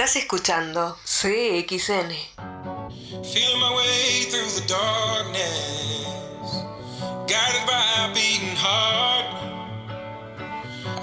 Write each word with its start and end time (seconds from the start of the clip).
Estás 0.00 0.16
escuchando 0.16 0.96
CXN. 1.04 2.16
Feeling 3.22 3.60
my 3.60 3.76
way 3.76 4.24
through 4.30 4.48
the 4.58 4.64
darkness, 4.66 6.64
guided 7.28 7.66
by 7.66 7.84
a 7.98 8.14
beating 8.14 8.56
heart. 8.56 9.26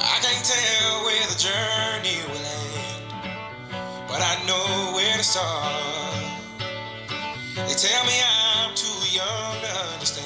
I 0.02 0.18
can't 0.20 0.44
tell 0.44 1.06
where 1.06 1.28
the 1.30 1.38
journey 1.38 2.18
will 2.26 2.42
end, 2.42 3.14
but 4.08 4.20
I 4.20 4.36
know 4.48 4.96
where 4.96 5.16
to 5.16 5.24
start. 5.24 5.76
They 7.68 7.76
tell 7.76 8.04
me 8.04 8.18
I'm 8.26 8.74
too 8.74 8.98
young 9.14 9.62
to 9.62 9.94
understand. 9.94 10.26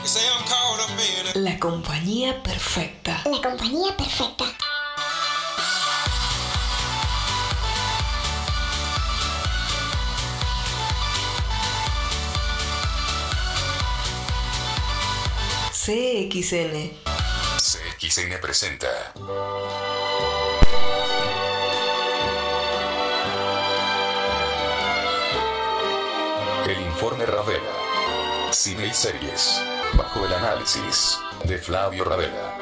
They 0.00 0.08
say 0.08 0.24
I'm 0.34 0.46
caught 0.46 0.80
up 0.80 0.96
in 0.96 1.42
a 1.42 1.44
La 1.44 1.58
compañía 1.58 2.42
perfecta. 2.42 3.20
La 3.26 3.42
compañía 3.42 3.94
perfecta. 3.94 4.46
CXN. 15.84 16.92
CXN 17.58 18.40
presenta 18.40 18.88
El 26.66 26.80
informe 26.80 27.26
Ravela. 27.26 27.60
Cine 28.50 28.86
y 28.86 28.94
series. 28.94 29.60
Bajo 29.92 30.24
el 30.24 30.32
análisis 30.32 31.18
de 31.44 31.58
Flavio 31.58 32.04
Ravela. 32.04 32.54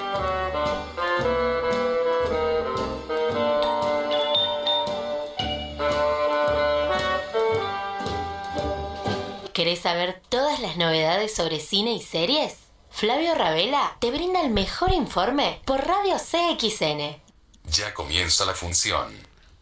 ¿Querés 9.52 9.78
saber 9.78 10.20
todas 10.28 10.58
las 10.58 10.76
novedades 10.76 11.32
sobre 11.32 11.60
cine 11.60 11.92
y 11.92 12.02
series? 12.02 12.71
Flavio 12.94 13.34
Ravela 13.34 13.96
te 14.00 14.10
brinda 14.10 14.42
el 14.42 14.50
mejor 14.50 14.92
informe 14.92 15.60
por 15.64 15.80
Radio 15.80 16.14
CXN. 16.16 17.16
Ya 17.72 17.92
comienza 17.94 18.44
la 18.44 18.52
función. 18.52 19.06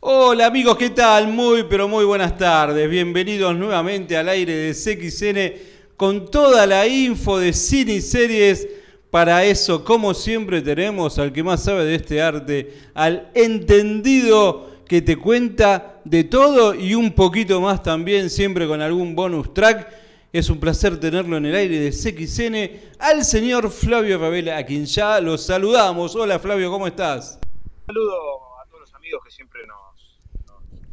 Hola 0.01 0.47
amigos, 0.47 0.77
¿qué 0.77 0.91
tal? 0.91 1.29
Muy 1.29 1.63
pero 1.63 1.87
muy 1.87 2.05
buenas 2.05 2.37
tardes. 2.37 2.91
Bienvenidos 2.91 3.55
nuevamente 3.55 4.17
al 4.17 4.29
aire 4.29 4.53
de 4.53 4.75
CXN 4.75 5.95
con 5.97 6.29
toda 6.29 6.67
la 6.67 6.87
info 6.89 7.39
de 7.39 7.53
cine 7.53 7.95
y 7.95 8.01
series. 8.01 8.67
Para 9.13 9.45
eso, 9.45 9.85
como 9.85 10.13
siempre, 10.13 10.61
tenemos 10.61 11.19
al 11.19 11.33
que 11.33 11.45
más 11.45 11.63
sabe 11.63 11.85
de 11.85 11.95
este 11.95 12.21
arte, 12.21 12.75
al 12.95 13.31
entendido 13.35 14.71
que 14.87 15.03
te 15.03 15.17
cuenta 15.17 16.01
de 16.05 16.25
todo 16.25 16.75
y 16.75 16.97
un 16.97 17.13
poquito 17.13 17.61
más 17.61 17.81
también, 17.81 18.29
siempre 18.29 18.67
con 18.67 18.83
algún 18.83 19.15
bonus 19.15 19.55
track. 19.55 20.00
Es 20.33 20.49
un 20.49 20.61
placer 20.61 21.01
tenerlo 21.01 21.39
en 21.39 21.47
el 21.47 21.57
aire 21.57 21.81
de 21.81 21.91
CXN, 21.91 22.95
al 23.01 23.25
señor 23.25 23.69
Flavio 23.69 24.17
Ravela, 24.17 24.59
a 24.59 24.65
quien 24.65 24.87
ya 24.87 25.21
lo 25.21 25.37
saludamos. 25.37 26.15
Hola 26.15 26.39
Flavio, 26.39 26.71
¿cómo 26.71 26.87
estás? 26.87 27.41
saludo 27.85 28.15
a 28.61 28.65
todos 28.67 28.83
los 28.83 28.95
amigos 28.95 29.25
que 29.25 29.33
siempre 29.33 29.67
nos, 29.67 30.21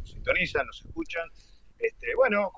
sintonizan, 0.02 0.66
nos 0.66 0.84
escuchan. 0.84 1.28
Este, 1.78 2.16
bueno, 2.16 2.50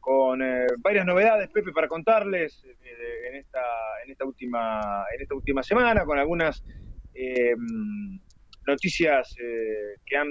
con, 0.00 0.42
eh, 0.42 0.66
varias 0.78 1.04
novedades, 1.04 1.50
Pepe, 1.50 1.72
para 1.72 1.88
contarles 1.88 2.62
eh, 2.64 3.28
en, 3.30 3.34
esta, 3.34 3.64
en, 4.04 4.12
esta 4.12 4.24
última, 4.24 5.04
en 5.12 5.22
esta 5.22 5.34
última 5.34 5.64
semana, 5.64 6.04
con 6.04 6.20
algunas 6.20 6.62
eh, 7.14 7.56
noticias 8.64 9.34
que 10.06 10.16
han 10.16 10.30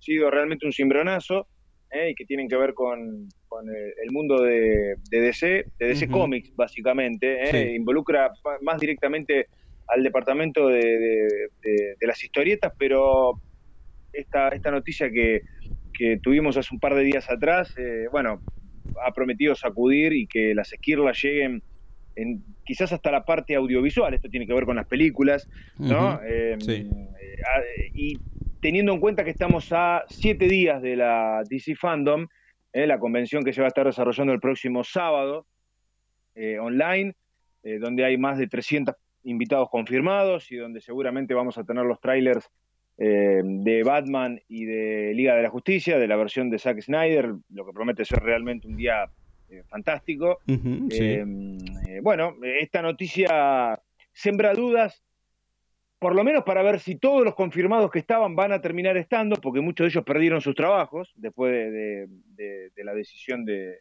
sido 0.00 0.28
realmente 0.28 0.66
un 0.66 0.72
cimbronazo 0.72 1.46
y 1.92 2.16
que 2.16 2.24
tienen 2.24 2.48
que 2.48 2.56
ver 2.56 2.74
con, 2.74 3.28
con 3.58 3.68
el, 3.74 3.92
el 4.04 4.10
mundo 4.12 4.42
de, 4.42 4.96
de 5.10 5.20
DC, 5.20 5.46
de 5.78 5.86
DC. 5.88 6.08
Comics, 6.08 6.54
básicamente. 6.54 7.42
eh, 7.44 7.50
Sí. 7.50 7.74
Involucra 7.74 8.30
más 8.62 8.80
directamente 8.80 9.46
al 9.88 10.02
departamento 10.02 10.68
de, 10.68 10.78
de- 10.80 11.48
de- 11.62 11.94
de 11.98 12.06
las 12.06 12.22
historietas, 12.22 12.72
pero 12.78 13.40
esta, 14.12 14.48
esta 14.50 14.70
noticia 14.70 15.10
que, 15.10 15.42
que 15.92 16.18
tuvimos 16.22 16.56
hace 16.56 16.68
un 16.72 16.78
par 16.80 16.94
de 16.94 17.02
días 17.02 17.28
atrás, 17.30 17.74
eh, 17.78 18.06
bueno, 18.12 18.40
ha 19.04 19.12
prometido 19.12 19.54
sacudir 19.54 20.12
y 20.12 20.26
que 20.26 20.54
las 20.54 20.72
esquirlas 20.72 21.20
lleguen 21.22 21.62
en, 22.16 22.42
quizás 22.64 22.92
hasta 22.92 23.10
la 23.10 23.24
parte 23.24 23.54
audiovisual, 23.54 24.12
esto 24.14 24.28
tiene 24.28 24.46
que 24.46 24.52
ver 24.54 24.64
con 24.64 24.76
las 24.76 24.86
películas, 24.86 25.48
¿no? 25.78 26.20
Eh, 26.24 26.56
Sí. 26.60 26.88
y 27.94 28.18
teniendo 28.60 28.92
en 28.92 29.00
cuenta 29.00 29.24
que 29.24 29.30
estamos 29.30 29.68
a 29.72 30.04
siete 30.08 30.46
días 30.48 30.82
de 30.82 30.96
la 30.96 31.42
DC 31.48 31.76
Fandom, 31.76 32.26
eh, 32.72 32.86
la 32.86 32.98
convención 32.98 33.44
que 33.44 33.52
se 33.52 33.60
va 33.60 33.66
a 33.66 33.68
estar 33.68 33.86
desarrollando 33.86 34.32
el 34.32 34.40
próximo 34.40 34.84
sábado 34.84 35.46
eh, 36.34 36.58
online, 36.58 37.14
eh, 37.62 37.78
donde 37.78 38.04
hay 38.04 38.16
más 38.16 38.38
de 38.38 38.46
300 38.46 38.94
invitados 39.24 39.68
confirmados 39.70 40.50
y 40.52 40.56
donde 40.56 40.80
seguramente 40.80 41.34
vamos 41.34 41.58
a 41.58 41.64
tener 41.64 41.84
los 41.84 42.00
trailers 42.00 42.48
de 43.00 43.82
Batman 43.86 44.40
y 44.48 44.64
de 44.64 45.12
Liga 45.14 45.36
de 45.36 45.42
la 45.44 45.50
Justicia, 45.50 46.00
de 46.00 46.08
la 46.08 46.16
versión 46.16 46.50
de 46.50 46.58
Zack 46.58 46.80
Snyder, 46.80 47.32
lo 47.50 47.64
que 47.64 47.72
promete 47.72 48.04
ser 48.04 48.18
realmente 48.18 48.66
un 48.66 48.76
día 48.76 49.08
fantástico. 49.68 50.40
Sí. 50.90 51.20
Bueno, 52.02 52.34
esta 52.42 52.82
noticia 52.82 53.80
sembra 54.12 54.52
dudas, 54.52 55.00
por 55.98 56.14
lo 56.14 56.22
menos 56.22 56.44
para 56.44 56.62
ver 56.62 56.78
si 56.80 56.96
todos 56.96 57.24
los 57.24 57.34
confirmados 57.34 57.90
que 57.90 57.98
estaban 57.98 58.36
van 58.36 58.52
a 58.52 58.60
terminar 58.60 58.96
estando, 58.96 59.36
porque 59.36 59.60
muchos 59.60 59.84
de 59.84 59.88
ellos 59.88 60.04
perdieron 60.04 60.40
sus 60.40 60.54
trabajos 60.54 61.12
después 61.16 61.52
de, 61.52 62.08
la 62.76 62.94
decisión 62.94 63.44
de, 63.44 63.80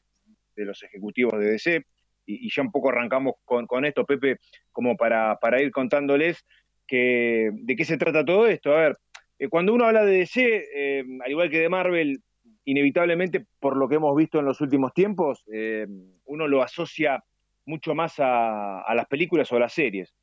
los 0.55 0.81
ejecutivos 0.83 1.39
de 1.39 1.51
DC. 1.51 1.85
Y, 2.25 2.49
ya 2.53 2.61
un 2.61 2.71
poco 2.71 2.89
arrancamos 2.89 3.35
con, 3.45 3.67
con 3.67 3.85
esto, 3.85 4.05
Pepe, 4.05 4.37
como 4.71 4.97
para, 4.97 5.37
para 5.39 5.61
ir 5.61 5.71
contándoles 5.71 6.45
que, 6.85 7.51
de 7.53 7.75
qué 7.75 7.85
se 7.85 7.97
trata 7.97 8.25
todo 8.25 8.47
esto. 8.47 8.73
A 8.73 8.81
ver, 8.81 8.97
eh, 9.39 9.47
cuando 9.47 9.73
uno 9.73 9.85
habla 9.85 10.03
de 10.03 10.17
DC, 10.17 10.67
eh, 10.75 11.05
al 11.23 11.31
igual 11.31 11.49
que 11.49 11.59
de 11.59 11.69
Marvel, 11.69 12.21
inevitablemente, 12.65 13.45
por 13.59 13.77
lo 13.77 13.87
que 13.87 13.95
hemos 13.95 14.15
visto 14.15 14.39
en 14.39 14.45
los 14.45 14.59
últimos 14.59 14.93
tiempos, 14.93 15.43
eh, 15.53 15.87
uno 16.25 16.47
lo 16.47 16.61
asocia 16.63 17.23
mucho 17.65 17.95
más 17.95 18.19
a, 18.19 18.81
a 18.81 18.95
las 18.95 19.05
películas 19.05 19.49
o 19.51 19.55
a 19.55 19.59
las 19.59 19.73
series. 19.73 20.13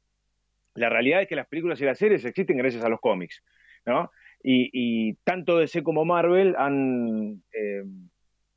La 0.74 0.88
realidad 0.88 1.22
es 1.22 1.28
que 1.28 1.36
las 1.36 1.46
películas 1.46 1.80
y 1.80 1.84
las 1.84 1.98
series 1.98 2.24
existen 2.24 2.56
gracias 2.56 2.84
a 2.84 2.88
los 2.88 3.00
cómics, 3.00 3.42
¿no? 3.86 4.10
Y, 4.42 4.70
y 4.72 5.14
tanto 5.24 5.58
DC 5.58 5.82
como 5.82 6.04
Marvel 6.04 6.54
han 6.58 7.42
eh, 7.52 7.84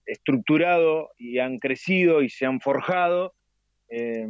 estructurado 0.05 1.11
y 1.17 1.39
han 1.39 1.59
crecido 1.59 2.21
y 2.21 2.29
se 2.29 2.45
han 2.45 2.59
forjado 2.59 3.33
eh, 3.89 4.27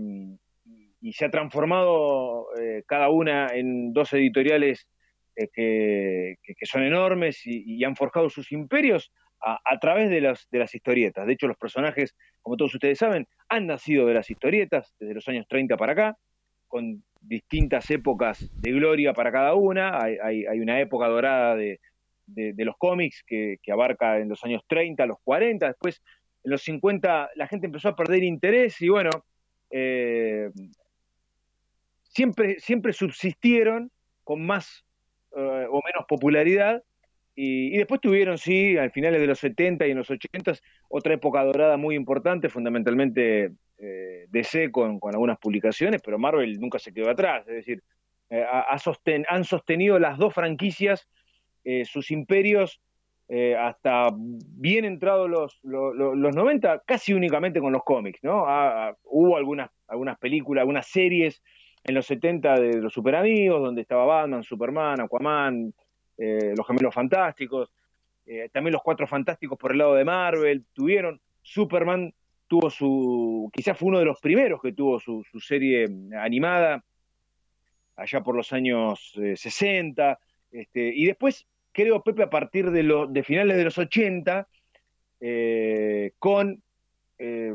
y 1.01 1.13
se 1.13 1.25
ha 1.25 1.31
transformado 1.31 2.47
eh, 2.59 2.83
cada 2.85 3.09
una 3.09 3.47
en 3.47 3.93
dos 3.93 4.11
editoriales 4.13 4.87
eh, 5.35 5.47
que, 5.53 6.65
son 6.65 6.83
enormes 6.83 7.45
y, 7.45 7.63
y 7.65 7.83
han 7.83 7.95
forjado 7.95 8.29
sus 8.29 8.51
imperios 8.51 9.11
a, 9.39 9.59
a 9.63 9.79
través 9.79 10.09
de 10.09 10.19
las, 10.19 10.47
de 10.49 10.59
las 10.59 10.73
historietas. 10.73 11.27
De 11.27 11.33
hecho, 11.33 11.47
los 11.47 11.57
personajes, 11.57 12.15
como 12.41 12.57
todos 12.57 12.73
ustedes 12.73 12.97
saben, 12.97 13.27
han 13.47 13.67
nacido 13.67 14.07
de 14.07 14.15
las 14.15 14.29
historietas 14.29 14.95
desde 14.99 15.13
los 15.13 15.27
años 15.27 15.47
30 15.47 15.77
para 15.77 15.93
acá, 15.93 16.17
con 16.67 17.03
distintas 17.21 17.89
épocas 17.91 18.49
de 18.61 18.71
gloria 18.71 19.13
para 19.13 19.31
cada 19.31 19.53
una. 19.55 20.01
Hay, 20.01 20.17
hay- 20.21 20.45
hay 20.45 20.59
una 20.59 20.79
época 20.79 21.07
dorada 21.07 21.55
de, 21.55 21.79
de- 22.25 22.65
los 22.65 22.75
cómics 22.77 23.23
que, 23.25 23.57
que 23.61 23.71
abarca 23.71 24.19
en 24.19 24.29
los 24.29 24.43
años 24.43 24.61
30, 24.67 25.05
los 25.05 25.17
40, 25.23 25.67
después 25.67 26.01
en 26.43 26.51
los 26.51 26.61
50 26.63 27.29
la 27.35 27.47
gente 27.47 27.65
empezó 27.67 27.89
a 27.89 27.95
perder 27.95 28.23
interés 28.23 28.81
y 28.81 28.89
bueno, 28.89 29.09
eh, 29.69 30.49
siempre, 32.03 32.59
siempre 32.59 32.93
subsistieron 32.93 33.91
con 34.23 34.45
más 34.45 34.85
eh, 35.35 35.65
o 35.69 35.81
menos 35.85 36.05
popularidad 36.07 36.83
y, 37.39 37.77
después 37.77 38.01
tuvieron, 38.01 38.37
sí, 38.39 38.77
al 38.77 38.89
finales 38.91 39.21
de 39.21 39.27
los 39.27 39.37
70 39.39 39.85
y 39.85 39.91
en 39.91 39.97
los 39.97 40.09
80 40.09 40.53
otra 40.89 41.13
época 41.13 41.43
dorada 41.43 41.77
muy 41.77 41.95
importante, 41.95 42.49
fundamentalmente 42.49 43.51
eh, 43.77 44.25
DC 44.29 44.71
con, 44.71 44.99
algunas 45.13 45.37
publicaciones, 45.37 46.01
pero 46.03 46.17
Marvel 46.17 46.59
nunca 46.59 46.79
se 46.79 46.91
quedó 46.91 47.11
atrás, 47.11 47.47
es 47.47 47.55
decir, 47.55 47.83
eh, 48.31 48.43
han 49.29 49.43
sostenido 49.43 49.99
las 49.99 50.17
dos 50.17 50.33
franquicias 50.33 51.07
eh, 51.63 51.85
sus 51.85 52.11
imperios 52.11 52.81
hasta 53.59 54.07
bien 54.15 54.85
entrados 54.85 55.29
los, 55.29 55.59
lo- 55.61 55.93
lo- 55.93 56.15
los 56.15 56.33
90, 56.33 56.83
casi 56.85 57.13
únicamente 57.13 57.59
con 57.59 57.73
los 57.73 57.83
cómics, 57.83 58.23
¿no? 58.23 58.45
Hubo 59.03 59.35
algunas, 59.35 59.69
algunas 59.87 60.17
películas, 60.17 60.61
algunas 60.61 60.87
series 60.87 61.43
en 61.83 61.93
los 61.93 62.05
70 62.05 62.55
de 62.57 62.81
los 62.81 62.93
superamigos, 62.93 63.61
donde 63.61 63.81
estaba 63.81 64.05
Batman, 64.05 64.43
Superman, 64.43 65.01
Aquaman, 65.01 65.73
eh, 66.17 66.53
los 66.55 66.65
gemelos 66.65 66.93
fantásticos, 66.93 67.71
eh, 68.25 68.49
también 68.51 68.73
los 68.73 68.83
cuatro 68.83 69.07
fantásticos 69.07 69.57
por 69.57 69.71
el 69.71 69.77
lado 69.77 69.95
de 69.95 70.05
Marvel, 70.05 70.65
tuvieron, 70.73 71.21
Superman 71.41 72.13
tuvo 72.47 72.69
su, 72.69 73.49
quizás 73.53 73.77
fue 73.77 73.89
uno 73.89 73.99
de 73.99 74.05
los 74.05 74.19
primeros 74.19 74.61
que 74.61 74.73
tuvo 74.73 74.99
su, 74.99 75.23
serie 75.39 75.87
animada, 76.17 76.83
allá 77.95 78.21
por 78.21 78.35
los 78.35 78.53
años 78.53 79.13
eh, 79.17 79.35
60, 79.35 80.19
este, 80.51 80.91
y 80.95 81.05
después 81.05 81.47
creo, 81.77 82.01
Pepe, 82.01 82.23
a 82.23 82.29
partir 82.29 82.71
de, 82.71 82.81
los 82.81 83.13
de 83.13 83.23
finales 83.23 83.55
de 83.55 83.63
los 83.63 83.77
80, 83.77 84.47
eh, 85.19 86.11
con, 86.17 86.61
eh, 87.19 87.53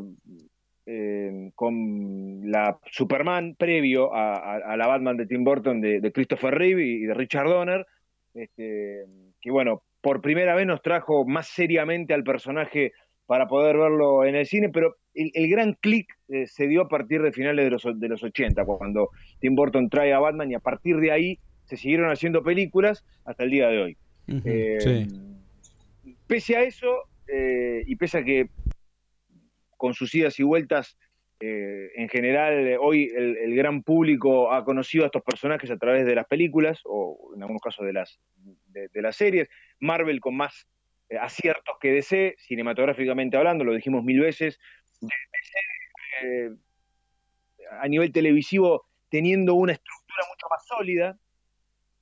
eh, 0.87 1.51
con 1.57 2.41
la 2.45 2.79
Superman 2.89 3.57
previo 3.57 4.15
a, 4.15 4.77
la 4.77 4.87
Batman 4.87 5.17
de 5.17 5.27
Tim 5.27 5.43
Burton 5.43 5.81
de 5.81 6.13
Christopher 6.13 6.55
Reeve 6.55 6.85
y 6.85 7.01
de 7.01 7.15
Richard 7.15 7.49
Donner, 7.49 7.85
este, 8.35 9.05
que 9.41 9.51
bueno, 9.51 9.83
por 10.01 10.21
primera 10.21 10.55
vez 10.55 10.67
nos 10.67 10.83
trajo 10.83 11.25
más 11.25 11.49
seriamente 11.49 12.15
al 12.15 12.25
personaje 12.25 12.93
para 13.27 13.47
poder 13.47 13.77
verlo 13.77 14.25
en 14.25 14.35
el 14.35 14.47
cine, 14.47 14.69
pero 14.69 14.97
el, 15.15 15.31
el 15.35 15.49
gran 15.49 15.75
clic 15.75 16.07
eh, 16.29 16.47
se 16.47 16.67
dio 16.67 16.83
a 16.83 16.89
partir 16.89 17.23
de 17.23 17.33
finales 17.33 17.65
de 17.65 17.71
los, 17.71 18.01
de 18.01 18.09
los 18.09 18.23
80, 18.23 18.65
cuando 18.65 19.11
Tim 19.41 19.55
Burton 19.55 19.89
trae 19.89 20.13
a 20.13 20.19
Batman 20.19 20.51
y 20.51 20.55
a 20.55 20.61
partir 20.61 20.97
de 20.97 21.13
ahí 21.13 21.39
se 21.65 21.77
siguieron 21.77 22.11
haciendo 22.11 22.43
películas 22.43 23.05
hasta 23.25 23.45
el 23.45 23.51
día 23.51 23.69
de 23.69 23.79
hoy. 23.79 23.97
Eh, 24.45 24.79
sí. 24.81 26.15
Pese 26.27 26.57
a 26.57 26.63
eso, 26.63 27.09
eh, 27.29 27.83
y 27.87 27.97
pese 27.97 28.19
a 28.19 28.25
que 28.25 28.49
con 29.77 29.95
sus 29.95 30.15
idas 30.15 30.39
y 30.39 30.43
vueltas, 30.43 30.97
eh, 31.45 31.91
en 31.97 32.09
general, 32.09 32.69
eh, 32.69 32.77
hoy 32.79 33.11
el, 33.13 33.53
gran 33.57 33.83
público 33.83 34.53
ha 34.53 34.65
conocido 34.65 35.03
a 35.03 35.07
estos 35.07 35.25
personajes 35.25 35.73
a 35.73 35.77
través 35.77 36.07
de 36.07 36.15
las 36.15 36.29
películas, 36.29 36.79
o 36.85 37.33
en 37.35 37.43
algunos 37.43 37.61
casos 37.61 37.85
de 37.85 37.93
las, 37.93 38.21
de, 38.69 39.03
las 39.03 39.17
series. 39.17 39.49
Marvel 39.81 40.21
con 40.21 40.37
más 40.37 40.69
eh, 41.09 41.19
aciertos 41.19 41.75
que 41.81 41.91
DC, 41.91 42.37
cinematográficamente 42.39 43.37
hablando, 43.37 43.65
lo 43.65 43.75
dijimos 43.75 44.05
mil 44.05 44.21
veces. 44.21 44.61
DC, 45.01 46.55
a 47.73 47.89
nivel 47.89 48.13
televisivo, 48.13 48.87
teniendo 49.09 49.55
una 49.55 49.73
estructura 49.73 50.23
mucho 50.31 50.47
más 50.49 50.65
sólida, 50.65 51.19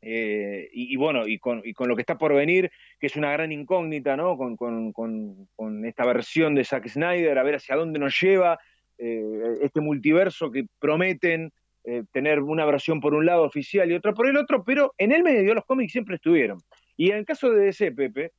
y, 0.02 0.96
bueno, 0.96 1.26
y 1.26 1.38
con 1.38 1.62
lo 1.88 1.96
que 1.96 2.02
está 2.02 2.18
por 2.18 2.34
venir, 2.34 2.70
que 2.98 3.06
es 3.06 3.16
una 3.16 3.32
gran 3.32 3.52
incógnita, 3.52 4.18
¿no? 4.18 4.36
Con, 4.36 4.56
con- 4.56 4.92
con- 4.92 5.46
con 5.56 5.86
esta 5.86 6.04
versión 6.04 6.54
de 6.54 6.64
Zack 6.64 6.88
Snyder, 6.88 7.38
a 7.38 7.42
ver 7.42 7.54
hacia 7.56 7.76
dónde 7.76 7.98
nos 7.98 8.20
lleva 8.20 8.58
eh, 9.00 9.58
este 9.62 9.80
multiverso 9.80 10.50
que 10.50 10.66
prometen 10.78 11.52
eh, 11.84 12.04
tener 12.12 12.40
una 12.40 12.66
versión 12.66 13.00
por 13.00 13.14
un 13.14 13.24
lado 13.24 13.44
oficial 13.44 13.90
y 13.90 13.94
otra 13.94 14.12
por 14.12 14.28
el 14.28 14.36
otro, 14.36 14.62
pero 14.62 14.92
en 14.98 15.12
el 15.12 15.22
medio 15.22 15.54
los 15.54 15.64
cómics 15.64 15.92
siempre 15.92 16.16
estuvieron. 16.16 16.58
Y 16.96 17.10
en 17.10 17.16
el 17.16 17.24
caso 17.24 17.50
de 17.50 17.64
DC, 17.64 17.92
Pepe, 17.92 18.32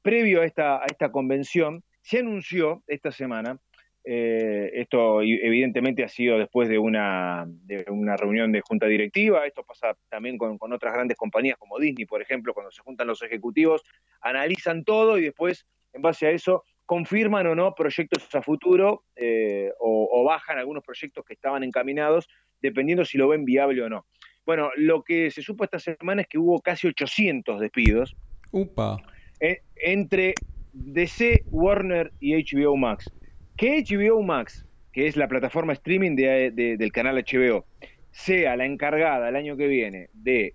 previo 0.00 0.40
a 0.40 0.46
esta, 0.46 0.76
a 0.76 0.86
esta 0.86 1.12
convención, 1.12 1.82
se 2.00 2.20
anunció 2.20 2.82
esta 2.86 3.12
semana, 3.12 3.58
eh, 4.04 4.70
esto 4.72 5.20
evidentemente 5.20 6.02
ha 6.02 6.08
sido 6.08 6.38
después 6.38 6.70
de 6.70 6.78
una, 6.78 7.44
de 7.46 7.84
una 7.88 8.16
reunión 8.16 8.50
de 8.52 8.62
junta 8.62 8.86
directiva, 8.86 9.46
esto 9.46 9.64
pasa 9.64 9.94
también 10.08 10.38
con, 10.38 10.56
con 10.56 10.72
otras 10.72 10.94
grandes 10.94 11.18
compañías 11.18 11.58
como 11.58 11.78
Disney, 11.78 12.06
por 12.06 12.22
ejemplo, 12.22 12.54
cuando 12.54 12.70
se 12.70 12.80
juntan 12.80 13.06
los 13.06 13.20
ejecutivos, 13.20 13.82
analizan 14.22 14.84
todo 14.84 15.18
y 15.18 15.24
después, 15.24 15.66
en 15.92 16.00
base 16.00 16.26
a 16.26 16.30
eso, 16.30 16.64
confirman 16.88 17.46
o 17.46 17.54
no 17.54 17.74
proyectos 17.74 18.34
a 18.34 18.40
futuro 18.40 19.04
eh, 19.14 19.70
o, 19.78 20.08
o 20.10 20.24
bajan 20.24 20.56
algunos 20.58 20.82
proyectos 20.82 21.22
que 21.26 21.34
estaban 21.34 21.62
encaminados, 21.62 22.26
dependiendo 22.62 23.04
si 23.04 23.18
lo 23.18 23.28
ven 23.28 23.44
viable 23.44 23.82
o 23.82 23.90
no. 23.90 24.06
Bueno, 24.46 24.70
lo 24.76 25.02
que 25.02 25.30
se 25.30 25.42
supo 25.42 25.64
esta 25.64 25.78
semana 25.78 26.22
es 26.22 26.28
que 26.28 26.38
hubo 26.38 26.62
casi 26.62 26.86
800 26.88 27.60
despidos 27.60 28.16
Upa. 28.50 28.96
eh, 29.38 29.58
entre 29.76 30.40
DC, 30.72 31.42
Warner 31.50 32.10
y 32.18 32.32
HBO 32.42 32.74
Max. 32.78 33.12
Que 33.54 33.84
HBO 33.84 34.22
Max, 34.22 34.64
que 34.90 35.08
es 35.08 35.16
la 35.16 35.28
plataforma 35.28 35.74
streaming 35.74 36.16
de- 36.16 36.50
de- 36.52 36.76
del 36.78 36.90
canal 36.90 37.18
HBO, 37.18 37.66
sea 38.10 38.56
la 38.56 38.64
encargada 38.64 39.28
el 39.28 39.36
año 39.36 39.58
que 39.58 39.66
viene 39.66 40.08
de 40.14 40.54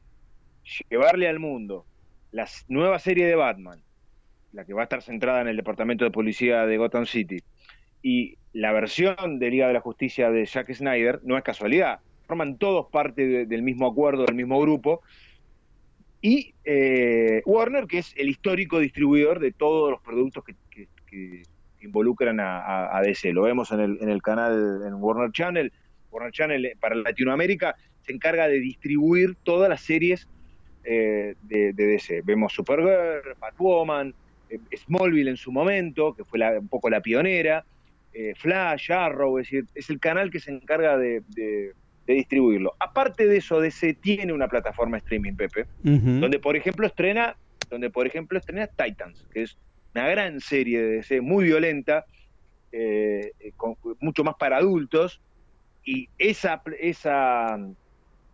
llevarle 0.89 1.27
al 1.27 1.37
mundo 1.37 1.85
la 2.31 2.47
nueva 2.67 2.97
serie 2.97 3.27
de 3.27 3.35
Batman, 3.35 3.83
la 4.53 4.65
que 4.65 4.73
va 4.73 4.81
a 4.81 4.83
estar 4.83 5.01
centrada 5.01 5.41
en 5.41 5.47
el 5.47 5.57
departamento 5.57 6.05
de 6.05 6.11
policía 6.11 6.65
de 6.65 6.77
Gotham 6.77 7.05
City, 7.05 7.39
y 8.01 8.37
la 8.53 8.71
versión 8.71 9.39
de 9.39 9.49
Liga 9.49 9.67
de 9.67 9.73
la 9.73 9.81
Justicia 9.81 10.29
de 10.29 10.45
Zack 10.45 10.73
Snyder, 10.73 11.19
no 11.23 11.37
es 11.37 11.43
casualidad. 11.43 11.99
Forman 12.27 12.57
todos 12.57 12.87
parte 12.91 13.25
de- 13.25 13.45
del 13.45 13.63
mismo 13.63 13.87
acuerdo, 13.87 14.25
del 14.25 14.35
mismo 14.35 14.59
grupo, 14.61 15.01
y 16.21 16.53
eh, 16.63 17.41
Warner, 17.45 17.85
que 17.85 17.97
es 17.97 18.13
el 18.15 18.29
histórico 18.29 18.79
distribuidor 18.79 19.39
de 19.39 19.51
todos 19.51 19.91
los 19.91 20.01
productos 20.01 20.43
que, 20.45 20.87
involucran 21.81 22.39
a, 22.39 22.99
DC. 23.03 23.33
Lo 23.33 23.41
vemos 23.43 23.71
en 23.73 23.81
el, 23.81 23.97
en 24.01 24.09
el 24.09 24.21
canal, 24.21 24.81
en 24.87 24.93
Warner 24.95 25.31
Channel. 25.31 25.71
Warner 26.11 26.31
Channel 26.31 26.65
eh, 26.65 26.77
para 26.79 26.95
Latinoamérica 26.95 27.75
se 28.01 28.13
encarga 28.13 28.47
de 28.47 28.59
distribuir 28.61 29.35
todas 29.43 29.69
las 29.69 29.81
series 29.81 30.29
eh, 30.85 31.35
de, 31.43 31.73
de 31.73 31.85
DC. 31.85 32.21
Vemos 32.23 32.53
Supergirl, 32.53 33.35
Batwoman, 33.37 34.15
Smallville 34.75 35.29
en 35.29 35.37
su 35.37 35.51
momento, 35.51 36.13
que 36.15 36.23
fue 36.25 36.39
la- 36.39 36.59
un 36.59 36.69
poco 36.69 36.89
la 36.89 37.01
pionera, 37.01 37.65
eh, 38.11 38.33
Flash, 38.35 38.91
Arrow, 38.91 39.37
es 39.39 39.45
decir, 39.49 39.65
es 39.73 39.89
el 39.89 39.99
canal 39.99 40.29
que 40.29 40.39
se 40.39 40.51
encarga 40.51 40.97
de, 40.97 41.21
de- 41.27 41.73
de 42.05 42.13
distribuirlo. 42.15 42.73
Aparte 42.79 43.25
de 43.27 43.37
eso, 43.37 43.59
DC 43.61 43.93
tiene 44.01 44.33
una 44.33 44.47
plataforma 44.47 44.97
streaming, 44.97 45.35
Pepe, 45.35 45.67
donde 46.21 46.39
por 46.39 46.55
ejemplo 46.57 46.85
estrena, 46.85 47.35
donde 47.69 47.89
por 47.89 48.05
ejemplo 48.05 48.37
estrena 48.37 48.67
Titans, 48.67 49.25
que 49.31 49.43
es 49.43 49.57
una 49.95 50.09
gran 50.09 50.39
serie 50.41 50.81
de 50.81 50.95
DC, 50.97 51.21
muy 51.21 51.45
violenta, 51.45 52.05
eh, 52.71 53.31
eh, 53.39 53.51
con- 53.55 53.75
mucho 54.01 54.23
más 54.23 54.35
para 54.37 54.57
adultos, 54.57 55.21
y 55.85 56.09
esa, 56.17 56.61
esa 56.79 57.57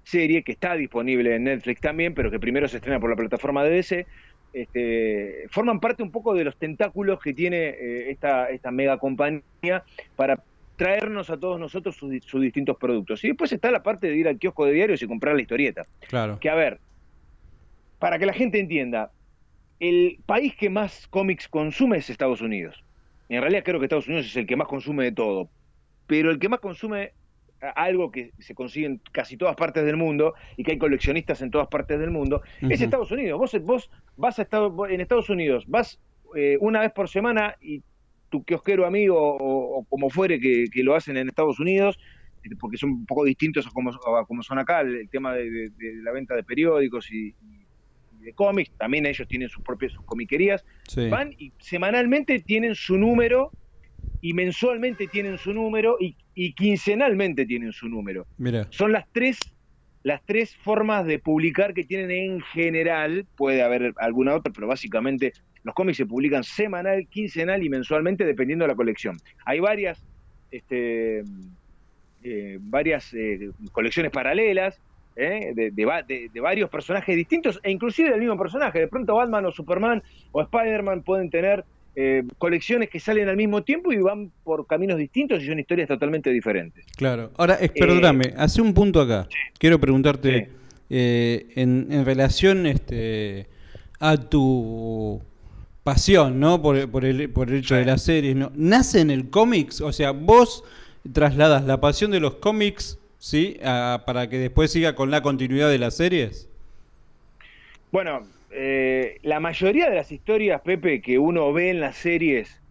serie 0.03 0.43
que 0.43 0.53
está 0.53 0.75
disponible 0.75 1.35
en 1.35 1.43
Netflix 1.43 1.81
también, 1.81 2.13
pero 2.13 2.31
que 2.31 2.39
primero 2.39 2.67
se 2.67 2.77
estrena 2.77 2.99
por 2.99 3.09
la 3.09 3.15
plataforma 3.15 3.63
de 3.63 3.69
DC, 3.71 4.07
este, 4.53 5.45
forman 5.49 5.79
parte 5.79 6.03
un 6.03 6.11
poco 6.11 6.33
de 6.33 6.43
los 6.43 6.57
tentáculos 6.57 7.19
que 7.19 7.33
tiene 7.33 7.69
eh, 7.69 8.11
esta, 8.11 8.49
esta 8.49 8.71
mega 8.71 8.97
compañía 8.97 9.83
para 10.15 10.43
traernos 10.75 11.29
a 11.29 11.37
todos 11.37 11.59
nosotros 11.59 11.95
sus, 11.95 12.23
sus 12.23 12.41
distintos 12.41 12.77
productos. 12.77 13.23
Y 13.23 13.27
después 13.27 13.51
está 13.51 13.69
la 13.69 13.83
parte 13.83 14.07
de 14.07 14.15
ir 14.15 14.27
al 14.27 14.39
kiosco 14.39 14.65
de 14.65 14.71
diarios 14.73 15.01
y 15.01 15.07
comprar 15.07 15.35
la 15.35 15.41
historieta 15.41 15.85
Claro. 16.07 16.39
que 16.39 16.49
a 16.49 16.55
ver, 16.55 16.79
para 17.99 18.17
que 18.17 18.25
la 18.25 18.33
gente 18.33 18.59
entienda, 18.59 19.11
el 19.79 20.19
país 20.25 20.55
que 20.55 20.69
más 20.69 21.07
cómics 21.09 21.47
consume 21.47 21.97
es 21.97 22.09
Estados 22.09 22.41
Unidos. 22.41 22.83
En 23.27 23.41
realidad 23.41 23.63
creo 23.63 23.79
que 23.79 23.85
Estados 23.85 24.07
Unidos 24.07 24.25
es 24.25 24.35
el 24.35 24.47
que 24.47 24.55
más 24.55 24.67
consume 24.67 25.03
de 25.03 25.11
todo, 25.11 25.49
pero 26.07 26.31
el 26.31 26.39
que 26.39 26.49
más 26.49 26.59
consume 26.59 27.11
algo 27.75 28.11
que 28.11 28.31
se 28.39 28.55
consigue 28.55 28.85
en 28.85 29.01
casi 29.11 29.35
todas 29.37 29.55
partes 29.55 29.83
del 29.85 29.97
mundo 29.97 30.33
y 30.57 30.63
que 30.63 30.71
hay 30.71 30.77
coleccionistas 30.77 31.41
en 31.41 31.51
todas 31.51 31.67
partes 31.67 31.99
del 31.99 32.11
mundo, 32.11 32.41
es. 32.61 32.81
Estados 32.81 33.11
Unidos. 33.11 33.39
Vos, 33.39 33.51
vos 33.63 33.91
vas 34.17 34.39
a 34.39 34.43
Estados, 34.43 34.73
en 34.89 35.01
Estados 35.01 35.29
Unidos, 35.29 35.65
vas 35.67 35.99
eh, 36.35 36.57
una 36.61 36.79
vez 36.81 36.91
por 36.91 37.09
semana 37.09 37.55
y 37.61 37.81
tu 38.29 38.43
kiosquero 38.43 38.85
amigo 38.85 39.17
o, 39.19 39.79
o 39.79 39.83
como 39.85 40.09
fuere 40.09 40.39
que, 40.39 40.65
que 40.71 40.83
lo 40.83 40.95
hacen 40.95 41.17
en 41.17 41.27
Estados 41.27 41.59
Unidos, 41.59 41.99
eh, 42.43 42.49
porque 42.59 42.77
son 42.77 42.91
un 42.91 43.05
poco 43.05 43.25
distintos 43.25 43.65
a 43.67 43.71
como, 43.71 43.89
a 43.91 44.25
como 44.25 44.43
son 44.43 44.59
acá, 44.59 44.81
el, 44.81 44.95
el 44.95 45.09
tema 45.09 45.33
de, 45.33 45.49
de- 45.49 45.69
de 45.71 45.95
la 46.03 46.11
venta 46.11 46.35
de 46.35 46.43
periódicos 46.43 47.11
y, 47.11 47.29
y 48.21 48.23
de 48.23 48.33
cómics, 48.33 48.71
también 48.77 49.05
ellos 49.05 49.27
tienen 49.27 49.49
sus 49.49 49.63
propias 49.63 49.93
sus 49.93 50.05
comiquerías, 50.05 50.63
Sí. 50.87 51.09
van 51.09 51.33
y 51.37 51.51
semanalmente 51.59 52.39
tienen 52.39 52.75
su 52.75 52.97
número 52.97 53.51
y 54.21 54.33
mensualmente 54.33 55.07
tienen 55.07 55.37
su 55.37 55.53
número 55.53 55.97
y, 55.99 56.15
y 56.35 56.53
quincenalmente 56.53 57.45
tienen 57.45 57.71
su 57.71 57.87
número. 57.87 58.25
Mira. 58.37 58.67
Son 58.69 58.91
las 58.91 59.05
tres 59.11 59.39
las 60.03 60.25
tres 60.25 60.55
formas 60.55 61.05
de 61.05 61.19
publicar 61.19 61.73
que 61.73 61.83
tienen 61.83 62.11
en 62.11 62.41
general, 62.41 63.25
puede 63.35 63.61
haber 63.61 63.93
alguna 63.97 64.33
otra, 64.33 64.51
pero 64.53 64.65
básicamente 64.65 65.33
los 65.63 65.75
cómics 65.75 65.97
se 65.97 66.05
publican 66.05 66.43
semanal, 66.43 67.05
quincenal 67.07 67.61
y 67.63 67.69
mensualmente 67.69 68.23
dependiendo 68.25 68.63
de 68.63 68.69
la 68.69 68.75
colección. 68.75 69.17
Hay 69.45 69.59
varias 69.59 70.01
este, 70.51 71.23
eh, 72.23 72.57
varias 72.61 73.13
eh, 73.13 73.51
colecciones 73.71 74.11
paralelas 74.11 74.81
¿eh? 75.15 75.51
de, 75.53 75.71
de 75.71 76.29
de 76.33 76.39
varios 76.39 76.69
personajes 76.69 77.15
distintos 77.15 77.59
e 77.63 77.71
inclusive 77.71 78.09
del 78.09 78.19
mismo 78.19 78.37
personaje. 78.37 78.79
De 78.79 78.87
pronto 78.87 79.15
Batman 79.15 79.45
o 79.45 79.51
Superman 79.51 80.01
o 80.31 80.41
Spider-Man 80.41 81.03
pueden 81.03 81.29
tener 81.29 81.65
eh, 82.01 82.23
colecciones 82.37 82.89
que 82.89 82.99
salen 83.01 83.27
al 83.27 83.35
mismo 83.35 83.61
tiempo 83.63 83.91
y 83.91 83.97
van 83.97 84.31
por 84.45 84.65
caminos 84.67 84.97
distintos 84.97 85.43
y 85.43 85.47
son 85.47 85.59
historias 85.59 85.89
totalmente 85.89 86.29
diferentes. 86.29 86.85
Claro. 86.95 87.31
Ahora, 87.35 87.57
eh, 87.59 87.67
perdóname, 87.67 88.33
hace 88.37 88.61
un 88.61 88.73
punto 88.73 89.01
acá. 89.01 89.27
Quiero 89.57 89.79
preguntarte 89.81 90.29
Sí. 90.45 90.51
eh, 90.91 91.47
en, 91.55 91.87
en 91.91 92.05
relación 92.05 92.65
este, 92.67 93.47
a 93.99 94.15
tu 94.15 95.21
pasión, 95.83 96.39
¿no? 96.39 96.61
Por, 96.61 96.89
por 96.89 97.03
el, 97.03 97.29
por 97.29 97.49
el 97.49 97.57
hecho 97.57 97.75
Sí. 97.75 97.79
de 97.81 97.85
las 97.85 98.01
series, 98.03 98.33
¿no? 98.35 98.51
¿Nace 98.55 99.01
en 99.01 99.11
el 99.11 99.29
cómics? 99.29 99.81
O 99.81 99.91
sea, 99.91 100.11
vos 100.11 100.63
trasladas 101.11 101.65
la 101.65 101.81
pasión 101.81 102.11
de 102.11 102.21
los 102.21 102.35
cómics, 102.35 102.97
¿sí? 103.17 103.57
A- 103.61 104.03
para 104.05 104.29
que 104.29 104.37
después 104.37 104.71
siga 104.71 104.95
con 104.95 105.11
la 105.11 105.21
continuidad 105.21 105.67
de 105.69 105.79
las 105.79 105.97
series. 105.97 106.47
Bueno, 107.91 108.21
eh, 108.51 109.19
la 109.23 109.39
mayoría 109.39 109.89
de 109.89 109.95
las 109.95 110.11
historias, 110.11 110.61
Pepe, 110.61 111.01
que 111.01 111.17
uno 111.19 111.51
ve 111.53 111.69
en 111.69 111.79
las 111.81 111.95
series 111.97 112.61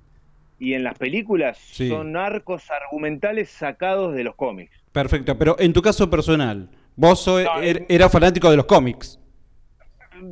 y 0.59 0.75
en 0.75 0.83
las 0.83 0.99
películas 0.99 1.57
Sí. 1.59 1.89
son 1.89 2.17
arcos 2.17 2.71
argumentales 2.71 3.49
sacados 3.49 4.15
de 4.15 4.25
los 4.25 4.35
cómics. 4.35 4.73
Perfecto, 4.93 5.39
pero 5.39 5.57
en 5.61 5.73
tu 5.73 5.81
caso 5.83 6.11
personal, 6.11 6.69
vos 6.97 7.27
No, 7.27 7.39
er- 7.39 7.79
en- 7.79 7.87
eras 7.89 8.11
fanático 8.11 8.51
de 8.51 8.57
los 8.57 8.67
cómics. 8.67 9.21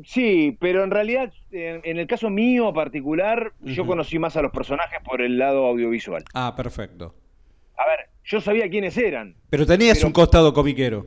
Sí, 0.05 0.57
pero 0.61 0.83
en 0.83 0.91
realidad, 0.91 1.33
en, 1.53 1.81
en 1.85 1.99
el 1.99 2.09
caso 2.09 2.29
mío 2.29 2.73
particular, 2.73 3.53
yo 3.61 3.87
conocí 3.87 4.19
más 4.19 4.37
a 4.37 4.43
los 4.43 4.51
personajes 4.51 4.99
por 5.05 5.23
el 5.23 5.39
lado 5.39 5.65
audiovisual. 5.67 6.25
Ah, 6.35 6.55
perfecto. 6.57 7.15
A 7.79 7.87
ver, 7.89 8.09
yo 8.25 8.41
sabía 8.41 8.69
quiénes 8.69 8.97
eran. 8.99 9.37
Pero 9.49 9.65
tenías 9.65 9.99
Pero- 9.99 10.09
un 10.09 10.13
costado 10.13 10.53
comiquero. 10.53 11.07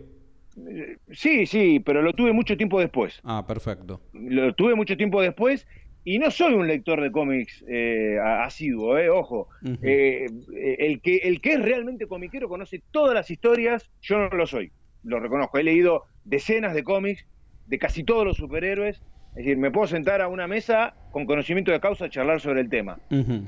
Sí, 1.12 1.46
sí, 1.46 1.80
pero 1.80 2.02
lo 2.02 2.14
tuve 2.14 2.34
mucho 2.34 2.58
tiempo 2.58 2.80
después. 2.80 3.20
Ah, 3.24 3.46
perfecto. 3.48 4.02
Lo 4.14 4.54
tuve 4.54 4.76
mucho 4.76 4.98
tiempo 4.98 5.22
después 5.22 5.66
y 6.04 6.18
no 6.18 6.32
soy 6.32 6.54
un 6.54 6.68
lector 6.68 7.02
de 7.02 7.12
cómics 7.12 7.64
eh, 7.68 8.18
asiduo, 8.20 8.98
eh, 8.98 9.10
ojo. 9.10 9.50
Eh, 9.82 10.26
el, 10.80 11.02
que, 11.02 11.18
el 11.18 11.42
que 11.42 11.54
es 11.54 11.62
realmente 11.62 12.08
comiquero 12.08 12.48
conoce 12.48 12.82
todas 12.92 13.14
las 13.14 13.30
historias, 13.30 13.90
yo 14.02 14.18
no 14.18 14.30
lo 14.30 14.48
soy, 14.48 14.72
lo 15.04 15.20
reconozco. 15.20 15.58
He 15.58 15.64
leído 15.64 16.06
decenas 16.24 16.74
de 16.74 16.84
cómics 16.84 17.26
de 17.68 17.80
casi 17.80 18.04
todos 18.04 18.26
los 18.26 18.38
superhéroes. 18.38 19.02
Es 19.32 19.46
decir, 19.46 19.58
me 19.58 19.72
puedo 19.72 19.88
sentar 19.88 20.22
a 20.22 20.28
una 20.28 20.48
mesa 20.48 20.94
con 21.12 21.26
conocimiento 21.26 21.72
de 21.72 21.80
causa 21.80 22.06
a 22.06 22.10
charlar 22.10 22.42
sobre 22.42 22.62
el 22.62 22.70
tema. 22.70 23.00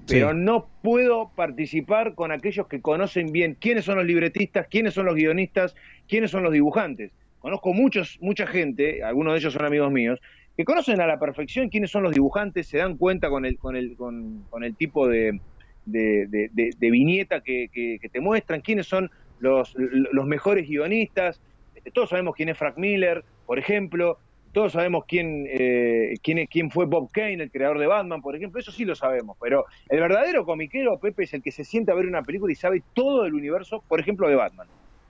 Pero 0.08 0.32
sí. 0.32 0.38
no 0.38 0.68
puedo 0.82 1.32
participar 1.36 2.14
con 2.16 2.32
aquellos 2.32 2.68
que 2.68 2.82
conocen 2.82 3.32
bien 3.32 3.56
quiénes 3.60 3.86
son 3.86 3.98
los 3.98 4.06
libretistas, 4.06 4.68
quiénes 4.68 4.94
son 4.94 5.06
los 5.06 5.16
guionistas, 5.16 5.76
quiénes 6.08 6.32
son 6.32 6.44
los 6.44 6.54
dibujantes. 6.54 7.12
Conozco 7.40 7.74
muchos, 7.74 8.20
mucha 8.22 8.46
gente, 8.48 9.04
algunos 9.04 9.34
de 9.34 9.40
ellos 9.40 9.54
son 9.54 9.66
amigos 9.66 9.92
míos, 9.92 10.20
que 10.56 10.64
conocen 10.66 11.02
a 11.02 11.08
la 11.08 11.20
perfección 11.20 11.70
quiénes 11.70 11.90
son 11.92 12.04
los 12.04 12.14
dibujantes, 12.14 12.68
se 12.68 12.78
dan 12.78 12.98
cuenta 12.98 13.30
con 13.30 13.46
el, 13.46 13.58
con 13.58 13.76
el, 13.76 13.96
con, 13.96 14.44
con 14.50 14.64
el 14.64 14.76
tipo 14.76 15.08
de, 15.08 15.40
de, 15.86 16.28
de- 16.28 16.50
de- 16.54 16.70
de 16.78 16.92
viñeta 16.92 17.42
que, 17.42 17.68
que- 17.74 17.98
que 18.00 18.10
te 18.10 18.20
muestran, 18.22 18.62
quiénes 18.62 18.86
son 18.88 19.10
los, 19.40 19.74
los 19.78 20.26
mejores 20.28 20.68
guionistas. 20.70 21.42
Este, 21.76 21.90
Todos 21.90 22.10
sabemos 22.10 22.36
quién 22.36 22.50
es 22.50 22.58
Frank 22.58 22.78
Miller, 22.78 23.26
por 23.48 23.58
ejemplo. 23.58 24.20
Todos 24.52 24.74
sabemos 24.74 25.06
quién, 25.08 25.48
eh, 25.50 26.14
quién, 26.22 26.40
es- 26.40 26.50
quién 26.50 26.70
fue 26.72 26.86
Bob 26.86 27.10
Kane, 27.12 27.42
el 27.44 27.52
creador 27.52 27.80
de 27.80 27.88
Batman, 27.88 28.22
por 28.22 28.36
ejemplo. 28.36 28.60
Eso 28.60 28.72
sí 28.72 28.84
lo 28.86 28.96
sabemos. 28.96 29.38
Pero 29.40 29.66
el 29.90 30.00
verdadero 30.00 30.44
comiquero, 30.46 31.00
Pepe, 31.00 31.24
es 31.24 31.34
el 31.34 31.42
que 31.42 31.52
se 31.52 31.64
sienta 31.64 31.94
a 31.94 31.96
ver 31.96 32.06
una 32.06 32.22
película 32.24 32.52
y 32.52 32.56
sabe 32.56 32.84
todo 32.94 33.24
del 33.24 33.34
universo, 33.34 33.84
por 33.88 34.00
ejemplo, 34.00 34.28
de 34.28 34.36
Batman 34.36 34.68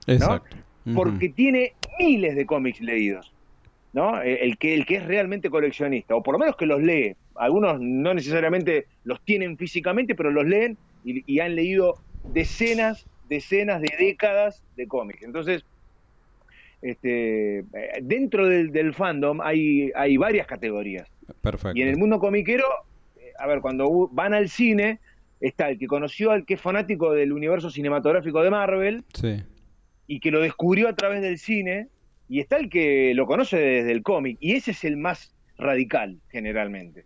Exacto. 0.08 0.56
Ujú. 0.86 0.96
porque 0.96 1.30
tiene 1.30 1.74
miles 2.00 2.36
de 2.36 2.46
cómics 2.46 2.82
leídos, 2.82 3.32
¿no? 3.94 4.22
Eh, 4.22 4.40
El 4.44 4.58
que, 4.58 4.74
el 4.74 4.86
que 4.86 4.96
es 4.96 5.06
realmente 5.06 5.50
coleccionista, 5.50 6.16
o 6.16 6.24
por 6.24 6.34
lo 6.34 6.40
menos 6.40 6.56
que 6.56 6.66
los 6.66 6.82
lee. 6.82 7.16
Algunos 7.36 7.80
no 7.80 8.14
necesariamente 8.14 8.86
los 9.04 9.22
tienen 9.24 9.58
físicamente, 9.58 10.16
pero 10.16 10.32
los 10.32 10.46
leen 10.46 10.78
y, 11.04 11.24
y 11.32 11.40
han 11.40 11.56
leído 11.56 11.96
decenas, 12.34 13.06
decenas 13.30 13.82
de 13.82 13.94
décadas 13.98 14.64
de 14.76 14.88
cómics. 14.88 15.24
Entonces, 15.24 15.64
este, 16.82 17.60
eh, 17.60 17.66
dentro 18.02 18.48
del, 18.48 18.72
del 18.72 18.94
fandom 18.94 19.40
hay, 19.42 19.92
hay 19.96 20.18
varias 20.18 20.48
categorías. 20.48 21.08
Perfecto. 21.42 21.78
Y 21.78 21.82
en 21.82 21.88
el 21.90 21.98
mundo 21.98 22.20
comiquero, 22.20 22.66
eh, 23.18 23.32
a 23.40 23.48
ver, 23.48 23.62
cuando 23.62 24.10
van 24.12 24.34
al 24.34 24.50
cine, 24.50 25.00
está 25.40 25.70
el 25.70 25.80
que 25.80 25.88
conoció 25.88 26.32
al 26.32 26.46
que 26.46 26.56
es 26.56 26.62
fanático 26.62 27.14
del 27.14 27.32
universo 27.34 27.70
cinematográfico 27.70 28.44
de 28.44 28.50
Marvel, 28.52 29.04
Sí. 29.14 29.42
y 30.08 30.20
que 30.20 30.32
lo 30.32 30.40
descubrió 30.42 30.88
a 30.88 30.96
través 30.96 31.22
del 31.22 31.38
cine, 31.38 31.88
y 32.30 32.40
está 32.40 32.58
el 32.58 32.70
que 32.70 33.14
lo 33.16 33.26
conoce 33.26 33.58
desde 33.58 33.92
el 33.92 34.04
cómic, 34.04 34.38
y 34.40 34.54
ese 34.54 34.72
es 34.72 34.84
el 34.84 34.98
más 34.98 35.34
radical, 35.58 36.18
generalmente. 36.30 37.06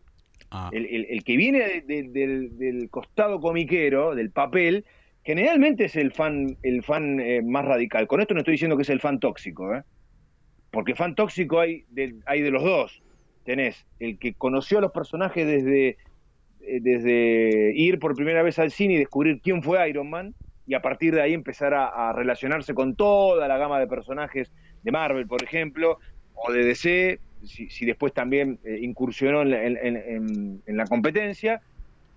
Ah, 0.51 0.69
El, 0.71 0.85
el- 0.85 1.05
el 1.09 1.23
que 1.23 1.35
viene 1.37 1.59
de- 1.59 1.81
de- 1.81 2.03
del, 2.09 2.57
del 2.57 2.89
costado 2.89 3.39
comiquero, 3.41 4.15
del 4.15 4.31
papel, 4.31 4.85
generalmente 5.25 5.85
es 5.85 5.95
el 5.95 6.13
fan, 6.13 6.55
el 6.61 6.83
fan 6.83 7.19
eh, 7.19 7.41
más 7.41 7.65
radical. 7.65 8.07
Con 8.07 8.21
esto 8.21 8.33
no 8.33 8.41
estoy 8.41 8.53
diciendo 8.53 8.77
que 8.77 8.83
es 8.83 8.89
el 8.89 9.01
fan 9.01 9.19
tóxico, 9.19 9.73
¿eh? 9.73 9.81
porque 10.71 10.93
fan 10.95 11.15
tóxico 11.15 11.59
hay 11.59 11.83
de, 11.89 12.15
hay 12.27 12.41
de 12.41 12.51
los 12.51 12.63
dos. 12.63 13.01
Tenés 13.43 13.85
el 13.99 14.19
que 14.19 14.35
conoció 14.35 14.77
a 14.77 14.81
los 14.81 14.91
personajes 14.91 15.45
desde, 15.47 15.97
eh, 16.61 16.79
desde 16.79 17.73
ir 17.75 17.97
por 17.97 18.15
primera 18.15 18.43
vez 18.43 18.59
al 18.59 18.71
cine 18.71 18.93
y 18.93 18.97
descubrir 18.97 19.41
quién 19.41 19.63
fue 19.63 19.89
Iron 19.89 20.09
Man, 20.09 20.35
y 20.67 20.73
a 20.75 20.81
partir 20.81 21.13
de 21.13 21.21
ahí 21.21 21.33
empezar 21.33 21.73
a, 21.75 22.11
relacionarse 22.13 22.73
con 22.73 22.95
toda 22.95 23.47
la 23.47 23.57
gama 23.57 23.79
de 23.79 23.85
personajes 23.85 24.51
de 24.81 24.91
Marvel, 24.91 25.27
por 25.27 25.43
ejemplo, 25.43 25.99
o 26.33 26.51
de 26.51 26.65
DC, 26.65 27.19
si, 27.43 27.85
después 27.85 28.13
también 28.13 28.59
eh, 28.63 28.79
incursionó 28.81 29.43
en, 29.43 30.61
en- 30.65 30.77
la 30.77 30.87
competencia, 30.87 31.61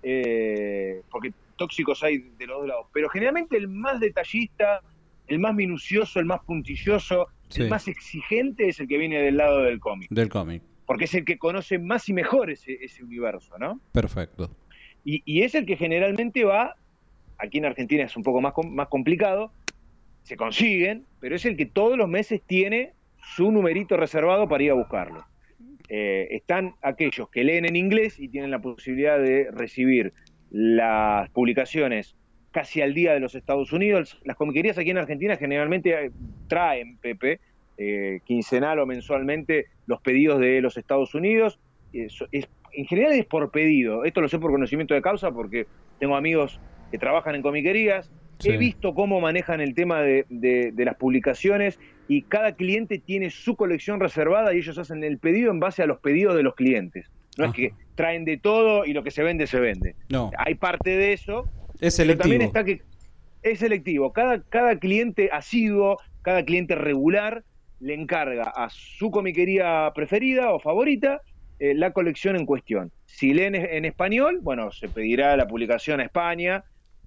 porque 0.01 1.33
tóxicos 1.59 2.03
hay 2.03 2.19
de 2.39 2.47
los 2.47 2.61
dos 2.61 2.69
lados, 2.69 2.87
pero 2.95 3.11
generalmente 3.11 3.59
el 3.59 3.69
más 3.69 4.01
detallista, 4.01 4.81
el 5.27 5.39
más 5.39 5.55
minucioso, 5.55 6.19
el 6.21 6.25
más 6.25 6.41
puntilloso, 6.45 7.27
Sí. 7.51 7.63
el 7.63 7.69
más 7.71 7.89
exigente 7.89 8.69
es 8.69 8.79
el 8.81 8.89
que 8.89 8.99
viene 8.99 9.21
del 9.23 9.37
lado 9.39 9.63
del 9.63 9.81
cómic, 9.81 10.09
del 10.11 10.29
cómic. 10.29 10.63
porque 10.87 11.05
es 11.05 11.15
el 11.15 11.25
que 11.25 11.39
conoce 11.39 11.79
más 11.79 12.07
y 12.09 12.13
mejor 12.13 12.51
ese, 12.51 12.75
ese 12.83 13.03
universo, 13.05 13.59
¿no? 13.59 13.81
Perfecto. 13.93 14.51
Y, 15.05 15.23
y 15.25 15.43
es 15.43 15.55
el 15.55 15.65
que 15.65 15.77
generalmente 15.77 16.45
va, 16.45 16.77
aquí 17.39 17.57
en 17.59 17.65
Argentina 17.65 18.05
es 18.05 18.17
un 18.19 18.23
poco 18.23 18.41
más 18.43 18.89
complicado, 18.89 19.51
se 20.25 20.37
consiguen, 20.37 21.07
pero 21.21 21.37
es 21.37 21.47
el 21.47 21.57
que 21.57 21.65
todos 21.65 21.97
los 21.97 22.07
meses 22.09 22.43
tiene 22.47 22.93
su 23.35 23.51
numerito 23.51 23.97
reservado 23.97 24.47
para 24.47 24.63
ir 24.65 24.71
a 24.73 24.75
buscarlo. 24.75 25.25
Eh, 25.89 26.29
están 26.33 26.75
aquellos 26.83 27.31
que 27.31 27.45
leen 27.45 27.65
en 27.65 27.77
inglés 27.77 28.19
y 28.21 28.29
tienen 28.29 28.51
la 28.51 28.59
posibilidad 28.59 29.19
de 29.19 29.49
recibir 29.53 30.13
las 30.51 31.29
publicaciones 31.31 32.17
casi 32.51 32.81
al 32.81 32.95
día 32.95 33.13
de 33.13 33.21
los 33.21 33.35
Estados 33.35 33.73
Unidos. 33.73 34.19
Las 34.25 34.37
comiquerías 34.37 34.79
aquí 34.79 34.91
en 34.91 34.99
Argentina 34.99 35.37
generalmente 35.37 36.07
eh, 36.07 36.11
traen, 36.49 36.97
Pepe, 36.99 37.41
eh, 37.77 38.21
quincenal 38.25 38.79
o 38.81 38.87
mensualmente 38.87 39.67
los 39.87 40.01
pedidos 40.01 40.41
de 40.41 40.61
los 40.61 40.77
Estados 40.77 41.15
Unidos. 41.15 41.59
Eso 41.93 42.27
es- 42.33 42.49
en 42.73 42.87
general 42.87 43.13
es 43.13 43.27
por 43.27 43.51
pedido. 43.51 44.05
Esto 44.05 44.21
lo 44.21 44.29
sé 44.29 44.39
por 44.39 44.51
conocimiento 44.51 44.95
de 44.95 45.03
causa 45.03 45.31
porque 45.31 45.67
tengo 45.99 46.17
amigos 46.17 46.61
que 46.91 46.99
trabajan 46.99 47.35
en 47.35 47.43
comiquerías. 47.43 48.11
Sí. 48.39 48.51
He 48.51 48.57
visto 48.57 48.95
cómo 48.95 49.21
manejan 49.21 49.61
el 49.61 49.75
tema 49.75 50.01
de, 50.01 50.25
de- 50.29 50.71
de 50.73 50.85
las 50.85 50.97
publicaciones 50.97 51.79
y 52.09 52.23
cada 52.23 52.53
cliente 52.53 52.99
tiene 52.99 53.31
su 53.31 53.57
colección 53.57 54.01
reservada 54.01 54.55
y 54.55 54.59
ellos 54.59 54.79
hacen 54.79 55.03
el 55.05 55.19
pedido 55.19 55.51
en 55.51 55.61
base 55.61 55.83
a 55.83 55.87
los 55.87 55.99
pedidos 56.01 56.35
de 56.37 56.43
los 56.43 56.55
clientes. 56.55 57.11
No 57.37 57.45
Ajá. 57.45 57.51
es 57.53 57.57
que 57.57 57.75
traen 57.99 58.25
de 58.25 58.37
todo 58.39 58.85
y 58.87 58.93
lo 58.93 59.03
que 59.03 59.11
se 59.11 59.25
vende 59.25 59.49
se 59.49 59.59
vende. 59.59 59.97
No, 60.09 60.31
Hay 60.39 60.55
parte 60.55 60.97
de 60.97 61.13
eso, 61.13 61.49
es 61.81 61.97
pero 61.97 62.17
también 62.17 62.43
selectivo. 62.43 62.45
está 62.47 62.65
que 62.65 62.83
es 63.43 63.59
selectivo. 63.59 64.13
Cada, 64.13 64.41
cada 64.43 64.79
cliente 64.79 65.31
asiduo, 65.33 65.99
cada 66.23 66.45
cliente 66.45 66.77
regular, 66.77 67.43
le 67.81 67.95
encarga 67.95 68.45
a 68.45 68.69
su 68.71 69.11
comiquería 69.11 69.91
preferida 69.97 70.53
o 70.53 70.61
favorita 70.61 71.23
eh, 71.59 71.75
la 71.75 71.93
colección 71.93 72.37
en 72.37 72.47
cuestión. 72.47 72.93
Si 73.07 73.35
leen 73.35 73.57
en, 73.57 73.85
español, 73.85 74.39
bueno, 74.43 74.71
se 74.71 74.89
pedirá 74.89 75.37
la 75.37 75.49
publicación 75.49 75.99
a 75.99 76.05
España, 76.05 76.63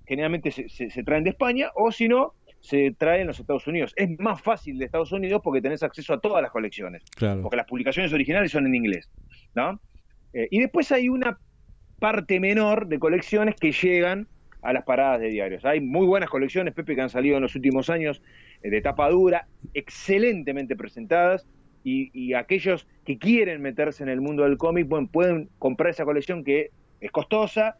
generalmente 0.05 0.51
se, 0.51 0.67
se- 0.67 0.89
se 0.89 1.03
traen 1.03 1.23
de 1.23 1.29
España, 1.29 1.69
o 1.75 1.89
si 1.93 2.09
no, 2.09 2.33
se 2.59 2.91
traen 2.97 3.21
en 3.21 3.27
los 3.27 3.39
Estados 3.39 3.65
Unidos. 3.67 3.93
Es 3.95 4.09
más 4.19 4.41
fácil 4.41 4.77
de 4.77 4.85
Estados 4.85 5.11
Unidos 5.13 5.41
porque 5.43 5.61
tenés 5.61 5.83
acceso 5.83 6.13
a 6.13 6.19
todas 6.19 6.41
las 6.41 6.51
colecciones 6.51 7.01
Claro. 7.15 7.41
porque 7.43 7.55
las 7.57 7.65
publicaciones 7.65 8.11
originales 8.13 8.51
son 8.51 8.65
en 8.67 8.75
inglés, 8.75 9.09
¿no? 9.55 9.79
Eh, 10.33 10.47
y 10.51 10.59
después 10.59 10.91
hay 10.91 11.09
una 11.09 11.37
parte 11.99 12.39
menor 12.39 12.87
de 12.87 12.99
colecciones 12.99 13.55
que 13.55 13.71
llegan 13.71 14.27
a 14.61 14.73
las 14.73 14.83
paradas 14.83 15.19
de 15.21 15.29
diarios. 15.29 15.65
Hay 15.65 15.81
muy 15.81 16.05
buenas 16.05 16.29
colecciones, 16.29 16.73
Pepe, 16.73 16.95
que 16.95 17.01
han 17.01 17.09
salido 17.09 17.35
en 17.35 17.41
los 17.41 17.55
últimos 17.55 17.89
años 17.89 18.21
eh, 18.61 18.69
de 18.69 18.81
tapa 18.81 19.09
dura, 19.09 19.47
excelentemente 19.73 20.75
presentadas, 20.75 21.47
y, 21.83 22.33
aquellos 22.35 22.87
que 23.05 23.17
quieren 23.17 23.59
meterse 23.59 24.03
en 24.03 24.09
el 24.09 24.21
mundo 24.21 24.43
del 24.43 24.59
cómic 24.59 24.87
bueno, 24.87 25.09
pueden 25.11 25.49
comprar 25.57 25.89
esa 25.89 26.05
colección 26.05 26.43
que 26.43 26.69
es 26.99 27.09
costosa, 27.09 27.77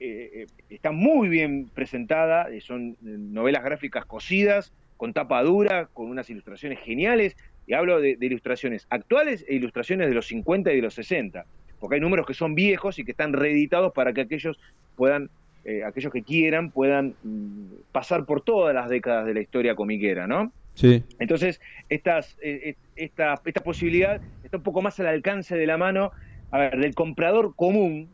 eh, 0.00 0.46
está 0.68 0.90
muy 0.90 1.28
bien 1.28 1.68
presentada, 1.68 2.48
son 2.60 2.96
novelas 3.00 3.62
gráficas 3.62 4.06
cosidas, 4.06 4.72
con 4.96 5.12
tapa 5.12 5.40
dura, 5.44 5.86
con 5.92 6.10
unas 6.10 6.30
ilustraciones 6.30 6.80
geniales, 6.80 7.36
y 7.68 7.74
hablo 7.74 8.00
de, 8.00 8.16
de 8.16 8.26
ilustraciones 8.26 8.88
actuales 8.90 9.44
e 9.48 9.54
ilustraciones 9.54 10.08
de 10.08 10.14
los 10.14 10.26
50 10.26 10.72
y 10.72 10.76
de 10.76 10.82
los 10.82 10.94
60, 10.94 11.46
porque 11.82 11.96
hay 11.96 12.00
números 12.00 12.24
que 12.24 12.32
son 12.32 12.54
viejos 12.54 13.00
y 13.00 13.04
que 13.04 13.10
están 13.10 13.32
reeditados 13.32 13.92
para 13.92 14.12
que 14.12 14.20
aquellos 14.20 14.56
puedan, 14.94 15.30
eh, 15.64 15.82
aquellos 15.82 16.12
que 16.12 16.22
quieran, 16.22 16.70
puedan 16.70 17.16
mm, 17.24 17.90
pasar 17.90 18.24
por 18.24 18.40
todas 18.40 18.72
las 18.72 18.88
décadas 18.88 19.26
de 19.26 19.34
la 19.34 19.40
historia 19.40 19.74
comiquera, 19.74 20.28
¿no? 20.28 20.52
Sí. 20.74 21.02
Entonces, 21.18 21.60
estas, 21.88 22.38
eh, 22.40 22.60
eh, 22.70 22.74
esta, 22.94 23.34
esta 23.44 23.64
posibilidad 23.64 24.20
está 24.44 24.58
un 24.58 24.62
poco 24.62 24.80
más 24.80 25.00
al 25.00 25.08
alcance 25.08 25.56
de 25.56 25.66
la 25.66 25.76
mano, 25.76 26.12
a 26.52 26.58
ver, 26.58 26.78
del 26.78 26.94
comprador 26.94 27.56
común, 27.56 28.08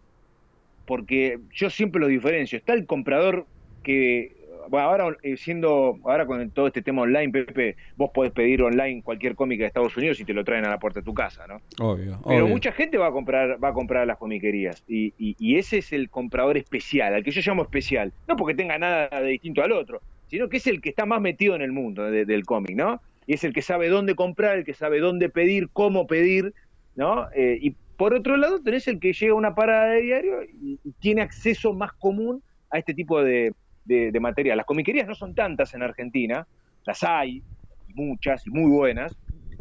porque 0.87 1.39
yo 1.53 1.69
siempre 1.69 2.01
lo 2.01 2.07
diferencio. 2.07 2.57
Está 2.57 2.73
el 2.73 2.87
comprador 2.87 3.45
que, 3.83 4.33
bueno, 4.69 4.87
ahora 4.89 5.17
eh, 5.23 5.37
siendo, 5.37 5.99
ahora 6.05 6.27
con 6.27 6.51
todo 6.51 6.67
este 6.67 6.83
tema 6.83 7.03
online, 7.03 7.31
Pepe, 7.31 7.77
vos 7.97 8.11
podés 8.13 8.33
pedir 8.33 8.63
online 8.63 9.03
cualquier 9.03 9.35
cómica 9.35 9.63
de 9.63 9.69
Estados 9.69 9.97
Unidos 9.97 10.21
y 10.21 10.25
te 10.25 10.33
lo 10.33 10.45
traen 10.45 10.65
a 10.65 10.71
la 10.71 10.79
puerta 10.79 11.01
de 11.01 11.05
tu 11.05 11.15
casa, 11.15 11.47
¿no? 11.47 11.61
Obvio. 11.81 12.21
Pero 12.27 12.45
obvio. 12.45 12.49
mucha 12.55 12.73
gente 12.73 12.99
va 12.99 13.09
a 13.09 13.13
comprar, 13.13 13.63
va 13.63 13.69
a 13.69 13.73
comprar 13.73 14.03
a 14.03 14.07
las 14.07 14.19
comiquerías. 14.19 14.83
Y, 14.87 15.15
y- 15.19 15.37
y 15.39 15.57
ese 15.57 15.79
es 15.79 15.93
el 15.93 16.11
comprador 16.11 16.57
especial, 16.57 17.15
al 17.15 17.23
que 17.25 17.31
yo 17.31 17.41
llamo 17.45 17.63
especial. 17.63 18.13
No 18.27 18.37
porque 18.37 18.55
tenga 18.55 18.79
nada 18.79 19.09
de 19.21 19.29
distinto 19.29 19.63
al 19.63 19.73
otro, 19.73 20.01
sino 20.27 20.49
que 20.49 20.59
es 20.59 20.67
el 20.67 20.81
que 20.81 20.91
está 20.91 21.07
más 21.07 21.21
metido 21.21 21.55
en 21.55 21.63
el 21.63 21.73
mundo 21.73 22.11
de- 22.11 22.25
del 22.25 22.45
cómic, 22.45 22.77
¿no? 22.77 23.01
Y 23.27 23.35
es 23.35 23.45
el 23.45 23.53
que 23.53 23.63
sabe 23.63 23.89
dónde 23.89 24.15
comprar, 24.15 24.59
el 24.59 24.65
que 24.65 24.75
sabe 24.75 25.01
dónde 25.01 25.29
pedir, 25.29 25.69
cómo 25.73 26.07
pedir, 26.07 26.53
¿no? 26.95 27.27
Eh, 27.35 27.59
y 27.61 27.75
por 27.97 28.15
otro 28.15 28.37
lado 28.37 28.61
tenés 28.63 28.87
el 28.89 29.01
que 29.01 29.13
llega 29.13 29.33
a 29.33 29.37
una 29.37 29.55
parada 29.55 29.89
de 29.93 30.03
diario 30.03 30.43
y, 30.45 30.79
y 30.85 30.93
tiene 31.01 31.21
acceso 31.23 31.73
más 31.73 31.93
común 31.95 32.43
a 32.71 32.79
este 32.79 32.95
tipo 32.95 33.23
de, 33.23 33.53
de, 33.89 34.13
de 34.13 34.21
material. 34.21 34.57
Las 34.57 34.67
comiquerías 34.67 35.09
no 35.09 35.15
son 35.15 35.35
tantas 35.35 35.75
en 35.75 35.83
Argentina, 35.83 36.47
las 36.87 37.03
hay, 37.03 37.43
y 37.89 37.95
muchas, 37.95 38.47
y 38.47 38.51
muy 38.51 38.71
buenas, 38.71 39.17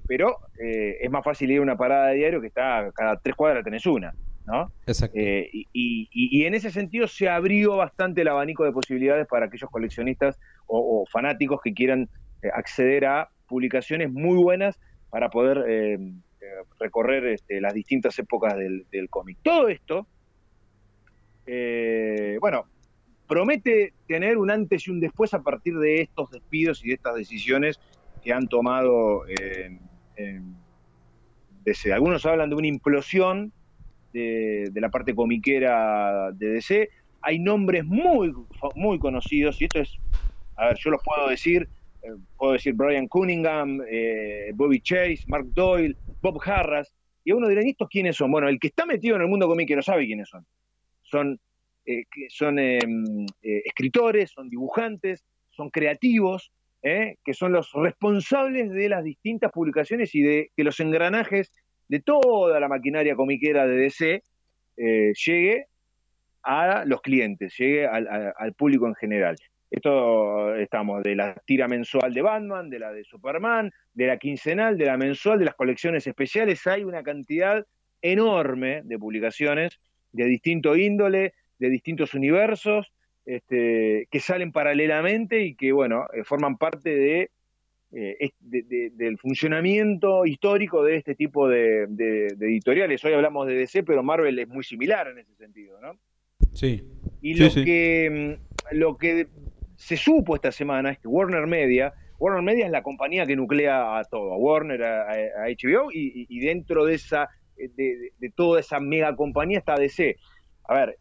pero 0.08 0.38
eh, 0.64 0.98
es 1.02 1.10
más 1.10 1.24
fácil 1.24 1.50
ir 1.52 1.60
a 1.60 1.62
una 1.62 1.76
parada 1.78 2.08
de 2.10 2.18
diario 2.18 2.40
que 2.42 2.48
está 2.48 2.92
cada 2.94 3.18
tres 3.18 3.36
cuadras 3.36 3.64
tenés 3.64 3.86
una, 3.86 4.14
¿no? 4.46 4.72
Exacto. 4.86 5.18
Eh, 5.20 5.50
y, 5.52 5.68
y- 5.74 6.08
y 6.40 6.46
en 6.46 6.54
ese 6.54 6.72
sentido 6.72 7.08
se 7.08 7.28
abrió 7.28 7.76
bastante 7.78 8.22
el 8.22 8.28
abanico 8.28 8.64
de 8.64 8.72
posibilidades 8.72 9.28
para 9.28 9.48
aquellos 9.48 9.70
coleccionistas 9.70 10.40
o, 10.68 11.02
o 11.02 11.06
fanáticos 11.08 11.60
que 11.64 11.74
quieran 11.74 12.08
eh, 12.44 12.50
acceder 12.54 13.06
a 13.06 13.30
publicaciones 13.48 14.12
muy 14.12 14.38
buenas 14.38 14.80
para 15.10 15.30
poder 15.30 15.64
recorrer 16.80 17.26
este, 17.28 17.60
las 17.62 17.74
distintas 17.74 18.18
épocas 18.20 18.56
del, 18.58 18.86
del 18.92 19.10
cómic. 19.10 19.38
Todo 19.42 19.68
esto, 19.70 20.06
bueno, 22.42 22.66
promete 23.28 23.94
tener 24.08 24.38
un 24.38 24.52
antes 24.52 24.88
y 24.88 24.92
un 24.92 25.00
después 25.00 25.34
a 25.34 25.42
partir 25.42 25.78
de 25.78 26.02
estos 26.02 26.32
despidos 26.32 26.84
y 26.84 26.90
de 26.90 26.94
estas 26.96 27.16
decisiones 27.16 27.80
que 28.24 28.34
han 28.34 28.48
tomado 28.48 29.24
eh, 29.28 29.78
DC. 31.64 31.94
Algunos 31.94 32.26
hablan 32.26 32.50
de 32.50 32.56
una 32.56 32.68
implosión 32.68 33.52
de, 34.14 34.70
de 34.72 34.82
la 34.82 34.90
parte 34.90 35.14
comiquera 35.14 36.32
de 36.32 36.48
DC. 36.48 36.90
Hay 37.22 37.40
nombres 37.40 37.86
muy, 37.86 38.34
muy 38.76 39.00
conocidos, 39.00 39.62
y 39.62 39.66
esto 39.66 39.80
es, 39.80 39.98
a 40.56 40.68
ver, 40.68 40.78
yo 40.78 40.92
los 40.92 41.02
puedo 41.04 41.28
decir, 41.28 41.68
eh, 42.02 42.12
puedo 42.38 42.54
decir 42.54 42.74
Brian 42.74 43.08
Cunningham, 43.08 43.82
eh, 43.90 44.52
Bobby 44.54 44.80
Chase, 44.82 45.20
Mark 45.28 45.48
Doyle, 45.54 45.96
Bob 46.22 46.40
Harras, 46.46 46.94
y 47.24 47.34
uno 47.34 47.50
dirá, 47.50 47.62
¿y 47.64 47.72
estos 47.72 47.90
quiénes 47.90 48.16
son? 48.16 48.32
Bueno, 48.32 48.48
el 48.48 48.60
que 48.60 48.68
está 48.68 48.86
metido 48.86 49.18
en 49.18 49.24
el 49.24 49.28
mundo 49.28 49.48
comiquero 49.48 49.82
sabe 49.82 50.06
quiénes 50.06 50.30
son. 50.30 50.46
Son, 51.02 51.38
eh, 51.90 52.04
que 52.12 52.28
son 52.30 52.60
eh, 52.60 52.80
eh, 53.42 53.62
escritores, 53.64 54.32
son 54.32 54.50
dibujantes, 54.50 55.24
son 55.52 55.70
creativos, 55.70 56.52
que 56.84 57.34
son 57.34 57.52
los 57.52 57.72
responsables 57.74 58.70
de 58.72 58.88
las 58.88 59.04
distintas 59.04 59.52
publicaciones 59.52 60.14
y 60.16 60.22
de 60.22 60.52
que 60.56 60.64
los 60.64 60.80
engranajes 60.80 61.52
de 61.90 62.00
toda 62.00 62.62
la 62.62 62.70
maquinaria 62.70 63.16
comiquera 63.16 63.68
de 63.68 63.76
DC 63.76 64.24
llegue 64.78 65.66
a 66.44 66.86
los 66.86 67.02
clientes, 67.02 67.54
llegue 67.58 67.88
al, 67.88 68.34
al 68.38 68.54
público 68.54 68.88
en 68.88 68.96
general. 68.96 69.36
Esto 69.70 70.56
estamos 70.56 71.04
de 71.04 71.16
la 71.16 71.36
tira 71.46 71.68
mensual 71.68 72.14
de 72.14 72.22
Batman, 72.22 72.70
de 72.70 72.80
la 72.80 72.94
de 72.94 73.04
Superman, 73.04 73.74
de 73.94 74.08
la 74.08 74.18
quincenal, 74.18 74.78
de 74.78 74.86
la 74.86 74.96
mensual, 74.96 75.40
de 75.40 75.46
las 75.46 75.56
colecciones 75.56 76.08
especiales. 76.08 76.66
Hay 76.68 76.86
una 76.86 77.04
cantidad 77.04 77.66
enorme 78.02 78.82
de 78.86 78.98
publicaciones 78.98 79.78
de 80.14 80.26
distinto 80.26 80.76
índole, 80.78 81.34
de 81.60 81.70
distintos 81.70 82.14
universos, 82.14 82.92
este, 83.26 84.08
que 84.10 84.20
salen 84.20 84.52
paralelamente 84.52 85.42
y 85.44 85.56
que, 85.56 85.72
bueno, 85.72 86.06
eh, 86.14 86.24
forman 86.24 86.58
parte 86.58 86.90
de, 86.96 87.30
eh, 87.94 88.16
es- 88.20 88.32
de- 88.40 88.64
de- 88.64 88.90
del 88.94 89.18
funcionamiento 89.18 90.26
histórico 90.26 90.84
de 90.84 90.96
este 90.98 91.16
tipo 91.16 91.48
de, 91.48 91.84
editoriales. 92.40 93.04
Hoy 93.04 93.14
hablamos 93.14 93.48
de 93.48 93.56
DC, 93.56 93.84
pero 93.84 94.04
Marvel 94.04 94.38
es 94.40 94.48
muy 94.48 94.64
similar 94.64 95.08
en 95.08 95.20
ese 95.20 95.36
sentido, 95.36 95.80
¿no? 95.82 95.94
Sí. 96.54 96.84
Y 97.22 97.34
Sí, 97.36 97.40
lo, 97.44 97.50
sí. 97.50 97.66
Que, 97.66 98.38
mm, 98.72 98.76
lo 98.78 98.98
que 98.98 99.28
se 99.76 99.98
supo 99.98 100.36
esta 100.36 100.52
semana 100.52 100.92
es 100.92 101.00
que 101.00 101.08
Warner 101.08 101.48
Media, 101.48 101.94
Warner 102.20 102.42
Media 102.44 102.66
es 102.66 102.72
la 102.72 102.82
compañía 102.84 103.26
que 103.26 103.36
nuclea 103.36 104.00
a 104.00 104.04
todo, 104.06 104.34
a 104.34 104.38
Warner, 104.38 104.84
a, 104.84 105.48
HBO, 105.48 105.92
y, 105.92 106.26
y- 106.30 106.40
dentro 106.40 106.86
de 106.86 106.96
esa 106.96 107.30
de, 107.56 107.68
de- 107.70 108.12
de 108.18 108.30
toda 108.32 108.60
esa 108.60 108.80
mega 108.80 109.16
compañía 109.16 109.60
está 109.60 109.76
DC. 109.78 110.16
A 110.68 110.76
ver, 110.76 110.98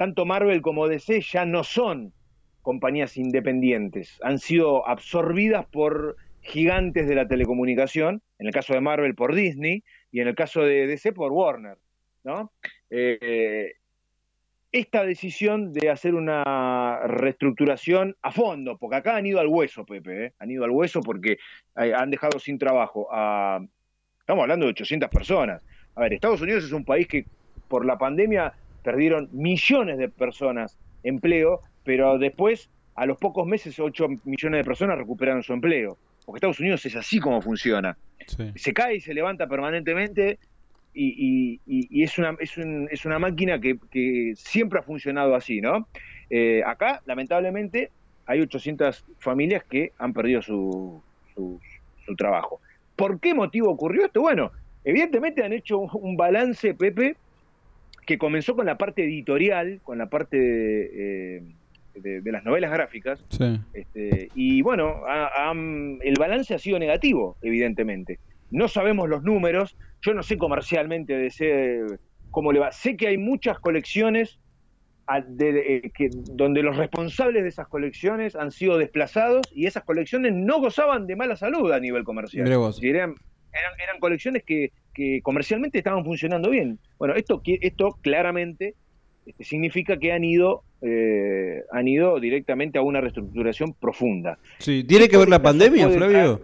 tanto 0.00 0.24
Marvel 0.24 0.62
como 0.62 0.88
DC 0.88 1.20
ya 1.20 1.44
no 1.44 1.62
son 1.62 2.14
compañías 2.62 3.18
independientes, 3.18 4.18
han 4.22 4.38
sido 4.38 4.88
absorbidas 4.88 5.66
por 5.66 6.16
gigantes 6.40 7.06
de 7.06 7.14
la 7.14 7.28
telecomunicación, 7.28 8.22
en 8.38 8.46
el 8.46 8.52
caso 8.54 8.72
de 8.72 8.80
Marvel 8.80 9.14
por 9.14 9.34
Disney 9.34 9.84
y 10.10 10.20
en 10.20 10.28
el 10.28 10.34
caso 10.34 10.62
de 10.62 10.86
DC 10.86 11.12
por 11.12 11.32
Warner, 11.32 11.76
¿no? 12.24 12.50
Eh, 12.88 13.74
esta 14.72 15.04
decisión 15.04 15.74
de 15.74 15.90
hacer 15.90 16.14
una 16.14 17.00
reestructuración 17.06 18.16
a 18.22 18.32
fondo, 18.32 18.78
porque 18.78 18.96
acá 18.96 19.16
han 19.16 19.26
ido 19.26 19.38
al 19.38 19.48
hueso, 19.48 19.84
Pepe, 19.84 20.24
¿eh? 20.24 20.32
han 20.38 20.50
ido 20.50 20.64
al 20.64 20.70
hueso 20.70 21.02
porque 21.02 21.36
eh, 21.76 21.92
han 21.94 22.10
dejado 22.10 22.38
sin 22.38 22.58
trabajo 22.58 23.06
a, 23.12 23.60
estamos 24.18 24.44
hablando 24.44 24.64
de 24.64 24.70
800 24.70 25.10
personas. 25.10 25.62
A 25.94 26.00
ver, 26.00 26.14
Estados 26.14 26.40
Unidos 26.40 26.64
es 26.64 26.72
un 26.72 26.86
país 26.86 27.06
que 27.06 27.26
por 27.68 27.84
la 27.84 27.98
pandemia 27.98 28.54
perdieron 28.82 29.28
millones 29.32 29.98
de 29.98 30.08
personas 30.08 30.76
empleo, 31.02 31.60
pero 31.84 32.18
después, 32.18 32.68
a 32.94 33.06
los 33.06 33.16
pocos 33.18 33.46
meses, 33.46 33.78
8 33.78 34.08
millones 34.24 34.58
de 34.60 34.64
personas 34.64 34.98
recuperaron 34.98 35.42
su 35.42 35.52
empleo. 35.52 35.96
Porque 36.26 36.38
Estados 36.38 36.60
Unidos 36.60 36.84
es 36.86 36.94
así 36.96 37.18
como 37.18 37.40
funciona 37.40 37.96
Sí. 38.26 38.52
se 38.54 38.72
cae 38.74 38.96
y 38.96 39.00
se 39.00 39.14
levanta 39.14 39.46
permanentemente 39.48 40.38
y, 40.94 41.58
y- 41.66 41.86
y- 41.90 42.02
es, 42.02 42.18
una, 42.18 42.36
es, 42.38 42.56
un- 42.58 42.86
es 42.90 43.04
una 43.06 43.18
máquina 43.18 43.60
que, 43.60 43.78
que 43.90 44.32
siempre 44.36 44.78
ha 44.78 44.82
funcionado 44.82 45.34
así, 45.34 45.60
¿no? 45.60 45.88
Eh, 46.28 46.62
acá, 46.64 47.00
lamentablemente, 47.06 47.90
hay 48.26 48.40
800 48.40 49.04
familias 49.18 49.64
que 49.64 49.92
han 49.98 50.12
perdido 50.12 50.42
su, 50.42 51.02
su, 51.34 51.58
su 52.04 52.14
trabajo. 52.16 52.60
¿Por 52.94 53.18
qué 53.18 53.34
motivo 53.34 53.70
ocurrió 53.70 54.04
esto? 54.04 54.20
Bueno, 54.20 54.52
evidentemente 54.84 55.42
han 55.42 55.52
hecho 55.52 55.78
un, 55.78 55.88
un 55.94 56.16
balance, 56.16 56.74
Pepe, 56.74 57.16
que 58.10 58.18
comenzó 58.18 58.56
con 58.56 58.66
la 58.66 58.76
parte 58.76 59.04
editorial, 59.04 59.78
con 59.84 59.96
la 59.96 60.10
parte 60.10 60.36
de, 60.36 61.36
eh, 61.36 61.42
de- 61.94 62.20
de 62.22 62.32
las 62.32 62.42
novelas 62.44 62.72
gráficas, 62.72 63.24
Sí. 63.28 63.60
este, 63.72 64.30
y 64.34 64.62
bueno, 64.62 65.02
el 66.02 66.14
balance 66.18 66.52
ha 66.52 66.58
sido 66.58 66.80
negativo, 66.80 67.36
evidentemente. 67.40 68.18
No 68.50 68.66
sabemos 68.66 69.08
los 69.08 69.22
números, 69.22 69.76
yo 70.02 70.12
no 70.12 70.24
sé 70.24 70.38
comercialmente 70.38 71.12
de 71.16 71.26
ese- 71.28 71.84
cómo 72.32 72.50
le 72.50 72.58
va. 72.58 72.72
Sé 72.72 72.96
que 72.96 73.06
hay 73.06 73.16
muchas 73.16 73.60
colecciones 73.60 74.40
a- 75.06 75.20
de- 75.20 75.76
eh, 75.76 75.90
que, 75.96 76.08
donde 76.12 76.64
los 76.64 76.76
responsables 76.76 77.44
de 77.44 77.48
esas 77.48 77.68
colecciones 77.68 78.34
han 78.34 78.50
sido 78.50 78.76
desplazados 78.76 79.42
y 79.54 79.66
esas 79.66 79.84
colecciones 79.84 80.32
no 80.34 80.58
gozaban 80.60 81.06
de 81.06 81.14
mala 81.14 81.36
salud 81.36 81.70
a 81.70 81.78
nivel 81.78 82.02
comercial. 82.02 82.44
Eran, 82.48 83.14
eran, 83.52 83.72
eran 83.80 84.00
colecciones 84.00 84.42
que, 84.42 84.72
que 84.94 85.20
comercialmente 85.22 85.78
estaban 85.78 86.04
funcionando 86.04 86.50
bien. 86.50 86.78
Bueno, 86.98 87.14
esto, 87.14 87.40
esto 87.44 87.96
claramente 88.00 88.74
este, 89.26 89.44
significa 89.44 89.98
que 89.98 90.12
han 90.12 90.24
ido, 90.24 90.62
eh, 90.82 91.62
han 91.72 91.88
ido 91.88 92.18
directamente 92.20 92.78
a 92.78 92.82
una 92.82 93.00
reestructuración 93.00 93.74
profunda. 93.74 94.38
Sí. 94.58 94.84
¿Tiene 94.84 95.08
que 95.08 95.16
ver 95.16 95.28
la 95.28 95.42
pandemia, 95.42 95.88
Flavio? 95.88 96.40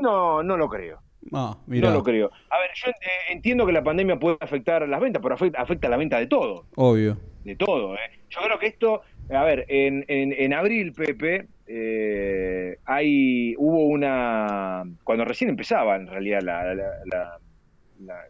No, 0.00 0.42
no 0.42 0.56
lo 0.56 0.68
creo. 0.68 0.98
Ah, 1.32 1.56
mira. 1.66 1.88
No 1.88 1.96
lo 1.96 2.02
creo. 2.02 2.30
A 2.50 2.58
ver, 2.60 2.70
yo 2.74 2.90
eh, 2.90 3.32
entiendo 3.32 3.66
que 3.66 3.72
la 3.72 3.82
pandemia 3.82 4.18
puede 4.18 4.36
afectar 4.40 4.88
las 4.88 5.00
ventas, 5.00 5.22
pero 5.22 5.34
afecta, 5.34 5.60
afecta 5.60 5.88
la 5.88 5.96
venta 5.96 6.18
de 6.18 6.26
todo. 6.26 6.66
Obvio. 6.76 7.16
de 7.44 7.56
todo. 7.56 7.94
¿eh? 7.94 8.10
Yo 8.28 8.40
creo 8.42 8.58
que 8.58 8.66
esto, 8.66 9.02
a 9.30 9.44
ver, 9.44 9.64
en, 9.68 10.04
en, 10.08 10.32
en 10.32 10.52
abril, 10.52 10.92
Pepe, 10.92 11.46
eh, 11.66 12.45
hay, 12.96 13.54
hubo 13.58 13.86
una, 13.86 14.84
cuando 15.04 15.24
recién 15.24 15.50
empezaba 15.50 15.96
en 15.96 16.06
realidad 16.06 16.40
la, 16.42 16.74
la, 16.74 16.90
la- 17.06 17.38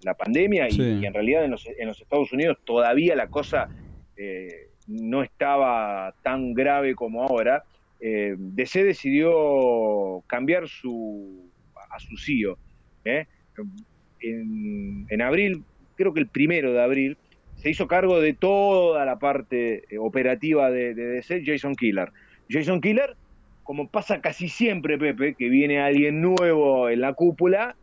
la- 0.02 0.14
pandemia 0.14 0.68
y, 0.68 0.72
Sí. 0.72 0.83
y 1.02 1.07
en 1.07 1.14
realidad 1.14 1.44
en 1.44 1.50
los, 1.50 1.66
en 1.66 1.88
los 1.88 2.00
Estados 2.00 2.33
Unidos 2.33 2.59
todavía 2.64 3.16
la 3.16 3.26
cosa 3.29 3.68
eh, 4.16 4.68
no 4.87 5.22
estaba 5.22 6.14
tan 6.22 6.55
grave 6.55 6.94
como 6.94 7.22
ahora, 7.24 7.64
eh, 8.00 8.35
DC 8.38 8.85
decidió 8.85 10.22
cambiar 10.26 10.68
su, 10.68 11.50
a 11.90 11.98
su 11.98 12.16
CEO. 12.16 12.57
¿eh? 13.05 13.26
En, 14.20 15.07
en 15.11 15.22
abril, 15.22 15.64
creo 15.96 16.12
que 16.14 16.20
el 16.20 16.29
primero 16.29 16.72
de 16.72 16.83
abril, 16.83 17.16
se 17.57 17.70
hizo 17.70 17.87
cargo 17.87 18.20
de 18.20 18.35
toda 18.35 19.05
la 19.05 19.18
parte 19.18 19.85
eh, 19.90 19.98
operativa 19.98 20.70
de, 20.70 20.94
de 20.94 21.07
DC 21.07 21.42
Jason 21.44 21.74
Killer. 21.74 22.12
Jason 22.48 22.81
Killer, 22.81 23.16
como 23.66 23.88
pasa 23.88 24.20
casi 24.20 24.48
siempre, 24.48 24.96
Pepe, 24.98 25.35
que 25.35 25.48
viene 25.48 25.81
alguien 25.81 26.22
nuevo 26.22 26.88
en 26.88 27.00
la 27.00 27.12
cúpula 27.14 27.76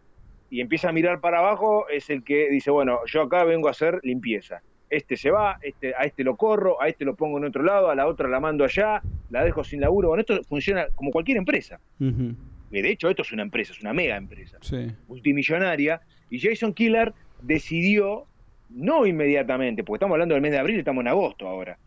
y 0.49 0.61
empieza 0.61 0.89
a 0.89 0.91
mirar 0.93 1.19
para 1.19 1.39
abajo, 1.39 1.87
es 1.89 2.09
el 2.09 2.23
que 2.23 2.49
dice, 2.49 2.71
bueno, 2.71 2.99
yo 3.05 3.21
acá 3.23 3.43
vengo 3.43 3.67
a 3.67 3.71
hacer 3.71 3.99
limpieza. 4.03 4.61
Este 4.89 5.17
se 5.17 5.31
va, 5.31 5.57
este, 5.61 5.93
a 5.95 6.01
este 6.03 6.23
lo 6.23 6.35
corro, 6.35 6.79
a 6.81 6.87
este 6.87 7.03
lo 7.03 7.15
pongo 7.15 7.37
en 7.39 7.45
otro 7.45 7.63
lado, 7.63 7.89
a 7.89 7.95
la 7.95 8.05
otra 8.07 8.29
la 8.29 8.39
mando 8.39 8.63
allá, 8.63 9.01
la 9.31 9.43
dejo 9.43 9.63
sin 9.63 9.81
laburo. 9.81 10.09
Bueno, 10.09 10.21
esto 10.21 10.39
funciona 10.47 10.85
como 10.95 11.09
cualquier 11.11 11.37
empresa. 11.37 11.79
De 11.99 12.89
hecho, 12.89 13.09
esto 13.09 13.23
es 13.23 13.31
una 13.31 13.41
empresa, 13.43 13.73
es 13.73 13.81
una 13.81 13.93
mega 13.93 14.15
empresa 14.17 14.57
Sí. 14.61 14.87
multimillonaria, 15.07 16.01
y 16.29 16.39
Jason 16.39 16.73
Killer 16.73 17.13
decidió, 17.41 18.25
no 18.69 19.05
inmediatamente, 19.05 19.83
porque 19.83 19.97
estamos 19.97 20.15
hablando 20.15 20.33
del 20.35 20.41
mes 20.41 20.51
de 20.51 20.59
abril, 20.59 20.79
estamos 20.79 21.01
en 21.01 21.07
agosto 21.07 21.47
ahora, 21.47 21.77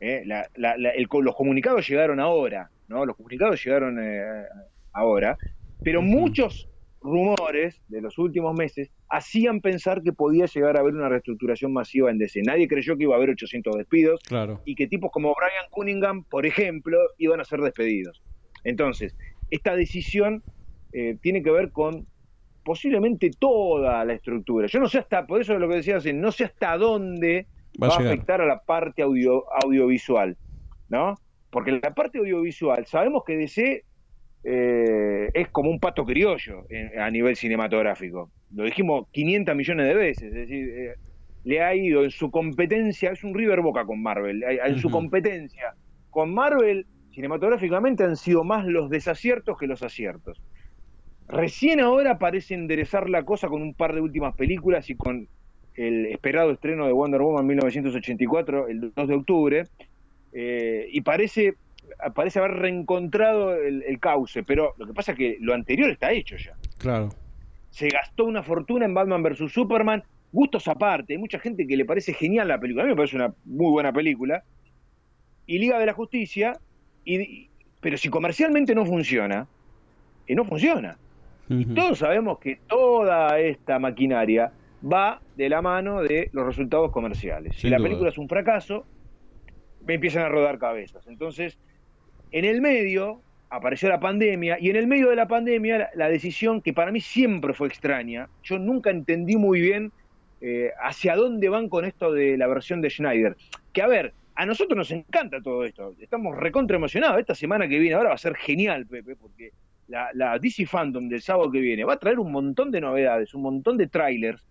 ¿eh? 0.00 0.22
La- 0.26 0.48
la- 0.56 0.76
la- 0.76 0.90
el 0.90 1.06
co- 1.08 1.22
los 1.22 1.34
comunicados 1.36 1.88
llegaron 1.88 2.18
ahora, 2.20 2.70
¿no? 2.92 3.04
Los 3.06 3.16
comunicados 3.16 3.64
llegaron 3.64 3.98
eh, 4.00 4.44
ahora, 4.92 5.36
pero 5.82 6.02
muchos 6.02 6.68
rumores 7.00 7.82
de 7.88 8.00
los 8.00 8.16
últimos 8.18 8.56
meses 8.56 8.92
hacían 9.08 9.60
pensar 9.60 10.02
que 10.02 10.12
podía 10.12 10.46
llegar 10.46 10.76
a 10.76 10.80
haber 10.80 10.94
una 10.94 11.08
reestructuración 11.08 11.72
masiva 11.72 12.10
en 12.10 12.18
DC. 12.18 12.42
Nadie 12.42 12.68
creyó 12.68 12.96
que 12.96 13.02
iba 13.04 13.14
a 13.14 13.16
haber 13.16 13.30
800 13.30 13.76
despidos 13.76 14.20
Claro. 14.28 14.60
y 14.64 14.76
que 14.76 14.86
tipos 14.86 15.10
como 15.10 15.34
Brian 15.34 15.68
Cunningham, 15.70 16.22
por 16.24 16.46
ejemplo, 16.46 16.96
iban 17.18 17.40
a 17.40 17.44
ser 17.44 17.60
despedidos. 17.60 18.22
Entonces, 18.62 19.16
esta 19.50 19.74
decisión 19.74 20.44
eh, 20.92 21.16
tiene 21.20 21.42
que 21.42 21.50
ver 21.50 21.72
con 21.72 22.06
posiblemente 22.64 23.30
toda 23.36 24.04
la 24.04 24.12
estructura. 24.12 24.68
Yo 24.68 24.78
no 24.78 24.88
sé 24.88 24.98
hasta, 24.98 25.26
por 25.26 25.40
eso 25.40 25.54
es 25.54 25.58
lo 25.60 25.68
que 25.68 25.76
decía 25.76 25.98
no 26.14 26.30
sé 26.30 26.44
hasta 26.44 26.76
dónde 26.78 27.48
Va 27.82 27.86
a 27.86 27.90
va 27.90 27.96
a 27.96 27.98
llegar. 27.98 28.12
afectar 28.12 28.40
a 28.42 28.46
la 28.46 28.62
parte 28.62 29.02
audio, 29.02 29.44
audiovisual, 29.64 30.36
¿no? 30.88 31.16
Porque 31.52 31.70
la 31.70 31.94
parte 31.94 32.18
audiovisual, 32.18 32.86
sabemos 32.86 33.22
que 33.24 33.36
DC 33.36 33.84
eh, 34.44 35.30
es 35.34 35.48
como 35.50 35.70
un 35.70 35.78
pato 35.78 36.04
criollo 36.04 36.64
en- 36.68 36.98
a 36.98 37.08
nivel 37.10 37.36
cinematográfico. 37.36 38.30
Lo 38.52 38.64
dijimos 38.64 39.06
500 39.12 39.54
millones 39.54 39.86
de 39.86 39.94
veces, 39.94 40.24
es 40.24 40.34
decir, 40.34 40.68
eh, 40.70 40.94
le 41.44 41.62
ha 41.62 41.74
ido 41.76 42.02
en 42.02 42.10
su 42.10 42.30
competencia, 42.30 43.12
es 43.12 43.22
un 43.22 43.34
River 43.34 43.60
Boca 43.60 43.84
con 43.84 44.02
Marvel, 44.02 44.42
eh, 44.42 44.58
en 44.64 44.78
su 44.78 44.88
competencia 44.90 45.74
con 46.10 46.34
Marvel, 46.34 46.86
cinematográficamente 47.12 48.02
han 48.02 48.16
sido 48.16 48.42
más 48.44 48.64
los 48.66 48.90
desaciertos 48.90 49.56
que 49.58 49.66
los 49.68 49.82
aciertos. 49.82 50.40
Recién 51.28 51.80
ahora 51.80 52.18
parece 52.18 52.54
enderezar 52.54 53.08
la 53.08 53.24
cosa 53.24 53.48
con 53.48 53.62
un 53.62 53.74
par 53.74 53.94
de 53.94 54.00
últimas 54.00 54.34
películas 54.34 54.90
y 54.90 54.96
con 54.96 55.28
el 55.74 56.06
esperado 56.06 56.50
estreno 56.50 56.86
de 56.86 56.92
Wonder 56.92 57.20
Woman 57.20 57.46
1984, 57.46 58.68
el 58.68 58.92
2 58.94 59.08
de 59.08 59.14
octubre, 59.14 59.64
eh, 60.32 60.88
y 60.90 61.00
parece, 61.02 61.54
parece 62.14 62.38
haber 62.38 62.52
reencontrado 62.52 63.54
el, 63.54 63.82
el 63.82 63.98
cauce, 64.00 64.42
pero 64.42 64.74
lo 64.78 64.86
que 64.86 64.94
pasa 64.94 65.12
es 65.12 65.18
que 65.18 65.36
lo 65.40 65.54
anterior 65.54 65.90
está 65.90 66.12
hecho 66.12 66.36
ya. 66.36 66.54
Claro. 66.78 67.10
Se 67.70 67.88
gastó 67.88 68.24
una 68.24 68.42
fortuna 68.42 68.84
en 68.84 68.94
Batman 68.94 69.22
vs. 69.22 69.52
Superman, 69.52 70.02
gustos 70.30 70.68
aparte, 70.68 71.14
hay 71.14 71.18
mucha 71.18 71.38
gente 71.38 71.66
que 71.66 71.76
le 71.76 71.84
parece 71.84 72.12
genial 72.14 72.48
la 72.48 72.58
película, 72.58 72.84
a 72.84 72.86
mí 72.86 72.92
me 72.92 72.96
parece 72.96 73.16
una 73.16 73.34
muy 73.44 73.70
buena 73.70 73.92
película, 73.92 74.42
y 75.46 75.58
Liga 75.58 75.78
de 75.78 75.86
la 75.86 75.92
Justicia, 75.92 76.58
y, 77.04 77.48
pero 77.80 77.96
si 77.98 78.08
comercialmente 78.08 78.74
no 78.74 78.86
funciona, 78.86 79.46
eh, 80.26 80.34
no 80.34 80.44
funciona. 80.44 80.96
Ujú. 81.50 81.74
Todos 81.74 81.98
sabemos 81.98 82.38
que 82.38 82.60
toda 82.66 83.38
esta 83.40 83.78
maquinaria 83.78 84.52
va 84.90 85.20
de 85.36 85.48
la 85.48 85.60
mano 85.60 86.00
de 86.00 86.30
los 86.32 86.46
resultados 86.46 86.90
comerciales. 86.92 87.56
si 87.56 87.68
la 87.68 87.76
duda. 87.76 87.88
película 87.88 88.10
es 88.10 88.18
un 88.18 88.28
fracaso, 88.28 88.86
empiezan 89.86 90.24
a 90.24 90.28
rodar 90.28 90.58
cabezas. 90.58 91.06
Entonces, 91.06 91.58
en 92.30 92.44
el 92.44 92.60
medio 92.60 93.20
apareció 93.50 93.88
la 93.90 94.00
pandemia 94.00 94.56
y 94.58 94.70
en 94.70 94.76
el 94.76 94.86
medio 94.86 95.10
de 95.10 95.16
la 95.16 95.28
pandemia 95.28 95.90
la, 95.94 96.08
decisión 96.08 96.62
que 96.62 96.72
para 96.72 96.90
mí 96.90 97.00
siempre 97.00 97.52
fue 97.52 97.68
extraña, 97.68 98.28
yo 98.42 98.58
nunca 98.58 98.90
entendí 98.90 99.36
muy 99.36 99.60
bien 99.60 99.92
eh, 100.40 100.70
hacia 100.82 101.16
dónde 101.16 101.50
van 101.50 101.68
con 101.68 101.84
esto 101.84 102.12
de 102.12 102.38
la 102.38 102.46
versión 102.46 102.80
de 102.80 102.88
Schneider. 102.88 103.36
Que 103.74 103.82
a 103.82 103.86
ver, 103.86 104.14
a 104.34 104.46
nosotros 104.46 104.76
nos 104.76 104.90
encanta 104.90 105.42
todo 105.42 105.64
esto, 105.64 105.94
estamos 106.00 106.36
recontra 106.36 106.76
emocionados. 106.76 107.20
Esta 107.20 107.34
semana 107.34 107.68
que 107.68 107.78
viene 107.78 107.94
ahora 107.94 108.08
va 108.08 108.14
a 108.14 108.18
ser 108.18 108.34
genial, 108.36 108.86
Pepe, 108.86 109.16
porque 109.16 109.50
la, 109.88 110.08
la 110.14 110.38
DC 110.38 110.64
Fandom 110.64 111.08
del 111.08 111.20
sábado 111.20 111.50
que 111.50 111.60
viene 111.60 111.84
va 111.84 111.94
a 111.94 111.98
traer 111.98 112.18
un 112.18 112.32
montón 112.32 112.70
de 112.70 112.80
novedades, 112.80 113.34
un 113.34 113.42
montón 113.42 113.76
de 113.76 113.88
trailers. 113.88 114.42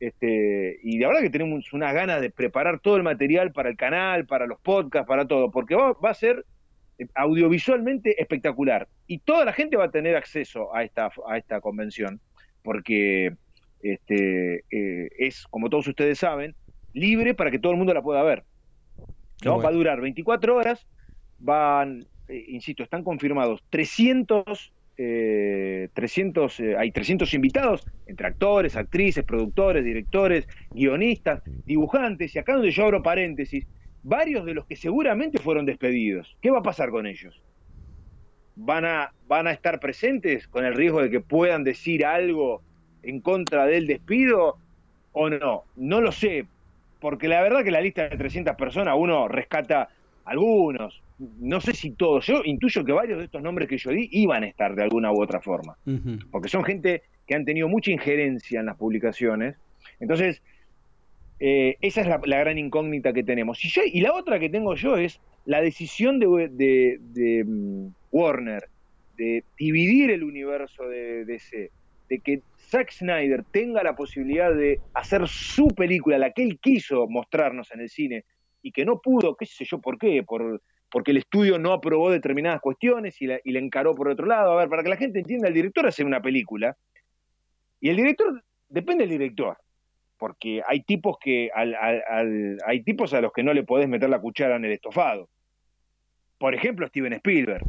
Este, 0.00 0.78
y 0.82 0.98
la 0.98 1.08
verdad 1.08 1.22
que 1.22 1.30
tenemos 1.30 1.72
unas 1.72 1.92
ganas 1.92 2.20
de 2.20 2.30
preparar 2.30 2.78
todo 2.80 2.96
el 2.96 3.02
material 3.02 3.52
para 3.52 3.68
el 3.68 3.76
canal, 3.76 4.26
para 4.26 4.46
los 4.46 4.60
podcasts, 4.60 5.08
para 5.08 5.26
todo, 5.26 5.50
porque 5.50 5.74
va, 5.74 5.92
va 5.92 6.10
a 6.10 6.14
ser 6.14 6.44
eh, 6.98 7.06
audiovisualmente 7.14 8.20
espectacular. 8.20 8.88
Y 9.06 9.18
toda 9.18 9.44
la 9.44 9.52
gente 9.52 9.76
va 9.76 9.84
a 9.84 9.90
tener 9.90 10.16
acceso 10.16 10.74
a 10.74 10.84
esta, 10.84 11.10
a 11.26 11.36
esta 11.36 11.60
convención, 11.60 12.20
porque 12.62 13.34
este, 13.82 14.64
eh, 14.70 15.08
es, 15.18 15.46
como 15.48 15.70
todos 15.70 15.86
ustedes 15.88 16.18
saben, 16.18 16.54
libre 16.92 17.34
para 17.34 17.50
que 17.50 17.58
todo 17.58 17.72
el 17.72 17.78
mundo 17.78 17.94
la 17.94 18.02
pueda 18.02 18.22
ver. 18.22 18.44
¿no? 19.44 19.54
bueno. 19.54 19.62
Va 19.62 19.68
a 19.68 19.72
durar 19.72 20.00
24 20.00 20.56
horas, 20.56 20.86
van, 21.38 22.06
eh, 22.28 22.44
insisto, 22.48 22.82
están 22.82 23.04
confirmados 23.04 23.62
300, 23.70 24.72
eh, 25.00 25.88
300 25.94 26.60
eh, 26.60 26.76
hay 26.76 26.90
300 26.90 27.32
invitados, 27.32 27.86
entre 28.06 28.26
actores, 28.26 28.76
actrices, 28.76 29.24
productores, 29.24 29.84
directores, 29.84 30.48
guionistas, 30.70 31.40
dibujantes, 31.64 32.34
y 32.34 32.38
acá 32.40 32.54
donde 32.54 32.72
yo 32.72 32.84
abro 32.84 33.02
paréntesis, 33.02 33.64
varios 34.02 34.44
de 34.44 34.54
los 34.54 34.66
que 34.66 34.74
seguramente 34.74 35.38
fueron 35.38 35.66
despedidos. 35.66 36.36
¿Qué 36.42 36.50
va 36.50 36.58
a 36.58 36.62
pasar 36.62 36.90
con 36.90 37.06
ellos? 37.06 37.40
¿Van 38.56 38.84
a, 38.84 39.12
van 39.28 39.46
a 39.46 39.52
estar 39.52 39.78
presentes 39.78 40.48
con 40.48 40.64
el 40.64 40.74
riesgo 40.74 41.00
de 41.00 41.10
que 41.10 41.20
puedan 41.20 41.62
decir 41.62 42.04
algo 42.04 42.60
en 43.04 43.20
contra 43.20 43.66
del 43.66 43.86
despido 43.86 44.56
o 45.12 45.30
no? 45.30 45.62
No 45.76 46.00
lo 46.00 46.10
sé, 46.10 46.46
porque 47.00 47.28
la 47.28 47.40
verdad 47.40 47.62
que 47.62 47.70
la 47.70 47.80
lista 47.80 48.08
de 48.08 48.16
300 48.16 48.56
personas 48.56 48.96
uno 48.98 49.28
rescata 49.28 49.90
algunos, 50.24 51.00
no 51.18 51.60
sé 51.60 51.72
si 51.74 51.90
todos, 51.92 52.26
yo 52.26 52.42
intuyo 52.44 52.84
que 52.84 52.92
varios 52.92 53.18
de 53.18 53.24
estos 53.24 53.42
nombres 53.42 53.68
que 53.68 53.76
yo 53.78 53.90
di 53.90 54.08
iban 54.12 54.44
a 54.44 54.46
estar 54.46 54.74
de 54.74 54.82
alguna 54.84 55.12
u 55.12 55.20
otra 55.22 55.40
forma, 55.40 55.76
porque 56.30 56.48
son 56.48 56.64
gente 56.64 57.02
que 57.26 57.34
han 57.34 57.44
tenido 57.44 57.68
mucha 57.68 57.90
injerencia 57.90 58.60
en 58.60 58.66
las 58.66 58.76
publicaciones, 58.76 59.56
entonces 60.00 60.42
eh, 61.40 61.76
esa 61.80 62.00
es 62.00 62.06
la, 62.08 62.20
la 62.24 62.38
gran 62.40 62.58
incógnita 62.58 63.12
que 63.12 63.22
tenemos. 63.22 63.64
Y, 63.64 63.68
yo, 63.68 63.82
y 63.84 64.00
la 64.00 64.12
otra 64.12 64.38
que 64.40 64.48
tengo 64.48 64.74
yo 64.74 64.96
es 64.96 65.20
la 65.44 65.60
decisión 65.60 66.18
de, 66.18 66.48
de- 66.50 66.98
de, 67.00 67.44
mm, 67.44 67.88
Warner 68.10 68.64
de 69.16 69.44
dividir 69.58 70.10
el 70.10 70.22
universo 70.24 70.84
de 70.88 71.24
DC, 71.24 71.70
de 72.08 72.20
que 72.20 72.42
Zack 72.70 72.90
Snyder 72.92 73.44
tenga 73.50 73.82
la 73.82 73.94
posibilidad 73.94 74.54
de 74.54 74.80
hacer 74.94 75.26
su 75.28 75.68
película, 75.68 76.18
la 76.18 76.32
que 76.32 76.42
él 76.44 76.58
quiso 76.60 77.06
mostrarnos 77.08 77.70
en 77.72 77.80
el 77.80 77.88
cine, 77.88 78.24
y 78.62 78.72
que 78.72 78.84
no 78.84 79.00
pudo, 79.00 79.36
qué 79.36 79.46
sé 79.46 79.64
yo 79.64 79.80
por 79.80 79.98
qué, 79.98 80.22
por, 80.22 80.60
porque 80.90 81.10
el 81.10 81.18
estudio 81.18 81.58
no 81.58 81.72
aprobó 81.72 82.10
determinadas 82.10 82.60
cuestiones 82.60 83.20
y 83.20 83.26
la, 83.26 83.40
y 83.44 83.52
la 83.52 83.58
encaró 83.58 83.94
por 83.94 84.08
otro 84.08 84.26
lado. 84.26 84.52
A 84.52 84.56
ver, 84.56 84.68
para 84.68 84.82
que 84.82 84.88
la 84.88 84.96
gente 84.96 85.18
entienda, 85.18 85.48
el 85.48 85.54
director 85.54 85.86
hace 85.86 86.04
una 86.04 86.20
película, 86.22 86.76
y 87.80 87.90
el 87.90 87.96
director, 87.96 88.42
depende 88.68 89.04
del 89.04 89.18
director, 89.18 89.56
porque 90.18 90.62
hay 90.66 90.82
tipos 90.82 91.16
que 91.20 91.50
al- 91.54 91.74
al- 91.74 92.02
al- 92.08 92.58
hay 92.66 92.82
tipos 92.82 93.14
a 93.14 93.20
los 93.20 93.32
que 93.32 93.42
no 93.42 93.52
le 93.52 93.62
podés 93.64 93.88
meter 93.88 94.08
la 94.10 94.20
cuchara 94.20 94.56
en 94.56 94.64
el 94.64 94.72
estofado. 94.72 95.28
Por 96.38 96.54
ejemplo, 96.54 96.86
Steven 96.88 97.12
Spielberg. 97.14 97.64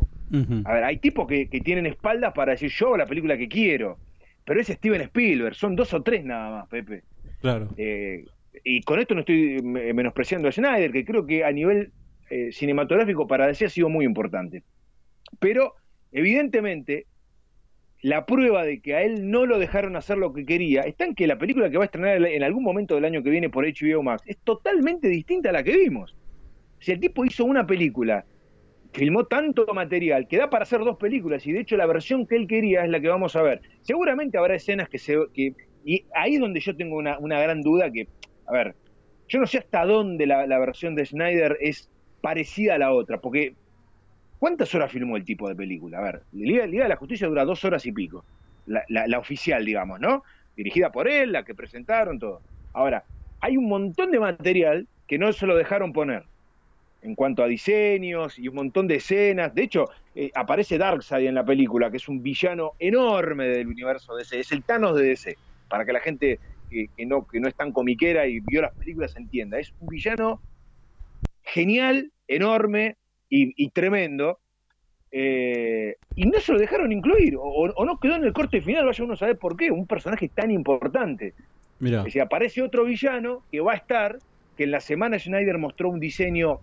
A 0.66 0.74
ver, 0.74 0.84
hay 0.84 0.98
tipos 0.98 1.28
que, 1.28 1.50
que 1.50 1.60
tienen 1.62 1.86
espaldas 1.88 2.34
para 2.34 2.52
decir 2.52 2.70
yo 2.72 2.96
la 2.96 3.06
película 3.08 3.36
que 3.38 3.48
quiero. 3.48 3.98
Pero 4.46 4.62
es 4.62 4.68
Steven 4.68 5.02
Spielberg, 5.02 5.56
son 5.56 5.76
dos 5.76 5.94
o 5.94 6.02
tres 6.02 6.24
nada 6.24 6.52
más, 6.52 6.68
Pepe. 6.70 7.04
Claro. 7.42 7.68
Eh, 7.78 8.26
y 8.64 8.82
con 8.82 9.00
esto 9.00 9.14
no 9.14 9.22
estoy 9.22 9.62
me- 9.64 9.94
menospreciando 9.94 10.48
a 10.48 10.52
Snyder, 10.52 10.92
que 10.92 11.06
creo 11.06 11.26
que 11.26 11.44
a 11.44 11.52
nivel 11.52 11.92
eh, 12.30 12.52
cinematográfico 12.52 13.28
para 13.28 13.48
DC 13.48 13.66
ha 13.66 13.70
sido 13.70 13.90
muy 13.90 14.06
importante. 14.06 14.64
Pero, 15.40 15.74
evidentemente, 16.12 17.06
la 18.02 18.26
prueba 18.26 18.64
de 18.64 18.82
que 18.82 18.96
a 18.96 19.04
él 19.04 19.30
no 19.30 19.46
lo 19.46 19.60
dejaron 19.60 19.96
hacer 19.96 20.18
lo 20.18 20.34
que 20.34 20.46
quería 20.46 20.82
está 20.82 21.06
en 21.06 21.16
que 21.16 21.28
la 21.28 21.38
película 21.38 21.70
que 21.70 21.78
va 21.78 21.84
a 21.84 21.86
estrenar 21.86 22.26
en 22.26 22.44
algún 22.44 22.64
momento 22.64 22.96
del 22.96 23.06
año 23.06 23.24
que 23.24 23.30
viene 23.30 23.50
por 23.50 23.66
HBO 23.66 24.04
Max 24.04 24.24
es 24.26 24.38
totalmente 24.38 25.10
distinta 25.10 25.50
a 25.50 25.54
la 25.54 25.64
que 25.64 25.76
vimos. 25.76 26.16
Si 26.80 26.92
el 26.92 27.00
tipo 27.00 27.26
hizo 27.26 27.44
una 27.44 27.68
película, 27.68 28.26
filmó 28.94 29.26
tanto 29.26 29.66
material 29.74 30.28
que 30.28 30.38
da 30.38 30.50
para 30.50 30.64
hacer 30.64 30.80
dos 30.80 30.98
películas 30.98 31.46
y 31.46 31.52
de 31.52 31.60
hecho 31.60 31.76
la 31.76 31.86
versión 31.86 32.26
que 32.26 32.38
él 32.38 32.48
quería 32.48 32.86
es 32.86 32.90
la 32.90 33.02
que 33.02 33.10
vamos 33.10 33.36
a 33.36 33.42
ver. 33.42 33.62
Seguramente 33.82 34.38
habrá 34.38 34.56
escenas 34.56 34.88
que 34.88 34.98
se... 34.98 35.18
Que, 35.34 35.54
y 35.84 36.06
ahí 36.16 36.36
es 36.36 36.42
donde 36.42 36.60
yo 36.62 36.76
tengo 36.76 36.98
una, 36.98 37.20
una 37.20 37.40
gran 37.42 37.62
duda 37.62 37.92
que, 37.92 38.08
a 38.48 38.54
ver, 38.54 38.76
yo 39.28 39.40
no 39.40 39.48
sé 39.48 39.60
hasta 39.60 39.86
dónde 39.86 40.26
la, 40.26 40.48
la 40.48 40.60
versión 40.60 40.96
de 40.96 41.06
Snyder 41.06 41.58
es 41.60 41.90
parecida 42.22 42.76
a 42.76 42.78
la 42.78 42.92
otra, 42.92 43.20
porque 43.20 43.54
¿cuántas 44.40 44.74
horas 44.76 44.92
filmó 44.92 45.18
el 45.18 45.26
tipo 45.26 45.48
de 45.48 45.56
película? 45.56 46.00
A 46.00 46.02
ver, 46.02 46.24
Liga, 46.34 46.66
Liga 46.66 46.84
de 46.84 46.90
la 46.90 46.96
Justicia 46.96 47.28
dura 47.28 47.46
dos 47.46 47.64
horas 47.66 47.86
y 47.86 47.92
pico, 47.92 48.24
la, 48.68 49.20
oficial, 49.20 49.66
digamos, 49.66 50.00
¿no? 50.00 50.24
Dirigida 50.56 50.92
por 50.92 51.08
él, 51.08 51.32
la 51.32 51.44
que 51.44 51.56
presentaron, 51.56 52.20
todo. 52.20 52.42
Ahora, 52.74 53.04
hay 53.42 53.58
un 53.58 53.68
montón 53.68 54.12
de 54.12 54.20
material 54.20 54.88
que 55.08 55.18
no 55.18 55.32
se 55.34 55.48
lo 55.48 55.56
dejaron 55.56 55.94
poner 55.94 56.24
en 57.02 57.16
cuanto 57.16 57.44
a 57.44 57.48
diseños 57.48 58.38
y 58.38 58.48
un 58.48 58.56
montón 58.56 58.88
de 58.88 58.96
escenas. 58.96 59.56
De 59.56 59.64
hecho, 59.64 59.90
eh, 60.14 60.30
aparece 60.36 60.78
Darkseid 60.78 61.28
en 61.28 61.36
la 61.36 61.46
película, 61.46 61.90
que 61.90 61.98
es 61.98 62.08
un 62.10 62.22
villano 62.22 62.74
enorme 62.78 63.48
del 63.48 63.68
universo 63.68 64.16
DC. 64.16 64.40
Es 64.40 64.52
el 64.52 64.64
Thanos 64.64 64.96
de 64.98 65.04
DC, 65.04 65.38
para 65.70 65.86
que 65.86 65.94
la 65.94 66.02
gente 66.02 66.40
que, 66.70 66.90
que 66.96 67.06
no, 67.06 67.26
que 67.26 67.40
no 67.40 67.48
es 67.48 67.56
tan 67.56 67.72
comiquera 67.72 68.28
y 68.28 68.42
vio 68.42 68.62
las 68.62 68.74
películas 68.76 69.16
entienda. 69.16 69.58
Es 69.60 69.74
un 69.80 69.88
villano 69.88 70.42
genial, 71.54 72.12
enorme 72.28 72.96
y, 73.30 73.54
y 73.64 73.70
tremendo. 73.72 74.40
eh, 75.12 75.96
y 76.16 76.26
no 76.26 76.40
se 76.40 76.54
lo 76.54 76.60
dejaron 76.60 76.92
incluir, 76.92 77.36
o, 77.36 77.42
o 77.42 77.86
no 77.86 77.98
quedó 78.00 78.16
en 78.16 78.24
el 78.26 78.34
corte 78.34 78.62
final, 78.62 78.86
vaya 78.86 79.04
uno 79.04 79.14
a 79.14 79.18
saber 79.18 79.38
por 79.38 79.58
qué, 79.58 79.72
un 79.72 79.88
personaje 79.88 80.30
tan 80.30 80.52
importante. 80.52 81.34
Mira. 81.80 82.04
Es 82.06 82.16
aparece 82.18 82.62
otro 82.62 82.86
villano 82.86 83.44
que 83.52 83.60
va 83.62 83.72
a 83.74 83.78
estar, 83.78 84.20
que 84.56 84.66
en 84.66 84.72
la 84.72 84.80
semana 84.82 85.18
Schneider 85.18 85.58
mostró 85.58 85.90
un 85.90 86.00
diseño, 86.00 86.60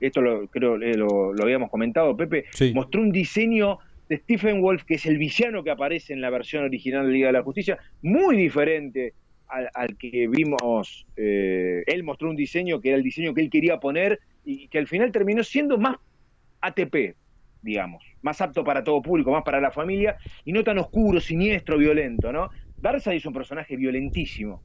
esto 0.00 0.20
lo, 0.22 0.46
creo 0.48 0.76
eh, 0.80 0.94
lo, 0.96 1.32
lo 1.34 1.42
habíamos 1.42 1.70
comentado, 1.70 2.16
Pepe, 2.16 2.44
Sí. 2.52 2.72
mostró 2.72 3.02
un 3.02 3.10
diseño 3.10 3.78
de 4.08 4.16
Stephen 4.18 4.62
Wolf, 4.62 4.84
que 4.84 4.94
es 4.94 5.04
el 5.06 5.18
villano 5.18 5.62
que 5.62 5.70
aparece 5.70 6.12
en 6.14 6.20
la 6.20 6.30
versión 6.30 6.64
original 6.64 7.06
de 7.06 7.12
Liga 7.12 7.26
de 7.26 7.32
la 7.34 7.42
Justicia, 7.42 7.78
muy 8.00 8.36
diferente 8.36 9.12
al, 9.48 9.96
que 9.96 10.28
vimos. 10.28 11.06
eh, 11.16 11.82
él 11.86 12.04
mostró 12.04 12.30
un 12.30 12.36
diseño 12.36 12.80
que 12.80 12.88
era 12.90 12.98
el 12.98 13.02
diseño 13.04 13.34
que 13.34 13.40
él 13.42 13.50
quería 13.50 13.78
poner 13.78 14.20
y 14.44 14.68
que 14.68 14.78
al 14.78 14.86
final 14.88 15.12
terminó 15.12 15.42
siendo 15.44 15.78
más 15.78 15.96
ATP, 16.60 17.16
digamos, 17.60 18.04
más 18.22 18.40
apto 18.40 18.64
para 18.64 18.84
todo 18.84 19.02
público, 19.02 19.30
más 19.32 19.42
para 19.44 19.60
la 19.60 19.70
familia 19.70 20.16
y 20.44 20.52
no 20.52 20.64
tan 20.64 20.78
oscuro, 20.78 21.20
siniestro, 21.20 21.78
violento, 21.78 22.32
¿no? 22.32 22.50
Darkseid 22.80 23.16
es 23.16 23.26
un 23.26 23.32
personaje 23.32 23.76
violentísimo, 23.76 24.64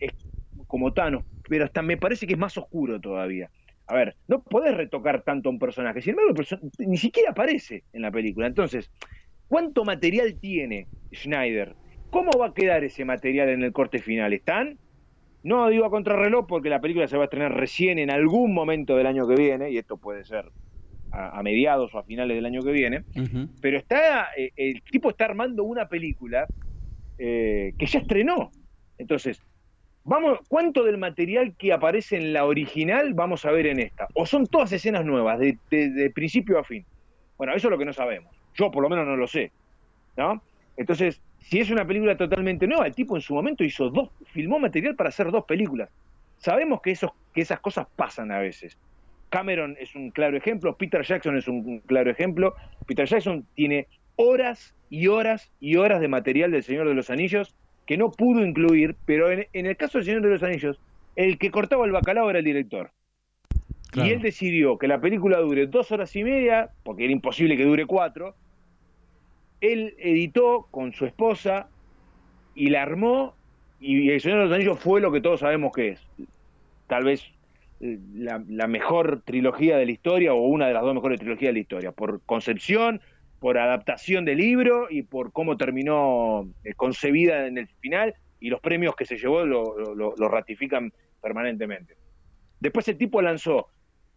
es 0.00 0.12
como 0.66 0.92
Thanos, 0.92 1.24
pero 1.48 1.64
hasta 1.64 1.82
me 1.82 1.96
parece 1.96 2.26
que 2.26 2.34
es 2.34 2.38
más 2.38 2.56
oscuro 2.58 3.00
todavía. 3.00 3.50
A 3.86 3.94
ver, 3.94 4.16
no 4.26 4.42
podés 4.42 4.76
retocar 4.76 5.22
tanto 5.22 5.48
a 5.48 5.52
un 5.52 5.58
personaje, 5.58 6.02
sin 6.02 6.10
embargo, 6.18 6.34
ni 6.78 6.96
siquiera 6.96 7.30
aparece 7.30 7.84
en 7.92 8.02
la 8.02 8.10
película. 8.10 8.46
Entonces, 8.46 8.90
¿cuánto 9.46 9.84
material 9.84 10.38
tiene 10.40 10.88
Schneider? 11.12 11.76
¿Cómo 12.10 12.30
va 12.38 12.46
a 12.46 12.54
quedar 12.54 12.84
ese 12.84 13.04
material 13.04 13.48
en 13.50 13.62
el 13.62 13.72
corte 13.72 13.98
final? 14.00 14.32
¿Están? 14.32 14.78
No 15.42 15.68
digo 15.68 15.84
a 15.84 15.90
contrarreloj 15.90 16.46
porque 16.46 16.68
la 16.70 16.80
película 16.80 17.06
se 17.08 17.16
va 17.16 17.24
a 17.24 17.26
estrenar 17.26 17.54
recién 17.54 17.98
en 17.98 18.10
algún 18.10 18.52
momento 18.54 18.96
del 18.96 19.06
año 19.06 19.28
que 19.28 19.34
viene, 19.36 19.70
y 19.70 19.78
esto 19.78 19.96
puede 19.96 20.24
ser 20.24 20.50
a, 21.10 21.38
a 21.38 21.42
mediados 21.42 21.94
o 21.94 21.98
a 21.98 22.04
finales 22.04 22.36
del 22.36 22.46
año 22.46 22.62
que 22.62 22.72
viene, 22.72 23.04
pero 23.60 23.76
está 23.78 24.28
eh, 24.36 24.50
el 24.56 24.82
tipo 24.82 25.10
está 25.10 25.26
armando 25.26 25.62
una 25.64 25.88
película 25.88 26.48
eh, 27.18 27.74
que 27.78 27.86
ya 27.86 28.00
estrenó. 28.00 28.50
Entonces, 28.98 29.40
vamos, 30.04 30.38
¿cuánto 30.48 30.82
del 30.84 30.98
material 30.98 31.54
que 31.56 31.72
aparece 31.72 32.16
en 32.16 32.32
la 32.32 32.44
original 32.44 33.14
vamos 33.14 33.44
a 33.44 33.50
ver 33.52 33.66
en 33.66 33.78
esta? 33.80 34.08
¿O 34.14 34.26
son 34.26 34.46
todas 34.46 34.72
escenas 34.72 35.04
nuevas, 35.04 35.38
de, 35.38 35.58
de- 35.70 35.90
de 35.90 36.10
principio 36.10 36.58
a 36.58 36.64
fin? 36.64 36.84
Bueno, 37.38 37.54
eso 37.54 37.68
es 37.68 37.70
lo 37.70 37.78
que 37.78 37.84
no 37.84 37.92
sabemos. 37.92 38.34
Yo 38.54 38.70
por 38.70 38.82
lo 38.82 38.88
menos 38.88 39.06
no 39.06 39.16
lo 39.16 39.26
sé. 39.26 39.52
¿No? 40.16 40.42
Entonces, 40.76 41.22
si 41.48 41.60
es 41.60 41.70
una 41.70 41.86
película 41.86 42.16
totalmente 42.16 42.66
nueva, 42.66 42.88
el 42.88 42.94
tipo 42.94 43.14
en 43.14 43.22
su 43.22 43.32
momento 43.32 43.62
hizo 43.62 43.88
dos, 43.88 44.10
filmó 44.32 44.58
material 44.58 44.96
para 44.96 45.10
hacer 45.10 45.30
dos 45.30 45.44
películas. 45.44 45.88
Sabemos 46.38 46.80
que, 46.82 46.90
esos, 46.90 47.12
que 47.32 47.42
esas 47.42 47.60
cosas 47.60 47.86
pasan 47.94 48.32
a 48.32 48.40
veces. 48.40 48.76
Cameron 49.30 49.76
es 49.78 49.94
un 49.94 50.10
claro 50.10 50.36
ejemplo, 50.36 50.76
Peter 50.76 51.02
Jackson 51.02 51.36
es 51.36 51.46
un 51.46 51.78
claro 51.86 52.10
ejemplo. 52.10 52.54
Peter 52.86 53.06
Jackson 53.06 53.46
tiene 53.54 53.86
horas 54.16 54.74
y 54.90 55.06
horas 55.06 55.50
y 55.60 55.76
horas 55.76 56.00
de 56.00 56.08
material 56.08 56.50
del 56.50 56.64
Señor 56.64 56.88
de 56.88 56.94
los 56.94 57.10
Anillos 57.10 57.54
que 57.86 57.96
no 57.96 58.10
pudo 58.10 58.44
incluir, 58.44 58.96
pero 59.04 59.30
en, 59.30 59.46
en 59.52 59.66
el 59.66 59.76
caso 59.76 59.98
del 59.98 60.04
Señor 60.04 60.22
de 60.22 60.30
los 60.30 60.42
Anillos, 60.42 60.80
el 61.14 61.38
que 61.38 61.52
cortaba 61.52 61.86
el 61.86 61.92
bacalao 61.92 62.28
era 62.28 62.40
el 62.40 62.44
director. 62.44 62.90
Claro. 63.92 64.08
Y 64.08 64.12
él 64.12 64.20
decidió 64.20 64.78
que 64.78 64.88
la 64.88 65.00
película 65.00 65.38
dure 65.38 65.68
dos 65.68 65.92
horas 65.92 66.14
y 66.16 66.24
media, 66.24 66.70
porque 66.82 67.04
era 67.04 67.12
imposible 67.12 67.56
que 67.56 67.64
dure 67.64 67.86
cuatro. 67.86 68.34
Él 69.60 69.94
editó 69.98 70.68
con 70.70 70.92
su 70.92 71.06
esposa 71.06 71.68
y 72.54 72.70
la 72.70 72.82
armó, 72.82 73.34
y 73.80 74.10
El 74.10 74.20
Señor 74.20 74.38
de 74.38 74.44
los 74.46 74.54
Anillos 74.54 74.78
fue 74.78 75.00
lo 75.00 75.12
que 75.12 75.20
todos 75.20 75.40
sabemos 75.40 75.72
que 75.72 75.90
es. 75.90 76.00
Tal 76.86 77.04
vez 77.04 77.22
eh, 77.80 77.98
la, 78.14 78.66
mejor 78.66 79.22
trilogía 79.24 79.76
de 79.76 79.86
la 79.86 79.92
historia, 79.92 80.34
o 80.34 80.40
una 80.46 80.66
de 80.66 80.74
las 80.74 80.82
dos 80.82 80.94
mejores 80.94 81.20
trilogías 81.20 81.50
de 81.50 81.54
la 81.54 81.58
historia, 81.58 81.92
por 81.92 82.22
concepción, 82.22 83.00
por 83.40 83.58
adaptación 83.58 84.24
del 84.24 84.38
libro 84.38 84.86
y 84.88 85.02
por 85.02 85.32
cómo 85.32 85.56
terminó 85.56 86.48
eh, 86.64 86.72
concebida 86.74 87.46
en 87.46 87.58
el 87.58 87.68
final, 87.80 88.14
y 88.40 88.50
los 88.50 88.60
premios 88.60 88.94
que 88.96 89.04
se 89.04 89.16
llevó 89.16 89.44
lo, 89.44 90.28
ratifican 90.28 90.92
permanentemente. 91.22 91.96
Después 92.60 92.88
el 92.88 92.96
tipo 92.96 93.20
lanzó 93.20 93.68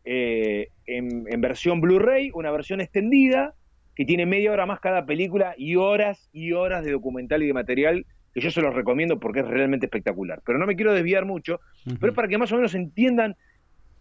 eh, 0.06 0.70
en 0.86 1.42
versión 1.42 1.82
Blu-ray 1.82 2.32
una 2.34 2.52
versión 2.52 2.82
extendida 2.82 3.56
que 4.00 4.06
tiene 4.06 4.26
media 4.26 4.54
hora 4.54 4.66
más 4.66 4.80
cada 4.80 5.06
película 5.06 5.56
y 5.58 5.76
horas 5.76 6.30
y 6.32 6.54
horas 6.54 6.86
de 6.86 6.92
documental 6.94 7.44
y 7.44 7.48
de 7.48 7.54
material 7.54 8.06
que 8.34 8.40
yo 8.40 8.50
se 8.50 8.62
los 8.62 8.74
recomiendo 8.74 9.20
porque 9.20 9.42
es 9.42 9.46
realmente 9.46 9.88
espectacular. 9.88 10.42
Pero 10.46 10.58
no 10.58 10.66
me 10.66 10.78
quiero 10.78 10.94
desviar 10.94 11.26
mucho, 11.26 11.60
Ujú. 11.86 11.98
pero 12.00 12.12
es 12.14 12.16
para 12.16 12.30
que 12.30 12.38
más 12.38 12.50
o 12.54 12.56
menos 12.56 12.74
entiendan 12.76 13.36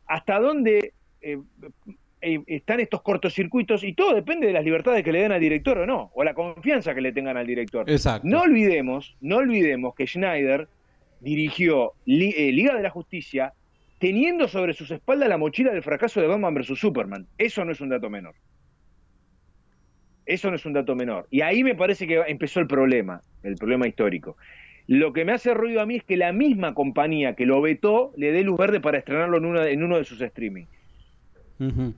hasta 0.07 0.39
dónde 0.39 0.93
eh, 1.21 1.39
eh, 2.21 2.39
están 2.47 2.79
estos 2.79 3.03
cortocircuitos 3.03 3.83
y 3.83 3.93
todo 3.93 4.15
depende 4.15 4.47
de 4.47 4.53
las 4.53 4.63
libertades 4.63 5.03
que 5.03 5.11
le 5.11 5.21
den 5.23 5.33
al 5.33 5.41
director 5.41 5.77
o 5.79 5.85
no, 5.87 6.13
o 6.15 6.23
la 6.23 6.33
confianza 6.33 6.95
que 6.95 7.01
le 7.01 7.11
tengan 7.11 7.37
al 7.37 7.49
director. 7.49 7.91
Exacto. 7.91 8.29
No 8.29 8.43
olvidemos, 8.43 9.17
no 9.21 9.39
olvidemos 9.39 9.97
que 9.97 10.07
Schneider 10.07 10.69
dirigió 11.19 11.95
Li- 12.05 12.35
eh, 12.37 12.53
Liga 12.53 12.77
de 12.77 12.83
la 12.85 12.91
Justicia 12.91 13.53
teniendo 13.99 14.47
sobre 14.47 14.75
sus 14.75 14.93
espaldas 14.93 15.29
la 15.29 15.39
mochila 15.39 15.73
del 15.73 15.83
fracaso 15.83 16.21
de 16.21 16.29
Batman 16.29 16.55
vs. 16.55 16.79
Superman. 16.79 17.27
Eso 17.37 17.65
no 17.65 17.73
es 17.73 17.81
un 17.81 17.89
dato 17.89 18.09
menor. 18.09 18.37
Eso 20.29 20.51
no 20.51 20.57
es 20.57 20.67
un 20.67 20.75
dato 20.75 20.95
menor. 20.95 21.27
Y 21.31 21.41
ahí 21.41 21.64
me 21.64 21.75
parece 21.75 22.07
que 22.07 22.23
empezó 22.27 22.61
el 22.61 22.67
problema, 22.67 23.23
el 23.43 23.57
problema 23.57 23.88
histórico. 23.88 24.37
Lo 24.87 25.12
que 25.12 25.25
me 25.25 25.33
hace 25.33 25.55
ruido 25.55 25.81
a 25.81 25.87
mí 25.87 25.97
es 25.97 26.05
que 26.05 26.17
la 26.17 26.33
misma 26.33 26.75
compañía 26.75 27.35
que 27.35 27.47
lo 27.47 27.61
vetó 27.62 28.12
le 28.17 28.33
dé 28.33 28.43
luz 28.43 28.59
verde 28.59 28.81
para 28.81 28.99
estrenarlo 28.99 29.38
en, 29.38 29.45
una- 29.47 29.69
en 29.69 29.83
uno 29.83 29.97
de 29.97 30.05
sus 30.05 30.21
streaming. 30.21 30.67
Ujú. 31.59 31.95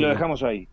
Lo 0.00 0.08
dejamos 0.08 0.42
ahí. 0.42 0.68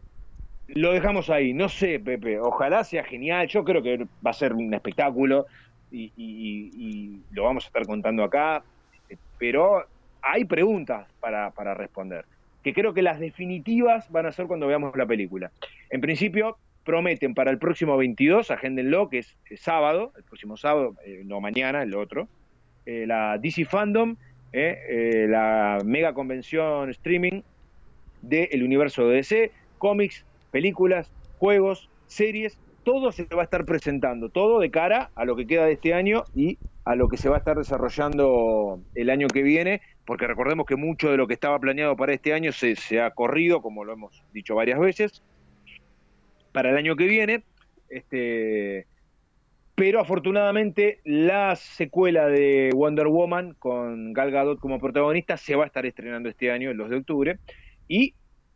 Lo 0.67 0.93
dejamos 0.93 1.29
ahí. 1.29 1.53
No 1.53 1.69
sé, 1.69 1.99
Pepe. 1.99 2.39
Ojalá 2.39 2.83
sea 2.83 3.03
genial. 3.03 3.47
Yo 3.47 3.63
creo 3.63 3.81
que 3.83 3.97
va 4.25 4.31
a 4.31 4.33
ser 4.33 4.53
un 4.53 4.73
espectáculo 4.73 5.47
y, 5.89 6.05
y- 6.05 6.11
y- 6.15 6.71
y 6.75 7.23
lo 7.31 7.43
vamos 7.43 7.65
a 7.65 7.67
estar 7.67 7.85
contando 7.85 8.23
acá. 8.23 8.63
Pero 9.37 9.83
hay 10.21 10.45
preguntas 10.45 11.07
para, 11.19 11.51
para 11.51 11.73
responder. 11.73 12.25
Que 12.63 12.73
creo 12.73 12.93
que 12.93 13.01
las 13.01 13.19
definitivas 13.19 14.07
van 14.11 14.27
a 14.27 14.31
ser 14.31 14.45
cuando 14.45 14.67
veamos 14.67 14.95
la 14.95 15.05
película. 15.07 15.51
En 15.89 15.99
principio, 15.99 16.57
prometen 16.83 17.33
para 17.33 17.51
el 17.51 17.57
próximo 17.57 17.97
22, 17.97 18.51
agéndenlo, 18.51 19.09
que 19.09 19.19
es, 19.19 19.37
sábado, 19.57 20.13
el 20.17 20.23
próximo 20.23 20.57
sábado, 20.57 20.95
eh, 21.05 21.21
no 21.25 21.41
mañana, 21.41 21.83
el 21.83 21.95
otro, 21.95 22.27
eh, 22.85 23.05
la 23.05 23.37
DC 23.37 23.65
Fandom, 23.65 24.15
eh, 24.53 24.77
eh, 24.89 25.27
la 25.29 25.79
mega 25.85 26.13
convención 26.13 26.89
streaming 26.89 27.41
del 28.21 28.63
universo 28.63 29.07
de 29.07 29.15
DC, 29.15 29.51
cómics, 29.77 30.25
películas, 30.51 31.11
juegos, 31.39 31.89
series, 32.07 32.59
todo 32.83 33.11
se 33.11 33.25
va 33.25 33.41
a 33.41 33.45
estar 33.45 33.63
presentando, 33.65 34.29
todo 34.29 34.59
de 34.59 34.69
cara 34.69 35.11
a 35.15 35.23
lo 35.23 35.35
que 35.35 35.47
queda 35.47 35.65
de 35.65 35.73
este 35.73 35.93
año 35.93 36.23
y 36.35 36.57
a 36.83 36.95
lo 36.95 37.07
que 37.07 37.15
se 37.15 37.29
va 37.29 37.35
a 37.35 37.39
estar 37.39 37.57
desarrollando 37.57 38.81
el 38.95 39.09
año 39.09 39.27
que 39.27 39.41
viene, 39.41 39.81
porque 40.05 40.27
recordemos 40.27 40.65
que 40.65 40.75
mucho 40.75 41.09
de 41.09 41.17
lo 41.17 41.27
que 41.27 41.35
estaba 41.35 41.57
planeado 41.59 41.95
para 41.95 42.13
este 42.13 42.33
año 42.33 42.51
se, 42.51 42.75
se 42.75 42.99
ha 42.99 43.11
corrido, 43.11 43.61
como 43.61 43.85
lo 43.85 43.93
hemos 43.93 44.23
dicho 44.33 44.55
varias 44.55 44.79
veces, 44.79 45.23
para 46.51 46.69
el 46.69 46.77
año 46.77 46.95
que 46.95 47.07
viene. 47.07 47.43
Este, 47.89 48.87
pero 49.75 49.99
afortunadamente 49.99 50.99
la 51.03 51.55
secuela 51.55 52.27
de 52.27 52.71
Wonder 52.73 53.07
Woman 53.07 53.55
con 53.57 54.13
Gal 54.13 54.31
Gadot 54.31 54.59
como 54.59 54.79
protagonista 54.79 55.37
se 55.37 55.55
va 55.55 55.63
a 55.63 55.67
estar 55.67 55.85
estrenando 55.85 56.29
este 56.29 56.51
año, 56.51 56.71
el 56.71 56.77
2 56.77 56.89
de 56.89 56.95
octubre. 56.97 57.39
Y 57.87 58.13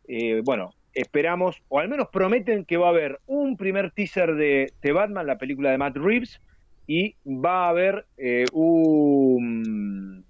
eh, 0.07 0.41
bueno, 0.43 0.73
esperamos, 0.93 1.61
o 1.67 1.79
al 1.79 1.89
menos 1.89 2.09
prometen 2.09 2.65
que 2.65 2.77
va 2.77 2.87
a 2.87 2.91
haber 2.91 3.19
un 3.27 3.57
primer 3.57 3.91
teaser 3.91 4.35
de, 4.35 4.71
de 4.81 4.91
Batman, 4.91 5.27
la 5.27 5.37
película 5.37 5.71
de 5.71 5.77
Matt 5.77 5.97
Reeves, 5.97 6.41
y 6.87 7.15
va 7.25 7.65
a 7.65 7.69
haber 7.69 8.05
eh, 8.17 8.45
un, 8.53 10.23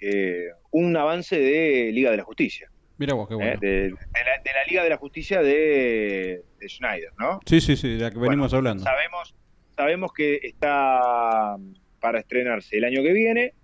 eh, 0.00 0.48
un 0.70 0.96
avance 0.96 1.38
de 1.38 1.92
Liga 1.92 2.10
de 2.10 2.16
la 2.16 2.24
Justicia, 2.24 2.70
Mira 3.00 3.14
vos, 3.14 3.26
qué 3.26 3.34
bueno. 3.34 3.50
eh, 3.52 3.56
de, 3.58 3.68
de 3.68 3.90
la, 3.90 4.42
de 4.44 4.50
la 4.54 4.64
Liga 4.68 4.84
de 4.84 4.90
la 4.90 4.98
Justicia 4.98 5.40
de, 5.40 6.42
de 6.60 6.68
Schneider, 6.68 7.10
¿no? 7.18 7.40
Sí, 7.46 7.62
sí, 7.62 7.74
sí, 7.74 7.96
de 7.96 8.02
la 8.04 8.10
que 8.10 8.18
Bueno, 8.18 8.32
venimos 8.32 8.52
hablando. 8.52 8.84
Sabemos, 8.84 9.34
sabemos 9.74 10.12
que 10.12 10.38
está 10.42 11.56
para 11.98 12.18
estrenarse 12.18 12.76
el 12.76 12.84
año 12.84 13.02
que 13.02 13.14
viene, 13.14 13.54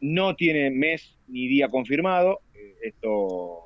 no 0.00 0.36
tiene 0.36 0.70
mes 0.70 1.18
ni 1.26 1.48
día 1.48 1.68
confirmado, 1.68 2.42
eh, 2.54 2.76
esto 2.82 3.64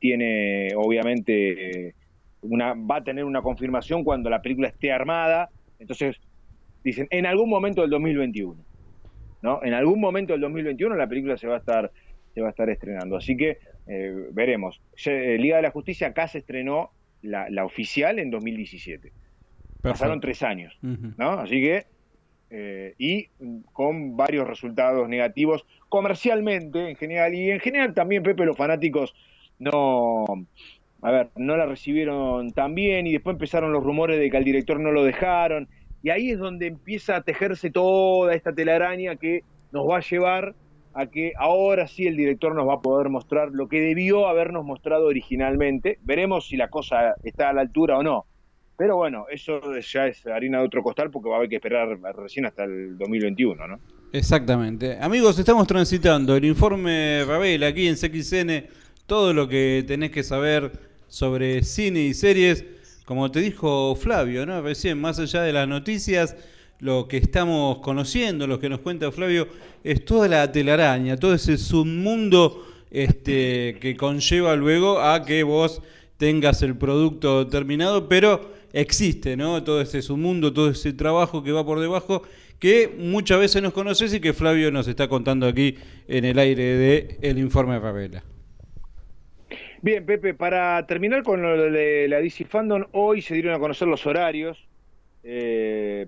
tiene 0.00 0.70
obviamente 0.76 1.94
una 2.42 2.74
va 2.74 2.96
a 2.96 3.04
tener 3.04 3.24
una 3.24 3.40
confirmación 3.40 4.02
cuando 4.02 4.28
la 4.30 4.42
película 4.42 4.66
esté 4.66 4.90
armada, 4.90 5.48
entonces 5.78 6.16
dicen 6.82 7.06
en 7.10 7.24
algún 7.24 7.48
momento 7.48 7.82
del 7.82 7.90
2021, 7.90 8.56
¿no? 9.42 9.62
En 9.62 9.74
algún 9.74 10.00
momento 10.00 10.32
del 10.32 10.40
2021 10.42 10.96
la 10.96 11.08
película 11.08 11.36
se 11.36 11.46
va 11.46 11.54
a 11.54 11.58
estar 11.58 11.92
se 12.36 12.42
va 12.42 12.48
a 12.48 12.50
estar 12.50 12.68
estrenando, 12.68 13.16
así 13.16 13.34
que 13.34 13.56
eh, 13.86 14.12
veremos. 14.32 14.78
Se- 14.94 15.38
Liga 15.38 15.56
de 15.56 15.62
la 15.62 15.70
Justicia 15.70 16.08
acá 16.08 16.28
se 16.28 16.36
estrenó 16.40 16.90
la, 17.22 17.48
la 17.48 17.64
oficial 17.64 18.18
en 18.18 18.30
2017. 18.30 19.10
Pasaron 19.80 20.20
tres 20.20 20.42
años. 20.42 20.76
¿no? 21.16 21.30
Así 21.30 21.62
que, 21.62 21.86
eh, 22.50 22.92
y 22.98 23.28
con 23.72 24.18
varios 24.18 24.46
resultados 24.46 25.08
negativos 25.08 25.64
comercialmente 25.88 26.90
en 26.90 26.96
general, 26.96 27.34
y 27.34 27.50
en 27.50 27.58
general 27.60 27.94
también, 27.94 28.22
Pepe, 28.22 28.44
los 28.44 28.54
fanáticos 28.58 29.14
no, 29.58 30.26
a 31.00 31.10
ver, 31.10 31.28
no 31.36 31.56
la 31.56 31.64
recibieron 31.64 32.52
tan 32.52 32.74
bien, 32.74 33.06
y 33.06 33.12
después 33.14 33.32
empezaron 33.32 33.72
los 33.72 33.82
rumores 33.82 34.18
de 34.20 34.30
que 34.30 34.36
al 34.36 34.44
director 34.44 34.78
no 34.78 34.92
lo 34.92 35.04
dejaron, 35.04 35.68
y 36.02 36.10
ahí 36.10 36.32
es 36.32 36.38
donde 36.38 36.66
empieza 36.66 37.16
a 37.16 37.22
tejerse 37.22 37.70
toda 37.70 38.34
esta 38.34 38.52
telaraña 38.52 39.16
que 39.16 39.40
nos 39.72 39.88
va 39.88 39.96
a 39.96 40.00
llevar 40.00 40.54
a 40.96 41.06
que 41.06 41.34
ahora 41.38 41.86
sí 41.86 42.06
el 42.06 42.16
director 42.16 42.54
nos 42.54 42.66
va 42.66 42.74
a 42.74 42.80
poder 42.80 43.10
mostrar 43.10 43.50
lo 43.52 43.68
que 43.68 43.80
debió 43.80 44.26
habernos 44.28 44.64
mostrado 44.64 45.06
originalmente. 45.06 45.98
Veremos 46.02 46.48
si 46.48 46.56
la 46.56 46.68
cosa 46.68 47.14
está 47.22 47.50
a 47.50 47.52
la 47.52 47.60
altura 47.60 47.98
o 47.98 48.02
no. 48.02 48.24
Pero 48.78 48.96
bueno, 48.96 49.26
eso 49.30 49.60
ya 49.80 50.06
es 50.06 50.26
harina 50.26 50.58
de 50.58 50.64
otro 50.64 50.82
costal 50.82 51.10
porque 51.10 51.28
va 51.28 51.36
a 51.36 51.38
haber 51.38 51.50
que 51.50 51.56
esperar 51.56 51.98
recién 52.16 52.46
hasta 52.46 52.64
el 52.64 52.96
2021, 52.96 53.68
¿no? 53.68 53.78
Exactamente. 54.12 54.98
Amigos, 55.00 55.38
estamos 55.38 55.66
transitando 55.66 56.34
el 56.34 56.44
informe 56.46 57.24
Rabel 57.26 57.64
aquí 57.64 57.88
en 57.88 57.96
CXN, 57.96 58.66
todo 59.06 59.34
lo 59.34 59.48
que 59.48 59.84
tenés 59.86 60.10
que 60.10 60.22
saber 60.22 60.72
sobre 61.08 61.62
cine 61.62 62.00
y 62.00 62.14
series, 62.14 62.64
como 63.04 63.30
te 63.30 63.40
dijo 63.40 63.94
Flavio, 63.96 64.46
¿no? 64.46 64.62
Recién, 64.62 64.98
más 64.98 65.18
allá 65.18 65.42
de 65.42 65.52
las 65.52 65.68
noticias, 65.68 66.36
lo 66.80 67.08
que 67.08 67.16
estamos 67.16 67.78
conociendo, 67.78 68.46
lo 68.46 68.60
que 68.60 68.68
nos 68.68 68.80
cuenta 68.80 69.10
Flavio, 69.10 69.48
es 69.84 70.04
toda 70.04 70.28
la 70.28 70.50
telaraña, 70.52 71.16
todo 71.16 71.34
ese 71.34 71.56
submundo 71.56 72.66
este, 72.90 73.78
que 73.80 73.96
conlleva 73.96 74.56
luego 74.56 75.00
a 75.00 75.24
que 75.24 75.42
vos 75.42 75.82
tengas 76.16 76.62
el 76.62 76.76
producto 76.76 77.46
terminado, 77.46 78.08
pero 78.08 78.52
existe, 78.72 79.36
¿no? 79.36 79.62
Todo 79.64 79.80
ese 79.80 80.02
submundo, 80.02 80.52
todo 80.52 80.70
ese 80.70 80.92
trabajo 80.92 81.42
que 81.42 81.52
va 81.52 81.64
por 81.64 81.80
debajo, 81.80 82.22
que 82.58 82.94
muchas 82.98 83.38
veces 83.38 83.62
nos 83.62 83.72
conoces 83.72 84.12
y 84.14 84.20
que 84.20 84.32
Flavio 84.32 84.70
nos 84.70 84.88
está 84.88 85.08
contando 85.08 85.46
aquí 85.46 85.76
en 86.08 86.24
el 86.24 86.38
aire 86.38 86.62
de 86.62 87.18
El 87.22 87.38
Informe 87.38 87.78
Ravela. 87.78 88.22
Bien, 89.82 90.04
Pepe, 90.04 90.34
para 90.34 90.84
terminar 90.86 91.22
con 91.22 91.42
lo 91.42 91.70
de 91.70 92.08
la 92.08 92.20
DC 92.20 92.46
Fandom, 92.46 92.86
hoy 92.92 93.20
se 93.22 93.34
dieron 93.34 93.54
a 93.54 93.58
conocer 93.58 93.86
los 93.86 94.06
horarios. 94.06 94.58
Eh, 95.22 96.06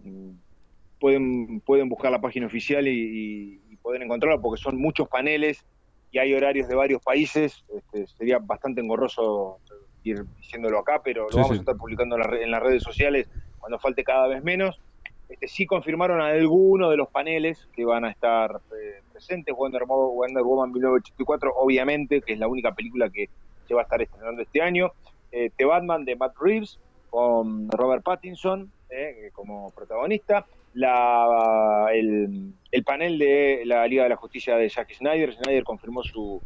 pueden, 0.99 1.61
pueden 1.61 1.89
buscar 1.89 2.11
la 2.11 2.21
página 2.21 2.47
oficial 2.47 2.87
y, 2.87 3.61
y, 3.71 3.77
poder 3.77 4.03
encontrarlo 4.03 4.41
porque 4.43 4.61
son 4.61 4.77
muchos 4.77 5.09
paneles 5.09 5.65
y 6.11 6.19
hay 6.19 6.35
horarios 6.35 6.69
de 6.69 6.75
varios 6.75 7.03
países. 7.03 7.65
Este, 7.75 8.07
sería 8.19 8.39
bastante 8.39 8.81
engorroso 8.81 9.59
ir 10.05 10.25
diciéndolo 10.37 10.79
acá, 10.81 11.01
pero 11.03 11.29
lo 11.31 11.37
vamos 11.37 11.53
a 11.53 11.61
estar 11.61 11.77
publicando 11.77 12.17
en, 12.17 12.51
las 12.51 12.63
redes 12.63 12.83
sociales 12.83 13.29
cuando 13.59 13.79
falte 13.79 14.05
cada 14.05 14.27
vez 14.27 14.43
menos. 14.43 14.81
Este, 15.29 15.49
sí 15.49 15.67
confirmaron 15.67 16.21
algunos 16.21 16.91
de 16.91 16.97
los 16.97 17.09
paneles 17.09 17.69
que 17.75 17.85
van 17.85 18.05
a 18.05 18.11
estar 18.11 18.61
eh, 18.79 19.01
presentes. 19.13 19.55
Wonder, 19.55 19.85
Wonder 19.87 20.43
Woman 20.43 20.73
1984, 20.73 21.53
obviamente, 21.57 22.21
que 22.21 22.33
es 22.33 22.39
la 22.39 22.49
única 22.49 22.75
película 22.75 23.09
que 23.11 23.29
se 23.67 23.75
va 23.75 23.83
a 23.83 23.85
estar 23.85 24.03
estrenando 24.03 24.43
este 24.43 24.61
año. 24.61 24.93
Eh, 25.31 25.51
The 25.57 25.67
Batman 25.67 26.05
de 26.05 26.17
Matt 26.17 26.35
Reeves 26.41 26.79
con 27.11 27.71
Robert 27.71 28.03
Pattinson 28.03 28.71
eh, 28.91 29.31
como 29.33 29.71
protagonista 29.71 30.47
la, 30.75 31.89
el, 31.93 32.55
panel 32.85 33.19
de 33.19 33.63
la 33.65 33.87
Liga 33.87 34.05
de 34.05 34.11
la 34.11 34.17
Justicia 34.17 34.57
de 34.57 34.69
Jack 34.69 34.93
Snyder. 34.95 35.35
Snyder 35.35 35.65
confirmó 35.65 36.03
su, 36.03 36.43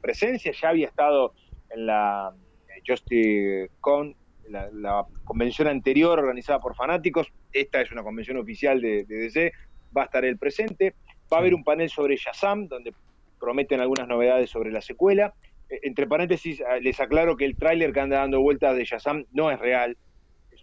presencia, 0.00 0.52
ya 0.52 0.70
había 0.70 0.86
estado 0.86 1.34
en 1.70 1.86
la 1.86 2.32
eh, 2.68 2.82
Justice 2.86 3.70
Con, 3.80 4.14
la, 4.48 5.06
convención 5.24 5.68
anterior 5.68 6.18
organizada 6.18 6.60
por 6.60 6.74
fanáticos. 6.74 7.28
Esta 7.52 7.80
es 7.80 7.92
una 7.92 8.02
convención 8.02 8.38
oficial 8.38 8.80
de, 8.80 9.04
DC, 9.04 9.52
va 9.96 10.02
a 10.02 10.04
estar 10.06 10.24
el 10.24 10.38
presente. 10.38 10.94
Va 11.32 11.38
a 11.38 11.40
haber 11.40 11.54
un 11.54 11.64
panel 11.64 11.90
sobre 11.90 12.16
Shazam, 12.16 12.68
donde 12.68 12.94
prometen 13.38 13.80
algunas 13.80 14.08
novedades 14.08 14.50
sobre 14.50 14.72
la 14.72 14.80
secuela. 14.80 15.34
Eh, 15.68 15.80
entre 15.82 16.06
paréntesis, 16.06 16.62
ah, 16.62 16.78
les 16.78 16.98
aclaro 17.00 17.36
que 17.36 17.44
el 17.44 17.56
tráiler 17.56 17.92
que 17.92 18.00
anda 18.00 18.18
dando 18.18 18.40
vueltas 18.40 18.76
de 18.76 18.84
Shazam 18.84 19.26
no 19.32 19.50
es 19.50 19.58
real 19.58 19.96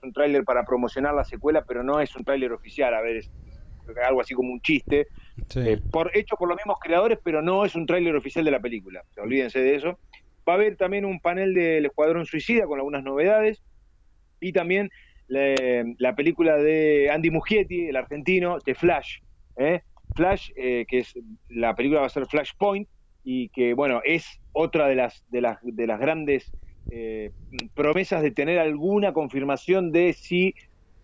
un 0.03 0.13
tráiler 0.13 0.43
para 0.43 0.65
promocionar 0.65 1.13
la 1.13 1.23
secuela, 1.23 1.63
pero 1.67 1.83
no 1.83 1.99
es 1.99 2.15
un 2.15 2.23
tráiler 2.23 2.51
oficial, 2.51 2.93
a 2.93 3.01
ver, 3.01 3.17
es 3.17 3.31
algo 4.05 4.21
así 4.21 4.33
como 4.33 4.51
un 4.51 4.61
chiste, 4.61 5.07
eh, 5.55 5.79
por, 5.91 6.11
hecho 6.15 6.35
por 6.35 6.49
los 6.49 6.57
mismos 6.57 6.77
creadores, 6.79 7.19
pero 7.23 7.41
no 7.41 7.65
es 7.65 7.75
un 7.75 7.85
tráiler 7.85 8.15
oficial 8.15 8.45
de 8.45 8.51
la 8.51 8.59
película, 8.59 9.03
olvídense 9.17 9.59
de 9.59 9.75
eso. 9.75 9.99
Va 10.47 10.53
a 10.53 10.55
haber 10.55 10.75
también 10.75 11.05
un 11.05 11.19
panel 11.19 11.53
del 11.53 11.85
Escuadrón 11.85 12.25
Suicida 12.25 12.65
con 12.65 12.77
algunas 12.77 13.03
novedades 13.03 13.63
y 14.39 14.53
también 14.53 14.91
la, 15.27 16.15
película 16.15 16.57
de 16.57 17.09
Andy 17.11 17.31
Muschietti, 17.31 17.87
el 17.87 17.95
argentino, 17.95 18.59
de 18.59 18.75
Flash. 18.75 19.19
¿eh? 19.57 19.81
Flash, 20.15 20.51
eh, 20.55 20.85
que 20.87 20.99
es 20.99 21.13
la 21.49 21.75
película 21.75 22.01
va 22.01 22.05
a 22.05 22.09
ser 22.09 22.27
Flashpoint 22.27 22.87
y 23.23 23.49
que 23.49 23.73
bueno 23.73 24.01
es 24.03 24.39
otra 24.53 24.87
de 24.87 24.95
las 24.95 25.25
de 25.31 25.41
las 25.41 25.57
de 25.63 25.87
las 25.87 25.99
grandes 25.99 26.51
eh, 26.89 27.31
promesas 27.73 28.21
de 28.21 28.31
tener 28.31 28.59
alguna 28.59 29.13
confirmación 29.13 29.91
de 29.91 30.13
si 30.13 30.53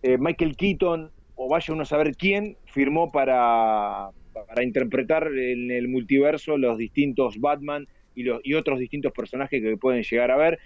eh, 0.02 0.18
Michael 0.18 0.56
Keaton 0.56 1.10
o 1.34 1.48
vaya 1.48 1.72
uno 1.72 1.82
a 1.82 1.86
saber 1.86 2.16
quién 2.16 2.56
firmó 2.66 3.10
para, 3.10 4.10
para 4.32 4.62
interpretar 4.62 5.28
en 5.28 5.70
el 5.70 5.88
multiverso 5.88 6.56
los 6.56 6.78
distintos 6.78 7.38
Batman 7.40 7.86
y, 8.14 8.24
los, 8.24 8.40
y 8.44 8.54
otros 8.54 8.78
distintos 8.78 9.12
personajes 9.12 9.62
que 9.62 9.76
pueden 9.76 10.02
llegar 10.02 10.30
a 10.30 10.36
ver. 10.36 10.58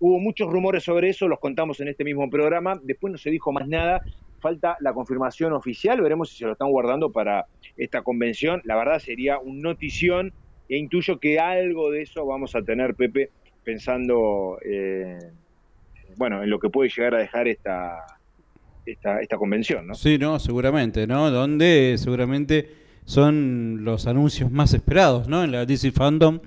Hubo 0.00 0.18
muchos 0.20 0.50
rumores 0.50 0.84
sobre 0.84 1.10
eso, 1.10 1.26
los 1.28 1.40
contamos 1.40 1.80
en 1.80 1.88
este 1.88 2.04
mismo 2.04 2.30
programa, 2.30 2.80
después 2.84 3.10
no 3.10 3.18
se 3.18 3.30
dijo 3.30 3.52
más 3.52 3.66
nada, 3.66 4.00
falta 4.38 4.76
la 4.80 4.92
confirmación 4.92 5.52
oficial, 5.52 6.00
veremos 6.00 6.30
si 6.30 6.38
se 6.38 6.46
lo 6.46 6.52
están 6.52 6.70
guardando 6.70 7.10
para 7.10 7.46
esta 7.76 8.02
convención, 8.02 8.60
la 8.64 8.76
verdad 8.76 9.00
sería 9.00 9.38
un 9.38 9.60
notición 9.60 10.32
e 10.68 10.76
intuyo 10.76 11.18
que 11.18 11.40
algo 11.40 11.90
de 11.90 12.02
eso 12.02 12.24
vamos 12.26 12.54
a 12.54 12.62
tener, 12.62 12.94
Pepe, 12.94 13.30
pensando 13.68 14.58
eh, 14.64 15.18
bueno 16.16 16.42
en 16.42 16.48
lo 16.48 16.58
que 16.58 16.70
puede 16.70 16.88
llegar 16.88 17.14
a 17.16 17.18
dejar 17.18 17.48
esta 17.48 17.98
esta, 18.86 19.20
esta 19.20 19.36
convención, 19.36 19.86
¿no? 19.86 19.94
Sí, 19.94 20.16
no, 20.16 20.38
seguramente, 20.38 21.06
¿no? 21.06 21.30
Donde 21.30 21.96
seguramente 21.98 22.70
son 23.04 23.84
los 23.84 24.06
anuncios 24.06 24.50
más 24.50 24.72
esperados, 24.72 25.28
¿no? 25.28 25.44
En 25.44 25.52
la 25.52 25.66
DC 25.66 25.92
Fandom. 25.92 26.40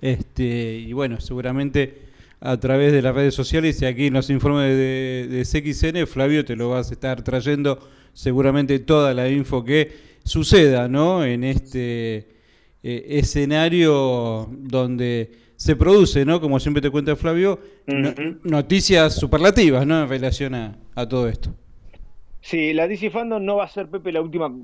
Este, 0.00 0.76
y 0.76 0.92
bueno, 0.92 1.20
seguramente 1.20 2.02
a 2.40 2.56
través 2.58 2.92
de 2.92 3.02
las 3.02 3.12
redes 3.12 3.34
sociales 3.34 3.82
y 3.82 3.84
aquí 3.84 4.06
en 4.06 4.14
los 4.14 4.30
informes 4.30 4.76
de, 4.76 5.26
de 5.28 5.42
CXN, 5.42 6.06
Flavio, 6.06 6.44
te 6.44 6.54
lo 6.54 6.68
vas 6.68 6.90
a 6.90 6.94
estar 6.94 7.22
trayendo 7.22 7.80
seguramente 8.12 8.78
toda 8.78 9.12
la 9.14 9.28
info 9.28 9.64
que 9.64 9.90
suceda, 10.22 10.86
¿no? 10.86 11.24
En 11.24 11.42
este 11.42 12.28
eh, 12.84 13.06
escenario 13.18 14.48
donde 14.52 15.47
se 15.58 15.74
produce, 15.74 16.24
¿no? 16.24 16.40
Como 16.40 16.60
siempre 16.60 16.80
te 16.80 16.88
cuenta 16.88 17.16
Flavio, 17.16 17.58
noticias 18.44 19.16
superlativas, 19.16 19.84
¿no? 19.84 20.02
En 20.02 20.08
relación 20.08 20.54
a, 20.54 21.08
todo 21.08 21.28
esto. 21.28 21.52
Sí, 22.40 22.72
la 22.72 22.86
DC 22.86 23.10
Fandom 23.10 23.44
no 23.44 23.56
va 23.56 23.64
a 23.64 23.68
ser, 23.68 23.88
Pepe, 23.88 24.12
la 24.12 24.22
última 24.22 24.54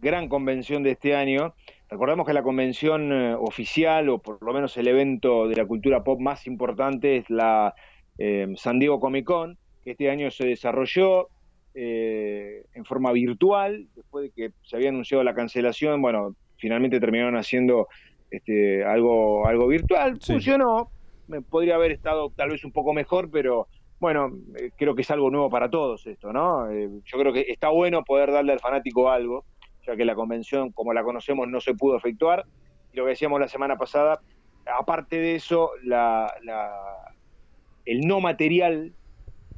gran 0.00 0.28
convención 0.28 0.82
de 0.82 0.90
este 0.90 1.14
año. 1.14 1.54
Recordemos 1.88 2.26
que 2.26 2.32
la 2.32 2.42
convención 2.42 3.12
eh, 3.12 3.34
oficial, 3.38 4.08
o 4.08 4.18
por 4.18 4.42
lo 4.42 4.52
menos 4.52 4.76
el 4.76 4.88
evento 4.88 5.46
de 5.46 5.54
la 5.54 5.64
cultura 5.64 6.02
pop 6.02 6.18
más 6.18 6.44
importante, 6.48 7.18
es 7.18 7.30
la 7.30 7.74
eh, 8.18 8.52
San 8.56 8.80
Diego 8.80 8.98
Comic 8.98 9.24
Con, 9.24 9.58
que 9.84 9.92
este 9.92 10.10
año 10.10 10.28
se 10.32 10.44
desarrolló 10.44 11.28
eh, 11.74 12.64
en 12.74 12.84
forma 12.84 13.12
virtual, 13.12 13.86
después 13.94 14.24
de 14.24 14.30
que 14.30 14.54
se 14.64 14.74
había 14.74 14.88
anunciado 14.88 15.22
la 15.22 15.34
cancelación, 15.34 16.02
bueno, 16.02 16.34
finalmente 16.56 16.98
terminaron 16.98 17.36
haciendo 17.36 17.86
este, 18.32 18.82
algo, 18.82 19.46
algo 19.46 19.66
virtual. 19.66 20.18
Funcionó, 20.20 20.90
me 21.28 21.42
podría 21.42 21.74
haber 21.74 21.92
estado 21.92 22.30
tal 22.34 22.50
vez 22.50 22.64
un 22.64 22.72
poco 22.72 22.94
mejor, 22.94 23.30
pero 23.30 23.68
bueno, 24.00 24.32
eh, 24.58 24.70
creo 24.76 24.94
que 24.94 25.02
es 25.02 25.10
algo 25.10 25.30
nuevo 25.30 25.50
para 25.50 25.70
todos 25.70 26.06
esto, 26.06 26.32
¿no? 26.32 26.70
Eh, 26.70 26.88
yo 27.04 27.18
creo 27.18 27.32
que 27.32 27.42
está 27.48 27.68
bueno 27.68 28.02
poder 28.02 28.32
darle 28.32 28.52
al 28.52 28.60
fanático 28.60 29.10
algo, 29.10 29.44
ya 29.86 29.96
que 29.96 30.06
la 30.06 30.14
convención, 30.14 30.72
como 30.72 30.94
la 30.94 31.04
conocemos, 31.04 31.46
no 31.46 31.60
se 31.60 31.74
pudo 31.74 31.96
efectuar. 31.96 32.46
Y 32.92 32.96
lo 32.96 33.04
que 33.04 33.10
decíamos 33.10 33.38
la 33.38 33.48
semana 33.48 33.76
pasada, 33.76 34.20
aparte 34.66 35.18
de 35.18 35.34
eso, 35.34 35.70
la, 35.84 36.32
el 37.84 38.00
no 38.00 38.20
material 38.20 38.94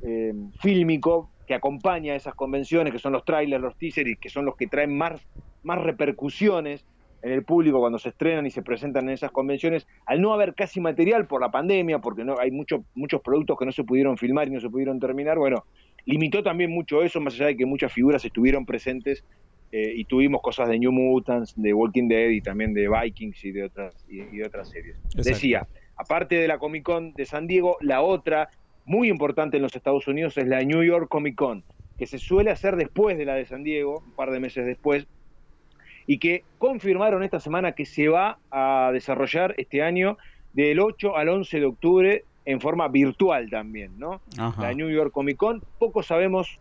eh, 0.02 0.34
fílmico 0.60 1.30
que 1.46 1.54
acompaña 1.54 2.14
a 2.14 2.16
esas 2.16 2.34
convenciones, 2.34 2.92
que 2.92 2.98
son 2.98 3.12
los 3.12 3.24
trailers, 3.24 3.62
los 3.62 3.76
teasers, 3.76 4.10
y 4.10 4.16
que 4.16 4.30
son 4.30 4.44
los 4.44 4.56
que 4.56 4.66
traen 4.66 4.96
más, 4.96 5.20
más 5.62 5.80
repercusiones 5.80 6.84
en 7.24 7.32
el 7.32 7.42
público 7.42 7.80
cuando 7.80 7.98
se 7.98 8.10
estrenan 8.10 8.44
y 8.44 8.50
se 8.50 8.60
presentan 8.60 9.04
en 9.04 9.14
esas 9.14 9.32
convenciones, 9.32 9.87
al 10.04 10.20
no 10.20 10.34
haber 10.34 10.54
casi 10.54 10.78
material 10.78 11.27
por 11.27 11.40
la 11.40 11.50
pandemia, 11.50 11.98
porque 11.98 12.22
no 12.22 12.38
hay 12.38 12.50
muchos 12.50 12.83
muchos 12.94 13.22
productos 13.22 13.58
que 13.58 13.64
no 13.64 13.72
se 13.72 13.83
pudieron 13.83 14.18
filmar 14.18 14.46
y 14.48 14.50
no 14.50 14.60
se 14.60 14.68
pudieron 14.68 15.00
terminar, 15.00 15.38
bueno, 15.38 15.64
limitó 16.04 16.42
también 16.42 16.70
mucho 16.70 17.02
eso, 17.02 17.22
más 17.22 17.35
allá 17.35 17.46
de 17.46 17.56
que 17.56 17.64
muchas 17.64 17.90
figuras 17.90 18.22
estuvieron 18.27 18.66
presentes 18.66 19.25
eh, 19.72 19.94
y 19.96 20.04
tuvimos 20.04 20.42
cosas 20.42 20.68
de 20.68 20.79
New 20.79 20.92
Mutants, 20.92 21.54
de 21.56 21.72
Walking 21.72 22.08
Dead 22.08 22.29
y 22.29 22.42
también 22.42 22.75
de 22.75 22.90
Vikings 22.90 23.42
y 23.42 23.52
de 23.52 23.64
otras, 23.64 24.04
y, 24.06 24.18
de 24.18 24.44
otras 24.44 24.68
series. 24.68 25.00
Decía, 25.16 25.66
aparte 25.96 26.35
de 26.35 26.46
la 26.46 26.58
Comic 26.58 26.83
Con 26.83 27.14
de 27.14 27.25
San 27.25 27.46
Diego, 27.46 27.79
la 27.81 28.02
otra 28.02 28.50
muy 28.85 29.08
importante 29.08 29.56
en 29.56 29.62
los 29.62 29.75
Estados 29.75 30.06
Unidos 30.08 30.37
es 30.37 30.46
la 30.46 30.62
New 30.62 30.83
York 30.83 31.08
Comic 31.08 31.37
Con, 31.37 31.64
que 31.96 32.06
se 32.06 32.18
suele 32.18 32.50
hacer 32.50 32.77
después 32.77 33.16
de 33.16 33.25
la 33.25 33.35
de 33.35 33.46
San 33.46 33.64
Diego, 33.64 34.02
un 34.04 34.14
par 34.14 34.31
de 34.31 34.40
meses 34.40 34.66
después, 34.66 35.06
y 36.07 36.19
que 36.19 36.44
confirmaron 36.59 37.23
esta 37.23 37.40
semana 37.40 37.73
que 37.73 37.87
se 37.87 38.09
va 38.09 38.38
a 38.50 38.90
desarrollar 38.92 39.55
este 39.59 39.83
año 39.83 40.19
del 40.52 40.81
8 40.81 41.17
al 41.17 41.29
11 41.29 41.61
de 41.61 41.67
octubre 41.67 42.25
en 42.44 42.61
forma 42.61 42.88
virtual 42.88 43.48
también, 43.50 43.98
¿no? 43.98 44.21
La 44.59 44.73
New 44.75 44.90
York 44.90 45.13
Comic 45.13 45.37
Con, 45.37 45.63
poco 45.79 46.02
sabemos 46.02 46.59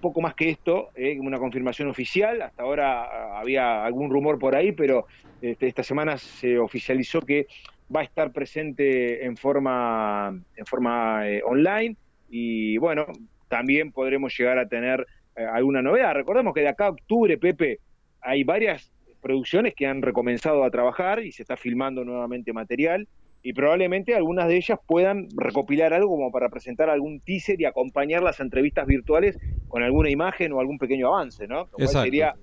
poco 0.00 0.20
más 0.20 0.34
que 0.34 0.50
esto, 0.50 0.90
eh, 0.94 1.18
una 1.18 1.38
confirmación 1.38 1.88
oficial. 1.88 2.42
Hasta 2.42 2.62
ahora 2.62 3.04
ah, 3.04 3.40
había 3.40 3.84
algún 3.84 4.10
rumor 4.10 4.38
por 4.38 4.54
ahí, 4.54 4.72
pero 4.72 5.06
este, 5.40 5.66
esta 5.66 5.82
semana 5.82 6.18
se 6.18 6.58
oficializó 6.58 7.20
que 7.22 7.46
va 7.94 8.00
a 8.00 8.04
estar 8.04 8.32
presente 8.32 9.24
en 9.24 9.36
forma, 9.36 10.38
en 10.56 10.66
forma 10.66 11.28
eh, 11.28 11.42
online 11.44 11.96
y 12.30 12.76
bueno, 12.78 13.06
también 13.48 13.92
podremos 13.92 14.36
llegar 14.36 14.58
a 14.58 14.68
tener 14.68 15.06
eh, 15.36 15.44
alguna 15.44 15.82
novedad. 15.82 16.14
Recordemos 16.14 16.54
que 16.54 16.60
de 16.60 16.68
acá 16.68 16.86
a 16.86 16.90
octubre, 16.90 17.38
Pepe, 17.38 17.78
hay 18.24 18.42
varias 18.42 18.90
producciones 19.20 19.74
que 19.74 19.86
han 19.86 20.02
recomenzado 20.02 20.64
a 20.64 20.70
trabajar 20.70 21.22
y 21.22 21.32
se 21.32 21.42
está 21.42 21.56
filmando 21.56 22.04
nuevamente 22.04 22.52
material 22.52 23.06
y 23.42 23.52
probablemente 23.52 24.14
algunas 24.14 24.48
de 24.48 24.56
ellas 24.56 24.78
puedan 24.86 25.28
recopilar 25.36 25.92
algo 25.92 26.08
como 26.08 26.32
para 26.32 26.48
presentar 26.48 26.88
algún 26.88 27.20
teaser 27.20 27.60
y 27.60 27.66
acompañar 27.66 28.22
las 28.22 28.40
entrevistas 28.40 28.86
virtuales 28.86 29.38
con 29.68 29.82
alguna 29.82 30.10
imagen 30.10 30.52
o 30.52 30.60
algún 30.60 30.78
pequeño 30.78 31.08
avance, 31.08 31.46
¿no? 31.46 31.68
Lo 31.70 31.76
cual 31.76 31.88
sería 31.88 32.34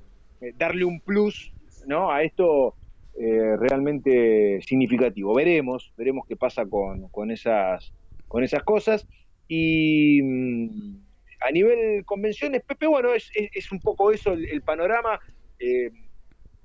eh, 0.41 0.53
darle 0.55 0.86
un 0.86 0.99
plus, 1.01 1.51
¿no? 1.88 2.11
A 2.11 2.21
esto 2.21 2.75
eh, 3.19 3.57
realmente 3.57 4.61
significativo. 4.61 5.34
Veremos, 5.34 5.91
veremos 5.97 6.25
qué 6.27 6.36
pasa 6.36 6.65
con, 6.67 7.09
con 7.09 7.32
esas 7.32 7.91
con 8.27 8.43
esas 8.43 8.63
cosas 8.63 9.07
y 9.47 10.21
mm, 10.21 10.95
a 11.41 11.51
nivel 11.51 12.05
convenciones, 12.05 12.63
Pepe, 12.63 12.86
bueno, 12.86 13.13
es, 13.13 13.29
es, 13.36 13.49
es 13.53 13.71
un 13.71 13.79
poco 13.79 14.11
eso 14.11 14.34
el, 14.34 14.45
el 14.45 14.61
panorama 14.61 15.19
eh, 15.62 15.91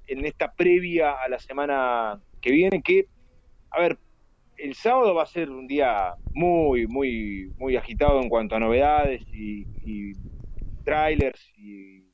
en 0.09 0.25
esta 0.25 0.53
previa 0.53 1.13
a 1.13 1.29
la 1.29 1.39
semana 1.39 2.21
que 2.41 2.51
viene, 2.51 2.83
que, 2.83 3.07
a 3.71 3.81
ver, 3.81 3.99
el 4.57 4.75
sábado 4.75 5.15
va 5.15 5.25
a 5.25 5.27
ser 5.27 5.51
un 5.51 5.67
día 5.67 6.15
muy, 6.33 6.87
muy, 6.87 7.53
muy 7.59 7.77
agitado 7.77 8.21
en 8.23 8.29
cuanto 8.29 8.57
a 8.57 8.61
novedades 8.61 9.23
y, 9.33 9.67
y 9.85 10.15
trailers 10.85 11.41
y, 11.57 12.05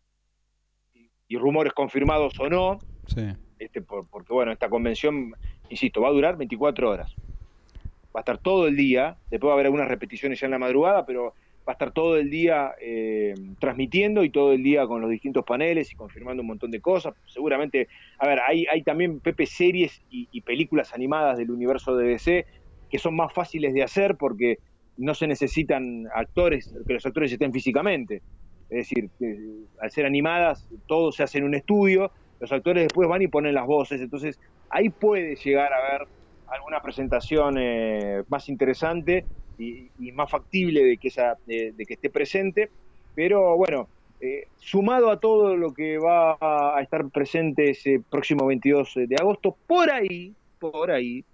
y- 0.95 1.11
y 1.28 1.37
rumores 1.37 1.72
confirmados 1.72 2.39
o 2.41 2.49
no, 2.49 2.78
Sí. 3.07 3.22
este, 3.59 3.83
por- 3.83 4.09
porque 4.09 4.33
bueno, 4.33 4.51
esta 4.53 4.68
convención, 4.68 5.35
insisto, 5.68 6.01
va 6.01 6.09
a 6.09 6.12
durar 6.12 6.37
24 6.37 6.91
horas. 6.91 7.14
Va 8.14 8.20
a 8.20 8.22
estar 8.22 8.39
todo 8.39 8.66
el 8.66 8.76
día, 8.76 9.16
después 9.30 9.49
va 9.49 9.53
a 9.53 9.55
haber 9.55 9.66
algunas 9.66 9.89
repeticiones 9.89 10.41
ya 10.41 10.47
en 10.47 10.51
la 10.53 10.59
madrugada, 10.59 11.05
pero 11.07 11.35
va 11.67 11.73
a 11.73 11.75
estar 11.75 11.93
todo 11.93 12.17
el 12.17 12.29
día 12.29 12.73
eh, 12.81 13.35
transmitiendo 13.61 14.25
y 14.25 14.31
todo 14.31 14.53
el 14.53 14.63
día 14.63 14.87
con 14.87 15.01
los 15.01 15.11
distintos 15.11 15.45
paneles 15.45 15.93
y 15.93 15.95
confirmando 15.95 16.41
un 16.41 16.49
montón 16.49 16.71
de 16.71 16.81
cosas. 16.81 17.15
Seguramente, 17.27 17.89
a 18.19 18.27
ver, 18.27 18.41
hay, 18.41 18.67
hay 18.67 18.83
también, 18.83 19.21
Pepe, 19.21 19.47
series 19.47 20.03
y, 20.11 20.41
películas 20.41 20.93
animadas 20.93 21.39
del 21.39 21.51
universo 21.51 21.97
de 21.97 22.09
DC 22.09 22.47
que 22.91 22.99
son 22.99 23.15
más 23.15 23.33
fáciles 23.33 23.73
de 23.73 23.83
hacer 23.83 24.17
porque 24.17 24.59
no 24.97 25.15
se 25.15 25.27
necesitan 25.27 26.09
actores, 26.15 26.75
que 26.87 26.93
los 26.95 27.07
actores 27.07 27.33
estén 27.33 27.53
físicamente. 27.53 28.23
Es 28.69 28.89
decir, 28.89 29.09
que, 29.19 29.37
al 29.81 29.91
ser 29.91 30.05
animadas, 30.05 30.69
todo 30.87 31.13
se 31.13 31.23
hace 31.23 31.39
en 31.39 31.45
un 31.45 31.55
estudio, 31.55 32.11
los 32.41 32.51
actores 32.51 32.83
después 32.83 33.09
van 33.09 33.23
y 33.23 33.29
ponen 33.29 33.55
las 33.55 33.67
voces, 33.67 34.01
entonces 34.01 34.39
ahí 34.69 34.91
puede 34.91 35.37
llegar 35.37 35.73
a 35.73 35.77
haber 35.77 36.09
alguna 36.49 36.83
presentación 36.83 37.57
eh, 37.59 38.25
más 38.29 38.49
interesante 38.49 39.25
y, 39.59 39.88
y 39.98 40.12
más 40.12 40.30
factible 40.30 40.84
de 40.84 40.96
que, 40.98 41.09
esa, 41.09 41.36
de, 41.46 41.72
de 41.72 41.86
que 41.86 41.94
esté 41.94 42.11
presente, 42.11 42.70
pero 43.14 43.57
bueno, 43.57 43.88
eh, 44.20 44.46
sumado 44.59 45.11
a 45.11 45.18
todo 45.18 45.57
lo 45.57 45.74
que 45.74 45.98
va 45.98 46.36
a 46.40 46.80
estar 46.80 47.09
presente 47.11 47.70
ese 47.70 48.00
próximo 48.09 48.46
22 48.46 48.94
de 49.09 49.16
agosto, 49.18 49.57
por 49.66 49.90
ahí, 49.90 50.32
por 50.61 50.90
ahí, 50.90 51.24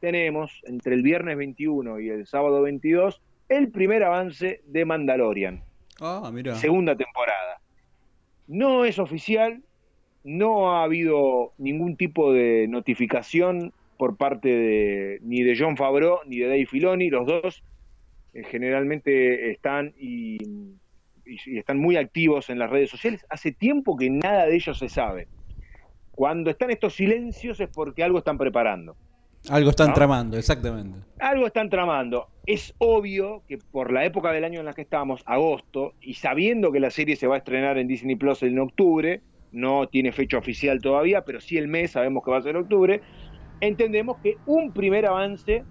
tenemos 0.00 0.60
entre 0.64 0.94
el 0.94 1.02
viernes 1.02 1.38
21 1.38 2.00
y 2.00 2.10
el 2.10 2.26
sábado 2.26 2.60
22 2.60 3.22
el 3.48 3.70
primer 3.70 4.02
avance 4.04 4.60
de 4.66 4.84
Mandalorian 4.84 5.62
Ah, 6.00 6.30
mira. 6.32 6.54
segunda 6.56 6.94
temporada. 6.96 7.60
No 8.46 8.84
es 8.84 8.98
oficial, 8.98 9.62
no 10.22 10.72
ha 10.72 10.82
habido 10.84 11.52
ningún 11.56 11.96
tipo 11.96 12.32
de 12.32 12.66
notificación 12.68 13.72
por 13.96 14.16
parte 14.16 14.48
de 14.48 15.18
ni 15.22 15.42
de 15.42 15.56
John 15.58 15.76
Favreau 15.76 16.18
ni 16.26 16.38
de 16.38 16.46
Dave 16.48 16.66
Filoni, 16.66 17.10
los 17.10 17.26
dos 17.26 17.62
eh, 18.32 18.42
generalmente 18.44 19.50
están 19.52 19.94
y, 19.98 20.36
y- 21.24 21.38
y 21.46 21.58
están 21.58 21.78
muy 21.78 21.96
activos 21.96 22.50
en 22.50 22.58
las 22.58 22.70
redes 22.70 22.90
sociales. 22.90 23.24
Hace 23.30 23.52
tiempo 23.52 23.96
que 23.96 24.10
nada 24.10 24.46
de 24.46 24.56
ellos 24.56 24.78
se 24.78 24.88
sabe. 24.88 25.28
Cuando 26.10 26.50
están 26.50 26.70
estos 26.70 26.94
silencios 26.94 27.58
es 27.60 27.68
porque 27.68 28.02
algo 28.02 28.18
están 28.18 28.38
preparando. 28.38 28.96
Algo 29.50 29.70
están 29.70 29.88
¿No? 29.88 29.94
tramando, 29.94 30.38
exactamente. 30.38 30.98
Algo 31.18 31.46
están 31.46 31.68
tramando. 31.68 32.28
Es 32.46 32.74
obvio 32.78 33.42
que 33.46 33.58
por 33.58 33.92
la 33.92 34.04
época 34.04 34.32
del 34.32 34.44
año 34.44 34.60
en 34.60 34.66
la 34.66 34.72
que 34.72 34.82
estamos, 34.82 35.22
agosto, 35.26 35.94
y 36.00 36.14
sabiendo 36.14 36.72
que 36.72 36.80
la 36.80 36.90
serie 36.90 37.16
se 37.16 37.26
va 37.26 37.34
a 37.34 37.38
estrenar 37.38 37.76
en 37.78 37.86
Disney 37.88 38.16
Plus 38.16 38.42
en 38.42 38.58
octubre, 38.58 39.20
no 39.52 39.86
tiene 39.86 40.12
fecha 40.12 40.38
oficial 40.38 40.80
todavía, 40.80 41.22
pero 41.24 41.40
sí 41.40 41.58
el 41.58 41.68
mes, 41.68 41.90
sabemos 41.92 42.24
que 42.24 42.30
va 42.30 42.38
a 42.38 42.42
ser 42.42 42.56
octubre, 42.56 43.02
entendemos 43.66 44.18
que 44.22 44.36
un 44.46 44.72
primer 44.72 45.06
avance 45.06 45.64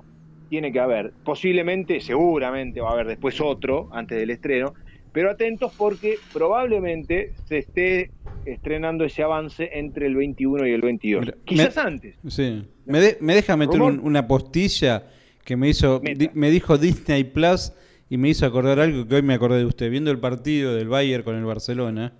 tiene 0.49 0.71
que 0.71 0.79
haber. 0.79 1.13
Posiblemente, 1.23 1.99
seguramente 2.01 2.79
va 2.81 2.89
a 2.89 2.93
haber 2.93 3.07
después 3.07 3.39
otro 3.41 3.89
antes 3.91 4.17
del 4.17 4.29
estreno, 4.29 4.73
pero 5.11 5.31
atentos 5.31 5.73
porque 5.77 6.15
probablemente 6.31 7.33
se 7.45 7.59
esté 7.59 8.11
estrenando 8.45 9.03
ese 9.05 9.23
avance 9.23 9.69
entre 9.73 10.05
el 10.07 10.15
21 10.15 10.67
y 10.67 10.71
el 10.71 10.81
22. 10.81 11.21
Mira, 11.25 11.37
Quizás 11.45 11.75
me- 11.77 11.81
antes. 11.81 12.15
Sí. 12.27 12.67
Me, 12.85 12.99
de- 12.99 13.17
me 13.21 13.33
deja 13.35 13.55
meter 13.57 13.81
un- 13.81 13.99
una 13.99 14.27
postilla 14.27 15.03
que 15.45 15.55
me 15.55 15.69
hizo, 15.69 15.99
di- 15.99 16.29
me 16.33 16.49
dijo 16.51 16.77
Disney 16.77 17.23
Plus 17.23 17.73
y 18.09 18.17
me 18.17 18.29
hizo 18.29 18.45
acordar 18.45 18.79
algo 18.79 19.07
que 19.07 19.15
hoy 19.15 19.21
me 19.21 19.33
acordé 19.33 19.59
de 19.59 19.65
usted. 19.65 19.89
Viendo 19.89 20.11
el 20.11 20.19
partido 20.19 20.75
del 20.75 20.87
Bayern 20.89 21.23
con 21.23 21.35
el 21.35 21.45
Barcelona, 21.45 22.13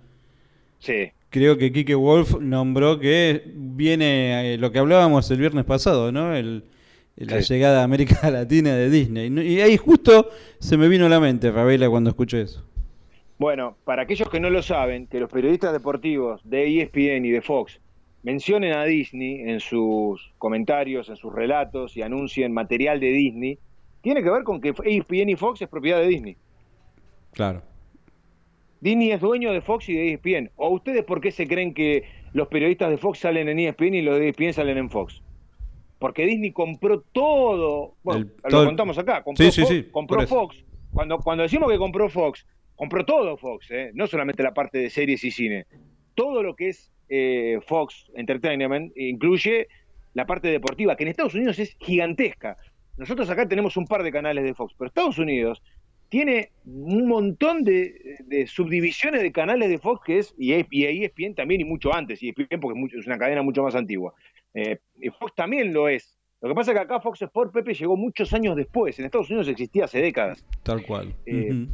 Sí. 0.78 1.10
Creo 1.34 1.58
que 1.58 1.72
Kike 1.72 1.96
Wolf 1.96 2.38
nombró 2.40 3.00
que 3.00 3.42
viene 3.56 4.54
eh, 4.54 4.56
lo 4.56 4.70
que 4.70 4.78
hablábamos 4.78 5.28
el 5.32 5.38
viernes 5.38 5.64
pasado, 5.64 6.12
¿no? 6.12 6.32
El, 6.36 6.62
la 7.16 7.42
Sí. 7.42 7.54
llegada 7.54 7.80
a 7.80 7.84
América 7.84 8.30
Latina 8.30 8.72
de 8.76 8.88
Disney. 8.88 9.32
Y 9.44 9.60
ahí 9.60 9.76
justo 9.76 10.28
se 10.60 10.76
me 10.76 10.86
vino 10.86 11.06
a 11.06 11.08
la 11.08 11.18
mente, 11.18 11.50
Ravela, 11.50 11.90
cuando 11.90 12.10
escuché 12.10 12.42
eso. 12.42 12.64
Bueno, 13.36 13.76
para 13.84 14.02
aquellos 14.02 14.28
que 14.28 14.38
no 14.38 14.48
lo 14.48 14.62
saben, 14.62 15.08
que 15.08 15.18
los 15.18 15.28
periodistas 15.28 15.72
deportivos 15.72 16.40
de 16.44 16.82
ESPN 16.82 17.24
y 17.24 17.30
de 17.30 17.42
Fox 17.42 17.80
mencionen 18.22 18.72
a 18.74 18.84
Disney 18.84 19.40
en 19.40 19.58
sus 19.58 20.30
comentarios, 20.38 21.08
en 21.08 21.16
sus 21.16 21.32
relatos 21.34 21.96
y 21.96 22.02
anuncien 22.02 22.52
material 22.52 23.00
de 23.00 23.08
Disney, 23.08 23.58
tiene 24.02 24.22
que 24.22 24.30
ver 24.30 24.44
con 24.44 24.60
que 24.60 24.68
ESPN 24.68 25.30
y 25.30 25.34
Fox 25.34 25.60
es 25.62 25.68
propiedad 25.68 25.98
de 25.98 26.06
Disney. 26.06 26.36
Claro. 27.32 27.60
Disney 28.84 29.12
es 29.12 29.20
dueño 29.22 29.50
de 29.50 29.62
Fox 29.62 29.88
y 29.88 29.94
de 29.94 30.12
ESPN. 30.12 30.50
¿O 30.56 30.68
ustedes 30.68 31.04
por 31.04 31.22
qué 31.22 31.30
se 31.30 31.48
creen 31.48 31.72
que 31.72 32.04
los 32.34 32.48
periodistas 32.48 32.90
de 32.90 32.98
Fox 32.98 33.18
salen 33.20 33.48
en 33.48 33.58
ESPN 33.58 33.94
y 33.94 34.02
los 34.02 34.18
de 34.18 34.28
ESPN 34.28 34.52
salen 34.52 34.76
en 34.76 34.90
Fox? 34.90 35.22
Porque 35.98 36.26
Disney 36.26 36.52
compró 36.52 37.00
todo. 37.00 37.94
Bueno, 38.02 38.20
El- 38.26 38.32
lo 38.44 38.48
todo 38.50 38.66
contamos 38.66 38.98
acá. 38.98 39.22
Compró, 39.24 39.42
Sí, 39.46 39.50
sí, 39.52 39.60
Fox, 39.62 39.72
sí, 39.74 39.86
compró. 39.90 40.26
Fox. 40.26 40.62
Cuando, 40.92 41.16
cuando 41.18 41.44
decimos 41.44 41.72
que 41.72 41.78
compró 41.78 42.10
Fox, 42.10 42.46
compró 42.76 43.06
todo 43.06 43.38
Fox, 43.38 43.70
¿eh? 43.70 43.90
no 43.94 44.06
solamente 44.06 44.42
la 44.42 44.52
parte 44.52 44.76
de 44.78 44.90
series 44.90 45.24
y 45.24 45.30
cine. 45.30 45.64
Todo 46.14 46.42
lo 46.42 46.54
que 46.54 46.68
es 46.68 46.92
eh, 47.08 47.58
Fox 47.66 48.10
Entertainment 48.14 48.92
incluye 48.96 49.66
la 50.12 50.26
parte 50.26 50.48
deportiva, 50.48 50.94
que 50.94 51.04
en 51.04 51.08
Estados 51.08 51.34
Unidos 51.34 51.58
es 51.58 51.74
gigantesca. 51.80 52.58
Nosotros 52.98 53.28
acá 53.30 53.48
tenemos 53.48 53.78
un 53.78 53.86
par 53.86 54.02
de 54.02 54.12
canales 54.12 54.44
de 54.44 54.52
Fox, 54.54 54.74
pero 54.78 54.88
Estados 54.88 55.18
Unidos 55.18 55.62
tiene 56.08 56.50
un 56.64 57.08
montón 57.08 57.64
de, 57.64 58.16
de 58.26 58.46
subdivisiones 58.46 59.22
de 59.22 59.32
canales 59.32 59.68
de 59.68 59.78
Fox 59.78 60.02
que 60.04 60.18
es, 60.18 60.34
y, 60.38 60.54
y 60.70 60.84
ESPN 61.04 61.34
también, 61.34 61.60
y 61.60 61.64
mucho 61.64 61.92
antes, 61.94 62.22
y 62.22 62.28
ESPN 62.28 62.60
porque 62.60 62.78
es, 62.78 62.80
mucho- 62.80 62.98
es 62.98 63.06
una 63.06 63.18
cadena 63.18 63.42
mucho 63.42 63.62
más 63.62 63.74
antigua. 63.74 64.14
Eh, 64.54 64.78
y 65.00 65.10
Fox 65.10 65.34
también 65.34 65.72
lo 65.72 65.88
es. 65.88 66.16
Lo 66.40 66.48
que 66.50 66.54
pasa 66.54 66.70
es 66.72 66.76
que 66.76 66.82
acá 66.82 67.00
Fox 67.00 67.22
Sport 67.22 67.52
Pepe 67.52 67.74
llegó 67.74 67.96
muchos 67.96 68.32
años 68.34 68.54
después. 68.54 68.98
En 68.98 69.06
Estados 69.06 69.30
Unidos 69.30 69.48
existía 69.48 69.86
hace 69.86 70.00
décadas. 70.00 70.44
Tal 70.62 70.84
cual. 70.84 71.14
Eh. 71.26 71.66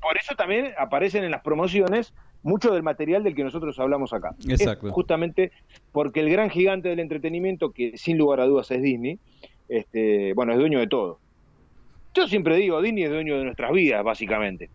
Por 0.00 0.16
eso 0.16 0.34
también 0.36 0.68
aparecen 0.78 1.24
en 1.24 1.30
las 1.32 1.42
promociones 1.42 2.14
mucho 2.42 2.72
del 2.72 2.82
material 2.82 3.22
del 3.22 3.34
que 3.34 3.44
nosotros 3.44 3.78
hablamos 3.78 4.12
acá. 4.12 4.34
Exacto. 4.48 4.86
Es 4.88 4.92
justamente 4.92 5.52
porque 5.92 6.20
el 6.20 6.30
gran 6.30 6.50
gigante 6.50 6.88
del 6.88 7.00
entretenimiento, 7.00 7.72
que 7.72 7.96
sin 7.98 8.16
lugar 8.18 8.40
a 8.40 8.46
dudas 8.46 8.70
es 8.70 8.80
Disney, 8.82 9.18
este, 9.68 10.32
bueno, 10.34 10.52
es 10.52 10.58
dueño 10.58 10.78
de 10.80 10.86
todo. 10.86 11.20
Yo 12.14 12.26
siempre 12.28 12.56
digo, 12.56 12.80
Disney 12.82 13.04
es 13.04 13.10
dueño 13.10 13.38
de 13.38 13.44
nuestras 13.44 13.72
vidas, 13.72 14.02
básicamente. 14.04 14.68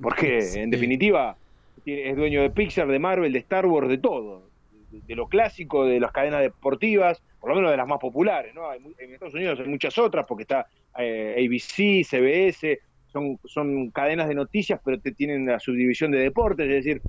Porque, 0.00 0.40
Sí. 0.42 0.60
en 0.60 0.70
definitiva, 0.70 1.36
es 1.84 2.16
dueño 2.16 2.42
de 2.42 2.50
Pixar, 2.50 2.86
de 2.88 2.98
Marvel, 2.98 3.32
de 3.32 3.38
Star 3.40 3.66
Wars, 3.66 3.88
de 3.88 3.98
todo. 3.98 4.48
De, 4.90 5.00
de 5.00 5.14
lo 5.16 5.26
clásico, 5.28 5.84
de 5.86 6.00
las 6.00 6.12
cadenas 6.12 6.40
deportivas, 6.42 7.22
por 7.40 7.50
lo 7.50 7.56
menos 7.56 7.70
de 7.70 7.76
las 7.76 7.86
más 7.86 7.98
populares, 7.98 8.54
¿no? 8.54 8.72
En 8.72 9.12
Estados 9.12 9.34
Unidos 9.34 9.58
hay 9.60 9.68
muchas 9.68 9.96
otras, 9.98 10.26
porque 10.26 10.42
está 10.42 10.66
eh, 10.98 11.34
ABC, 11.38 12.04
CBS, 12.04 12.80
son, 13.06 13.38
son 13.44 13.90
cadenas 13.90 14.28
de 14.28 14.34
noticias, 14.34 14.80
pero 14.84 14.98
te 15.00 15.12
tienen 15.12 15.46
la 15.46 15.58
subdivisión 15.58 16.10
de 16.10 16.18
deportes, 16.18 16.68
es 16.68 16.84
decir, 16.84 17.02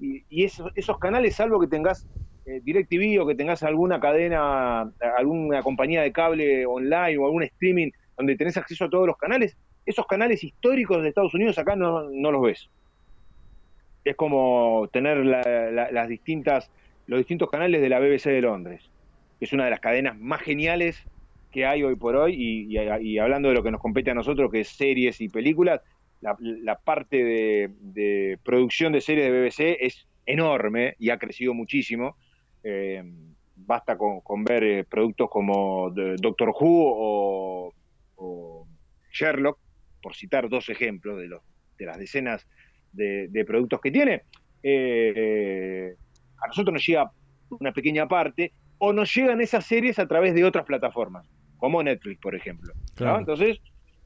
y, 0.00 0.24
y 0.28 0.44
esos, 0.44 0.72
esos 0.74 0.98
canales, 0.98 1.36
salvo 1.36 1.60
que 1.60 1.66
tengas 1.66 2.06
eh, 2.46 2.60
DirecTV 2.62 3.20
o 3.22 3.26
que 3.26 3.34
tengas 3.34 3.62
alguna 3.62 4.00
cadena, 4.00 4.90
alguna 5.16 5.62
compañía 5.62 6.02
de 6.02 6.12
cable 6.12 6.66
online 6.66 7.18
o 7.18 7.26
algún 7.26 7.42
streaming 7.44 7.90
donde 8.16 8.36
tenés 8.36 8.56
acceso 8.56 8.84
a 8.84 8.90
todos 8.90 9.06
los 9.06 9.16
canales, 9.16 9.56
esos 9.86 10.06
canales 10.06 10.42
históricos 10.42 11.02
de 11.02 11.08
Estados 11.08 11.34
Unidos 11.34 11.58
acá 11.58 11.76
no, 11.76 12.08
no 12.10 12.30
los 12.32 12.42
ves. 12.42 12.70
es 14.04 14.16
como 14.16 14.88
tener 14.92 15.18
las 15.24 16.08
distintas, 16.08 16.70
los 17.06 17.18
distintos 17.18 17.50
canales 17.50 17.80
de 17.80 17.88
la 17.88 17.98
BBC 17.98 18.26
de 18.26 18.42
Londres, 18.42 18.90
que 19.38 19.44
es 19.44 19.52
una 19.52 19.64
de 19.64 19.70
las 19.70 19.80
cadenas 19.80 20.18
más 20.18 20.40
geniales 20.42 21.04
que 21.50 21.66
hay 21.66 21.84
hoy 21.84 21.94
por 21.94 22.16
hoy, 22.16 22.34
y, 22.34 23.18
hablando 23.18 23.48
de 23.48 23.54
lo 23.54 23.62
que 23.62 23.70
nos 23.70 23.80
compete 23.80 24.10
a 24.10 24.14
nosotros, 24.14 24.50
que 24.50 24.60
es 24.60 24.68
series 24.68 25.20
y 25.20 25.28
películas, 25.28 25.80
la, 26.20 26.78
parte 26.78 27.22
de, 27.22 28.38
producción 28.42 28.92
de 28.92 29.00
series 29.00 29.30
de 29.30 29.40
BBC 29.40 29.76
es 29.80 30.06
enorme 30.26 30.96
y 30.98 31.10
ha 31.10 31.18
crecido 31.18 31.54
muchísimo. 31.54 32.16
Eh, 32.64 33.04
basta 33.54 33.96
con, 33.96 34.44
ver 34.44 34.64
eh, 34.64 34.84
productos 34.84 35.30
como 35.30 35.90
Doctor 35.90 36.48
Who 36.48 36.66
o, 36.66 37.74
Sherlock, 39.12 39.58
por 40.02 40.14
citar 40.14 40.48
dos 40.48 40.68
ejemplos 40.68 41.18
de, 41.18 41.28
los, 41.28 41.42
de 41.78 41.86
las 41.86 41.98
decenas 41.98 42.46
de, 42.92 43.44
productos 43.46 43.80
que 43.80 43.90
tiene. 43.90 44.22
Eh, 44.62 45.94
a 46.42 46.46
nosotros 46.48 46.74
nos 46.74 46.86
llega 46.86 47.10
una 47.50 47.72
pequeña 47.72 48.06
parte 48.08 48.52
o 48.78 48.92
nos 48.92 49.14
llegan 49.14 49.40
esas 49.40 49.64
series 49.64 49.98
a 49.98 50.06
través 50.06 50.34
de 50.34 50.44
otras 50.44 50.64
plataformas, 50.64 51.26
como 51.56 51.82
Netflix, 51.82 52.20
por 52.20 52.34
ejemplo. 52.34 52.74
Entonces, 52.98 53.60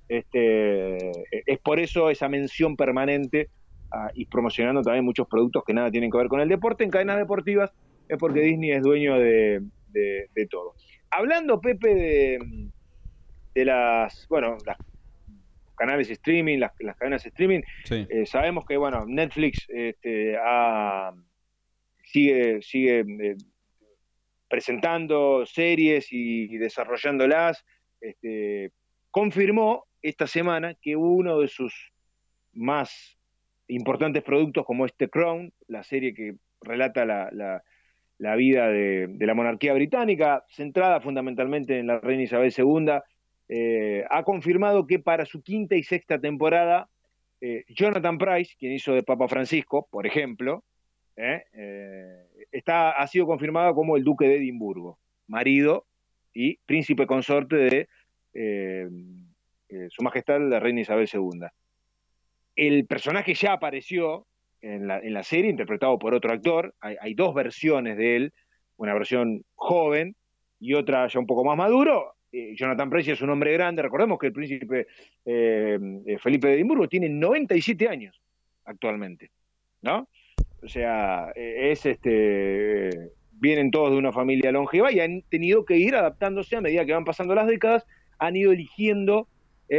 este, 0.09 1.11
es 1.30 1.59
por 1.59 1.78
eso 1.78 2.11
esa 2.11 2.28
mención 2.28 2.76
permanente 2.76 3.50
ah, 3.92 4.11
y 4.14 4.26
promocionando 4.26 4.82
también 4.82 5.04
muchos 5.04 5.26
productos 5.28 5.64
que 5.66 5.74
nada 5.74 5.90
tienen 5.90 6.11
que 6.11 6.18
ver 6.18 6.28
con 6.28 6.40
el 6.40 6.48
deporte 6.48 6.84
en 6.84 6.90
cadenas 6.90 7.18
deportivas 7.18 7.72
es 8.09 8.16
porque 8.18 8.40
Disney 8.40 8.72
es 8.72 8.82
dueño 8.82 9.18
de, 9.18 9.62
todo. 10.50 10.74
Hablando, 11.11 11.61
Pepe, 11.61 11.94
de, 11.94 12.70
de 13.55 13.64
las, 13.64 14.26
bueno, 14.28 14.57
las 14.64 14.76
canales 15.76 16.11
streaming, 16.11 16.59
las, 16.59 16.72
cadenas 16.96 17.24
streaming, 17.24 17.61
eh, 17.90 18.26
sabemos 18.26 18.64
que, 18.66 18.76
bueno, 18.76 19.05
Netflix 19.07 19.66
este, 19.68 20.36
sigue, 22.05 22.62
sigue 22.62 23.01
eh, 23.01 23.36
presentando 24.49 25.46
series 25.46 26.09
y, 26.11 26.59
desarrollándolas. 26.59 27.64
Este, 28.01 28.72
confirmó 29.11 29.86
esta 30.03 30.26
semana 30.26 30.74
que 30.74 30.96
uno 30.96 31.40
de 31.40 31.49
sus 31.49 31.92
más 32.53 33.18
importantes 33.68 34.22
productos, 34.22 34.64
como 34.64 34.86
este 34.86 35.09
Crown, 35.09 35.53
la 35.66 35.82
serie 35.82 36.14
que 36.14 36.34
relata 36.61 37.05
la, 37.05 37.62
la 38.18 38.34
vida 38.34 38.68
de, 38.68 39.09
la 39.20 39.34
monarquía 39.34 39.72
británica, 39.72 40.44
centrada 40.49 41.01
fundamentalmente 41.01 41.78
en 41.78 41.86
la 41.86 42.01
reina 42.01 42.24
Isabel 42.24 42.53
II, 42.57 43.01
eh, 43.49 44.05
ha 44.11 44.22
confirmado 44.24 44.86
que 44.86 44.99
para 44.99 45.24
su 45.24 45.42
quinta 45.42 45.74
y 45.74 45.82
sexta 45.82 46.20
temporada, 46.20 46.88
eh, 47.40 47.64
Jonathan 47.68 48.18
Price, 48.18 48.55
quien 48.59 48.72
hizo 48.72 48.92
de 48.92 49.03
Papa 49.03 49.28
Francisco, 49.28 49.88
por 49.90 50.07
ejemplo, 50.07 50.64
eh, 51.16 52.26
está, 52.53 52.90
ha 52.90 53.07
sido 53.07 53.26
confirmado 53.26 53.74
como 53.74 53.96
el 53.96 54.05
duque 54.05 54.28
de 54.28 54.36
Edimburgo, 54.36 54.99
marido 55.26 55.86
y 56.32 56.59
príncipe 56.66 57.07
consorte 57.07 57.57
de 57.57 57.88
Su 59.90 60.03
Majestad 60.03 60.40
la 60.40 60.61
reina 60.61 60.82
Isabel 60.82 61.09
II. 61.12 61.49
El 62.55 62.86
personaje 62.86 63.34
ya 63.34 63.53
apareció 63.55 64.26
en 64.61 64.86
la, 64.86 64.99
en 64.99 65.14
la 65.14 65.22
serie, 65.22 65.51
interpretado 65.51 65.99
por 65.99 66.14
otro 66.14 66.32
actor. 66.32 66.74
Hay, 66.80 67.14
dos 67.14 67.34
versiones 67.34 67.96
de 67.96 68.16
él, 68.16 68.32
una 68.76 68.94
versión 68.94 69.44
joven 69.55 70.16
y 70.61 70.74
otra 70.74 71.07
ya 71.09 71.18
un 71.18 71.26
poco 71.26 71.44
más 71.44 71.57
maduro. 71.57 72.14
Eh, 72.33 72.55
Jonathan 72.57 72.91
Price 72.91 73.12
es 73.12 73.22
un 73.22 73.31
hombre 73.31 73.53
grande, 73.53 73.83
recordemos 73.83 74.18
que 74.18 74.26
el 74.26 74.33
príncipe 74.33 74.87
eh, 75.24 75.79
eh, 76.07 76.18
Felipe 76.18 76.49
de 76.49 76.55
Edimburgo 76.55 76.89
tiene 76.89 77.09
97 77.09 77.89
años 77.89 78.20
actualmente, 78.64 79.31
¿no? 79.83 80.09
O 80.62 80.68
sea, 80.68 81.31
es 81.35 81.87
este 81.87 83.11
vienen 83.33 83.70
todos 83.70 83.93
de 83.93 83.97
una 83.97 84.11
familia 84.11 84.51
longeva 84.51 84.91
y 84.91 84.99
han 84.99 85.22
tenido 85.22 85.64
que 85.64 85.76
ir 85.76 85.95
adaptándose 85.95 86.57
a 86.57 86.61
medida 86.61 86.85
que 86.85 86.93
van 86.93 87.05
pasando 87.05 87.35
las 87.35 87.47
décadas, 87.47 87.87
han 88.18 88.35
ido 88.35 88.51
eligiendo 88.51 89.29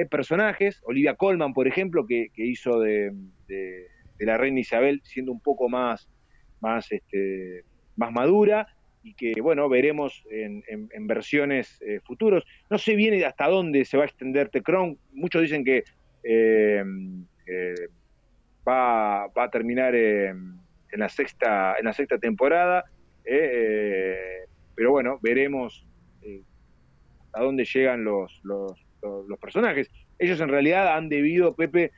personajes, 0.09 0.81
Olivia 0.85 1.15
Colman, 1.15 1.53
por 1.53 1.67
ejemplo, 1.67 2.05
que, 2.05 2.29
hizo 2.37 2.79
de 2.79 3.11
de 4.19 4.25
la 4.25 4.37
reina 4.37 4.59
Isabel 4.59 5.01
siendo 5.03 5.31
un 5.31 5.39
poco 5.39 5.69
más, 5.69 6.07
más, 6.59 6.91
este, 6.91 7.63
más 7.95 8.11
madura 8.11 8.67
y 9.03 9.13
que, 9.13 9.39
bueno, 9.41 9.69
veremos 9.69 10.23
en, 10.29 10.63
versiones 11.07 11.81
eh, 11.81 11.99
futuros. 12.03 12.45
No 12.69 12.77
sé 12.77 12.95
bien 12.95 13.23
hasta 13.23 13.47
dónde 13.47 13.85
se 13.85 13.97
va 13.97 14.03
a 14.03 14.07
extender 14.07 14.49
The 14.49 14.61
Crown. 14.61 14.97
Muchos 15.13 15.41
dicen 15.41 15.63
que 15.63 15.83
eh, 16.23 16.83
eh, 17.47 17.75
va, 18.67 19.27
va, 19.27 19.43
a 19.43 19.49
terminar 19.49 19.95
en, 19.95 20.59
la 20.91 21.09
sexta, 21.09 21.75
en 21.79 21.85
la 21.85 21.93
sexta 21.93 22.17
temporada, 22.17 22.83
pero 23.23 24.91
bueno, 24.91 25.19
veremos 25.21 25.85
a 27.33 27.43
dónde 27.43 27.63
llegan 27.63 28.03
los, 28.03 28.41
los, 28.43 28.73
los, 29.01 29.39
personajes. 29.39 29.89
Ellos 30.17 30.41
en 30.41 30.49
realidad 30.49 30.95
han 30.95 31.09
debido, 31.09 31.55
Pepe, 31.55 31.91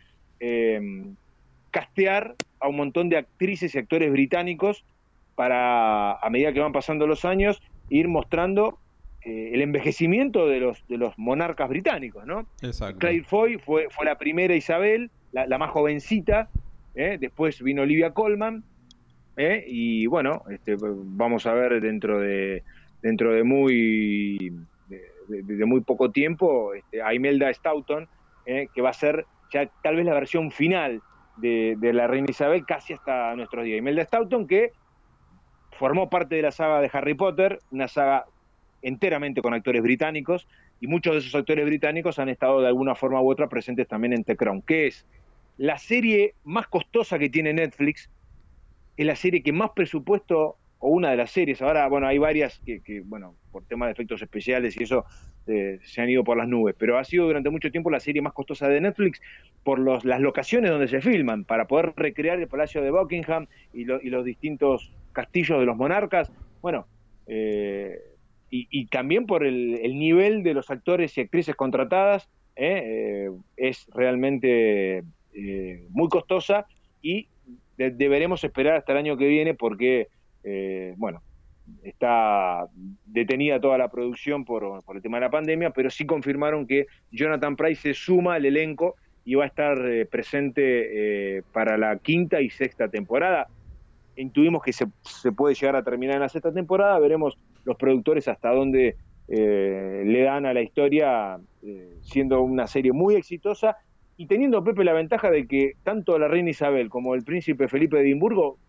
castear 1.72 2.36
a 2.60 2.68
un 2.68 2.76
montón 2.76 3.10
de 3.10 3.18
actrices 3.18 3.74
y 3.74 3.80
actores 3.80 4.12
británicos 4.12 4.86
para, 5.36 6.14
a 6.14 6.30
medida 6.30 6.54
que 6.54 6.60
van 6.60 6.72
pasando 6.72 7.08
los 7.08 7.26
años, 7.26 7.62
ir 7.90 8.08
mostrando 8.08 8.80
eh, 9.24 9.52
el 9.54 9.62
envejecimiento 9.62 10.48
de 10.48 10.60
los, 10.60 10.88
de 10.88 10.98
los 10.98 11.18
monarcas 11.18 11.70
británicos, 11.70 12.26
¿no? 12.26 12.48
Exacto. 12.62 13.00
Claire 13.00 13.24
Foy 13.24 13.58
fue, 13.58 13.88
fue 13.90 14.06
la 14.06 14.18
primera 14.18 14.56
Isabel, 14.56 15.12
la, 15.32 15.58
más 15.58 15.70
jovencita, 15.72 16.50
¿eh? 16.96 17.18
después 17.20 17.62
vino 17.62 17.84
Olivia 17.84 18.14
Colman, 18.14 18.64
¿eh? 19.38 19.64
y 19.68 20.08
bueno, 20.08 20.44
este, 20.50 20.76
vamos 20.80 21.46
a 21.46 21.54
ver 21.54 21.82
dentro 21.82 22.20
de, 22.20 22.64
dentro 23.02 23.32
de 23.34 23.44
muy 23.44 24.54
de, 25.28 25.66
muy 25.66 25.82
poco 25.82 26.12
tiempo 26.12 26.74
este, 26.74 27.02
a 27.02 27.14
Imelda 27.14 27.54
Staunton, 27.54 28.08
que 28.46 28.82
va 28.82 28.90
a 28.90 28.94
ser 28.94 29.26
ya 29.54 29.70
tal 29.84 29.96
vez 29.96 30.06
la 30.06 30.14
versión 30.14 30.52
final 30.52 31.02
de, 31.38 31.78
la 31.94 32.08
reina 32.08 32.28
Isabel 32.30 32.66
casi 32.66 32.94
hasta 32.94 33.36
nuestros 33.36 33.66
días. 33.66 33.78
Imelda 33.78 34.04
Staunton, 34.04 34.48
que 34.48 34.72
formó 35.82 36.12
parte 36.12 36.36
de 36.36 36.44
la 36.44 36.52
saga 36.52 36.80
de 36.80 36.92
Harry 36.94 37.16
Potter, 37.16 37.60
una 37.72 37.88
saga 37.88 38.26
enteramente 38.84 39.42
con 39.42 39.56
actores 39.56 39.82
británicos, 39.82 40.48
y 40.80 40.86
muchos 40.86 41.14
de 41.14 41.20
esos 41.22 41.34
actores 41.34 41.66
británicos 41.66 42.20
han 42.20 42.30
estado 42.30 42.62
de 42.62 42.68
alguna 42.68 42.94
forma 42.94 43.20
u 43.20 43.32
otra 43.32 43.50
presentes 43.50 43.88
también 43.88 44.14
en 44.14 44.24
The 44.24 44.38
Crown, 44.38 44.62
que 44.62 44.86
es 44.86 45.08
la 45.58 45.80
serie 45.80 46.36
más 46.44 46.68
costosa 46.68 47.18
que 47.18 47.32
tiene 47.32 47.52
Netflix, 47.54 48.12
es 48.96 49.06
la 49.08 49.16
serie 49.16 49.42
que 49.42 49.52
más 49.54 49.72
presupuesto 49.72 50.56
o 50.82 50.90
una 50.90 51.12
de 51.12 51.18
las 51.18 51.30
series, 51.30 51.62
ahora, 51.62 51.88
bueno, 51.88 52.08
hay 52.08 52.18
varias 52.18 52.60
que, 52.66 53.02
bueno, 53.06 53.36
por 53.52 53.64
temas 53.66 53.88
de 53.88 53.92
efectos 53.94 54.22
especiales 54.22 54.76
y 54.80 54.84
eso 54.84 55.06
eh, 55.46 55.78
se 55.84 56.02
han 56.02 56.10
ido 56.10 56.24
por 56.24 56.38
las 56.38 56.48
nubes, 56.48 56.76
pero 56.78 56.98
ha 56.98 57.04
sido 57.04 57.28
durante 57.28 57.52
mucho 57.52 57.70
tiempo 57.70 57.92
la 57.92 58.00
serie 58.00 58.24
más 58.24 58.34
costosa 58.34 58.68
de 58.68 58.82
Netflix 58.82 59.22
por 59.64 59.78
los, 59.78 60.04
las 60.06 60.20
locaciones 60.20 60.72
donde 60.72 60.88
se 60.88 61.00
filman, 61.00 61.46
para 61.46 61.68
poder 61.68 61.94
recrear 61.96 62.40
el 62.40 62.48
Palacio 62.48 62.82
de 62.82 62.90
Buckingham 62.90 63.46
y, 63.74 63.86
los 63.86 64.26
distintos 64.26 64.92
castillos 65.14 65.60
de 65.60 65.68
los 65.68 65.78
monarcas, 65.78 66.32
bueno, 66.64 66.88
eh, 67.28 68.00
y, 68.50 68.88
también 68.88 69.28
por 69.28 69.46
el, 69.46 69.98
nivel 69.98 70.42
de 70.42 70.56
los 70.56 70.72
actores 70.72 71.16
y 71.18 71.22
actrices 71.22 71.56
contratadas, 71.56 72.28
eh, 72.56 73.30
es 73.56 73.88
realmente 73.94 75.04
muy 75.92 76.10
costosa 76.10 76.66
y 77.02 77.28
deberemos 77.78 78.44
esperar 78.44 78.76
hasta 78.76 78.92
el 78.92 78.98
año 78.98 79.16
que 79.16 79.28
viene 79.28 79.54
porque 79.54 80.10
eh, 80.44 80.94
bueno, 80.98 81.22
está 81.84 82.68
detenida 83.06 83.60
toda 83.60 83.78
la 83.78 83.90
producción 83.90 84.46
por, 84.46 84.84
el 84.94 85.02
tema 85.02 85.18
de 85.18 85.22
la 85.22 85.32
pandemia, 85.32 85.72
pero 85.72 85.90
sí 85.90 86.06
confirmaron 86.06 86.68
que 86.68 86.88
Jonathan 87.12 87.56
Price 87.56 87.82
se 87.82 87.94
suma 87.94 88.36
al 88.36 88.46
elenco 88.46 88.96
y 89.24 89.36
va 89.36 89.44
a 89.44 89.48
estar 89.48 89.78
eh, 89.86 90.06
presente 90.06 91.38
eh, 91.38 91.44
para 91.54 91.78
la 91.78 91.98
quinta 91.98 92.42
y 92.42 92.50
sexta 92.50 92.88
temporada. 92.88 93.48
Intuimos 94.16 94.64
que 94.64 94.74
se, 94.74 94.88
puede 95.32 95.56
llegar 95.56 95.76
a 95.76 95.84
terminar 95.84 96.16
en 96.16 96.22
la 96.22 96.30
sexta 96.30 96.52
temporada, 96.52 97.00
veremos 97.00 97.38
los 97.64 97.78
productores 97.78 98.28
hasta 98.28 98.52
dónde 98.52 98.96
le 99.28 100.24
dan 100.24 100.46
a 100.46 100.54
la 100.54 100.62
historia, 100.62 101.40
siendo 102.02 102.42
una 102.42 102.68
serie 102.68 102.92
muy 102.92 103.16
exitosa 103.16 103.78
y 104.18 104.26
teniendo 104.26 104.62
Pepe 104.62 104.84
la 104.84 104.92
ventaja 104.92 105.32
de 105.32 105.48
que 105.48 105.74
tanto 105.84 106.20
la 106.20 106.28
reina 106.28 106.50
Isabel 106.50 106.90
como 106.90 107.16
el 107.16 107.24
príncipe 107.24 107.70
Felipe 107.70 107.96
de 107.96 108.04
Edimburgo 108.04 108.60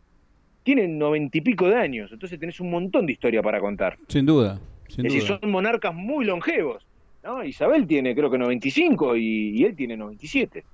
tienen 0.63 0.99
noventa 0.99 1.39
y 1.39 1.41
pico 1.41 1.69
de 1.69 1.77
años, 1.77 2.11
entonces 2.13 2.39
tenés 2.39 2.61
un 2.61 2.71
montón 2.71 3.07
de 3.07 3.13
historia 3.13 3.43
para 3.43 3.61
contar. 3.61 3.99
Sin 4.09 4.27
duda. 4.27 4.61
Sin 4.89 5.07
es 5.07 5.15
decir, 5.15 5.29
son 5.29 5.51
monarcas 5.51 5.95
muy 5.95 6.25
longevos. 6.25 6.87
¿no? 7.23 7.45
Isabel 7.45 7.87
tiene 7.87 8.15
creo 8.15 8.31
que 8.31 8.39
95 8.39 9.17
y, 9.17 9.61
y 9.61 9.65
él 9.65 9.75
tiene 9.75 9.97
97. 9.97 10.65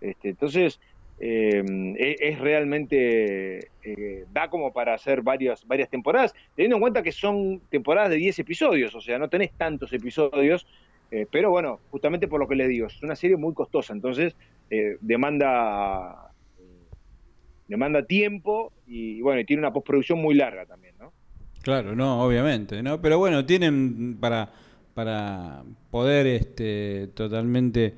Este, 0.00 0.28
entonces, 0.28 0.78
eh, 1.20 1.64
e, 1.98 2.16
es, 2.20 2.38
realmente, 2.38 3.70
eh, 3.82 4.24
da 4.32 4.48
como 4.48 4.72
para 4.72 4.94
hacer 4.94 5.22
varias, 5.22 5.66
varias 5.66 5.88
temporadas, 5.88 6.34
teniendo 6.54 6.76
en 6.76 6.80
cuenta 6.80 7.02
que 7.02 7.12
son 7.12 7.60
temporadas 7.68 8.10
de 8.10 8.16
10 8.16 8.38
episodios, 8.38 8.94
o 8.94 9.00
sea, 9.00 9.18
no 9.18 9.28
tenés 9.28 9.52
tantos 9.52 9.92
episodios, 9.92 10.66
eh, 11.10 11.26
pero 11.30 11.50
bueno, 11.50 11.80
justamente 11.90 12.28
por 12.28 12.38
lo 12.38 12.46
que 12.46 12.54
les 12.54 12.68
digo, 12.68 12.86
es 12.86 13.02
una 13.02 13.16
serie 13.16 13.36
muy 13.36 13.54
costosa, 13.54 13.92
entonces 13.92 14.36
demanda 15.00 16.30
demanda 17.68 18.04
tiempo 18.06 18.72
y, 18.86 19.20
bueno, 19.22 19.40
y 19.40 19.46
tiene 19.46 19.60
una 19.62 19.72
postproducción 19.72 20.20
muy 20.20 20.34
larga 20.34 20.66
también, 20.66 20.96
¿no? 20.98 21.14
Claro, 21.62 21.94
no, 21.94 22.22
obviamente, 22.24 22.82
¿no? 22.82 23.00
Pero 23.02 23.18
bueno, 23.18 23.44
tienen 23.44 24.16
para, 24.18 24.50
para 24.94 25.64
poder 25.90 26.26
este, 26.26 27.08
totalmente 27.14 27.94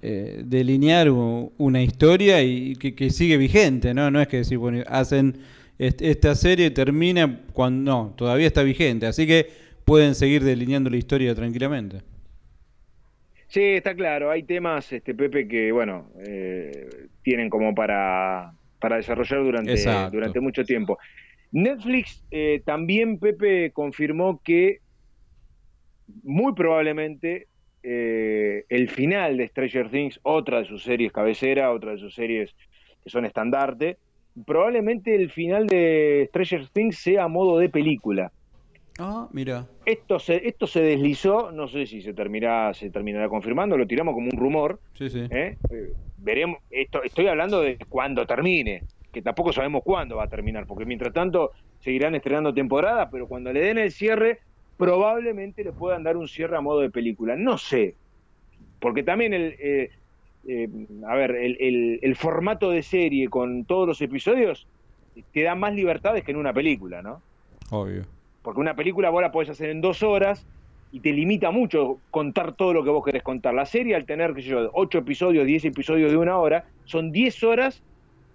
eh, 0.00 0.42
delinear 0.44 1.10
una 1.10 1.82
historia 1.82 2.42
y 2.42 2.74
que, 2.76 2.94
que 2.94 3.10
sigue 3.10 3.36
vigente, 3.36 3.94
¿no? 3.94 4.10
No 4.10 4.20
es 4.20 4.28
que 4.28 4.38
decir, 4.38 4.58
bueno, 4.58 4.82
hacen 4.88 5.38
est- 5.78 6.02
esta 6.02 6.34
serie 6.34 6.70
termina 6.70 7.42
cuando 7.52 7.92
no, 7.92 8.14
todavía 8.16 8.46
está 8.48 8.62
vigente, 8.62 9.06
así 9.06 9.26
que 9.26 9.46
pueden 9.84 10.14
seguir 10.14 10.42
delineando 10.42 10.90
la 10.90 10.96
historia 10.96 11.34
tranquilamente. 11.34 12.02
Sí, 13.48 13.60
está 13.62 13.94
claro. 13.94 14.30
Hay 14.30 14.44
temas, 14.44 14.90
este 14.92 15.14
Pepe, 15.14 15.46
que 15.46 15.72
bueno, 15.72 16.10
eh, 16.18 17.08
tienen 17.22 17.50
como 17.50 17.74
para, 17.74 18.54
para 18.82 18.96
desarrollar 18.96 19.44
durante, 19.44 19.72
Exacto. 19.72 20.16
durante 20.16 20.40
mucho 20.40 20.64
tiempo. 20.64 20.98
Netflix 21.52 22.24
eh, 22.32 22.62
también, 22.66 23.18
Pepe, 23.18 23.70
confirmó 23.72 24.40
que 24.42 24.80
muy 26.24 26.52
probablemente 26.54 27.46
eh, 27.84 28.64
el 28.68 28.90
final 28.90 29.36
de 29.36 29.46
Stranger 29.48 29.88
Things, 29.88 30.18
otra 30.24 30.58
de 30.58 30.64
sus 30.64 30.82
series 30.82 31.12
cabecera, 31.12 31.70
otra 31.70 31.92
de 31.92 31.98
sus 31.98 32.14
series 32.14 32.54
que 33.04 33.10
son 33.10 33.24
estandarte, 33.24 33.98
probablemente 34.44 35.14
el 35.14 35.30
final 35.30 35.68
de 35.68 36.26
Stranger 36.30 36.68
Things 36.72 36.98
sea 36.98 37.24
a 37.24 37.28
modo 37.28 37.58
de 37.58 37.68
película. 37.68 38.32
Ah, 38.98 39.28
mira. 39.32 39.66
Esto 39.86 40.18
se, 40.18 40.46
esto 40.46 40.66
se 40.66 40.82
deslizó, 40.82 41.50
no 41.50 41.66
sé 41.68 41.86
si 41.86 42.02
se 42.02 42.12
terminará, 42.14 42.72
se 42.74 42.90
terminará 42.90 43.28
confirmando, 43.28 43.76
lo 43.76 43.86
tiramos 43.86 44.14
como 44.14 44.26
un 44.32 44.38
rumor. 44.38 44.80
Sí, 44.94 45.08
sí. 45.08 45.26
¿eh? 45.30 45.56
Eh, 45.70 45.92
veremos, 46.18 46.58
esto, 46.70 47.02
estoy 47.02 47.26
hablando 47.26 47.60
de 47.60 47.78
cuando 47.88 48.26
termine, 48.26 48.84
que 49.12 49.22
tampoco 49.22 49.52
sabemos 49.52 49.82
cuándo 49.84 50.16
va 50.16 50.24
a 50.24 50.28
terminar, 50.28 50.66
porque 50.66 50.84
mientras 50.84 51.12
tanto 51.12 51.52
seguirán 51.80 52.14
estrenando 52.14 52.54
temporadas, 52.54 53.08
pero 53.10 53.26
cuando 53.26 53.52
le 53.52 53.60
den 53.60 53.78
el 53.78 53.90
cierre, 53.90 54.40
probablemente 54.76 55.64
le 55.64 55.72
puedan 55.72 56.02
dar 56.04 56.16
un 56.16 56.28
cierre 56.28 56.56
a 56.56 56.60
modo 56.60 56.80
de 56.80 56.90
película. 56.90 57.34
No 57.36 57.58
sé, 57.58 57.96
porque 58.78 59.02
también 59.02 59.32
el, 59.34 59.54
eh, 59.58 59.90
eh, 60.48 60.68
a 61.08 61.14
ver, 61.16 61.32
el, 61.36 61.56
el- 61.60 61.98
el 62.02 62.16
formato 62.16 62.70
de 62.70 62.82
serie 62.82 63.28
con 63.28 63.64
todos 63.64 63.86
los 63.88 64.00
episodios 64.00 64.66
te 65.32 65.42
da 65.42 65.54
más 65.54 65.74
libertades 65.74 66.24
que 66.24 66.30
en 66.32 66.36
una 66.38 66.52
película, 66.52 67.02
¿no? 67.02 67.22
Obvio. 67.70 68.04
Porque 68.42 68.60
una 68.60 68.74
película 68.74 69.10
vos 69.10 69.22
la 69.22 69.32
podés 69.32 69.50
hacer 69.50 69.70
en 69.70 69.80
dos 69.80 70.02
horas 70.02 70.46
y 70.90 71.00
te 71.00 71.12
limita 71.12 71.50
mucho 71.50 72.00
contar 72.10 72.54
todo 72.54 72.72
lo 72.74 72.84
que 72.84 72.90
vos 72.90 73.04
querés 73.04 73.22
contar. 73.22 73.54
La 73.54 73.64
serie, 73.66 73.94
al 73.94 74.04
tener, 74.04 74.34
qué 74.34 74.42
sé 74.42 74.48
yo, 74.48 74.70
ocho 74.74 74.98
episodios, 74.98 75.46
diez 75.46 75.64
episodios 75.64 76.10
de 76.10 76.16
una 76.16 76.36
hora, 76.38 76.64
son 76.84 77.12
diez 77.12 77.42
horas, 77.42 77.82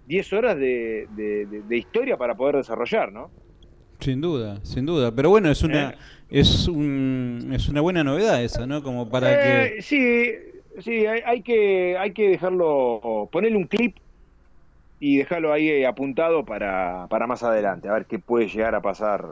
diez 0.06 0.32
horas 0.32 0.56
de, 0.56 1.06
de- 1.10 1.46
de- 1.46 1.62
de 1.62 1.76
historia 1.76 2.16
para 2.16 2.34
poder 2.34 2.56
desarrollar, 2.56 3.12
¿no? 3.12 3.30
Sin 4.00 4.20
duda, 4.20 4.58
sin 4.64 4.86
duda. 4.86 5.12
Pero 5.14 5.28
bueno, 5.30 5.50
es 5.50 5.62
una 5.62 5.90
Eh. 5.90 5.96
es 6.30 6.68
un 6.68 7.50
es 7.52 7.68
una 7.68 7.80
buena 7.80 8.02
novedad 8.04 8.42
esa, 8.42 8.66
¿no? 8.66 8.82
Como 8.82 9.08
para 9.08 9.32
Eh, 9.32 9.74
que 9.76 9.82
Sí, 9.82 10.30
sí, 10.80 11.04
hay, 11.06 11.20
hay 11.26 11.42
que, 11.42 11.96
hay 11.98 12.12
que 12.12 12.28
dejarlo, 12.30 13.28
ponerle 13.32 13.56
un 13.58 13.64
clip 13.66 13.96
y 15.00 15.18
dejarlo 15.18 15.52
ahí 15.52 15.68
eh, 15.68 15.86
apuntado 15.86 16.44
para, 16.44 17.06
para 17.08 17.26
más 17.26 17.42
adelante, 17.42 17.88
a 17.88 17.92
ver 17.92 18.06
qué 18.06 18.18
puede 18.18 18.48
llegar 18.48 18.74
a 18.74 18.80
pasar 18.82 19.26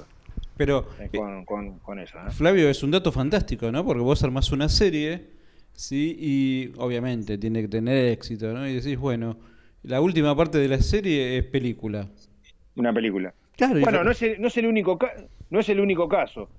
pero 0.56 0.88
eh, 1.00 1.08
con, 1.16 1.44
con- 1.44 1.78
con 1.80 1.98
eso. 1.98 2.18
¿no? 2.22 2.30
Flavio 2.30 2.68
es 2.68 2.82
un 2.82 2.90
dato 2.90 3.12
fantástico, 3.12 3.70
¿no? 3.72 3.84
Porque 3.84 4.02
vos 4.02 4.22
armás 4.22 4.50
una 4.52 4.68
serie, 4.68 5.28
sí, 5.72 6.16
y 6.18 6.72
obviamente 6.78 7.38
tiene 7.38 7.62
que 7.62 7.68
tener 7.68 8.06
éxito, 8.06 8.52
¿no? 8.52 8.66
Y 8.68 8.74
decís, 8.74 8.96
bueno, 8.98 9.38
la 9.82 10.00
última 10.00 10.34
parte 10.36 10.58
de 10.58 10.68
la 10.68 10.78
serie 10.80 11.38
es 11.38 11.44
película. 11.44 12.08
Una 12.76 12.92
película. 12.92 13.32
Claro, 13.56 13.80
Bueno, 13.80 14.04
no 14.04 14.10
es 14.10 14.20
el, 14.22 14.40
no 14.40 14.48
es 14.48 14.56
el 14.58 14.66
único 14.66 14.98
no 15.48 15.60
es 15.60 15.68
el 15.68 15.80
único 15.80 16.08
caso. 16.08 16.50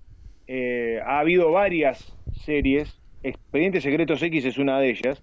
Eh, 0.48 1.00
ha 1.06 1.20
habido 1.20 1.52
varias 1.52 2.14
series. 2.46 2.98
Expedientes 3.24 3.84
Secretos 3.84 4.22
X 4.24 4.46
es 4.46 4.58
una 4.58 4.80
de 4.80 4.92
ellas 4.92 5.22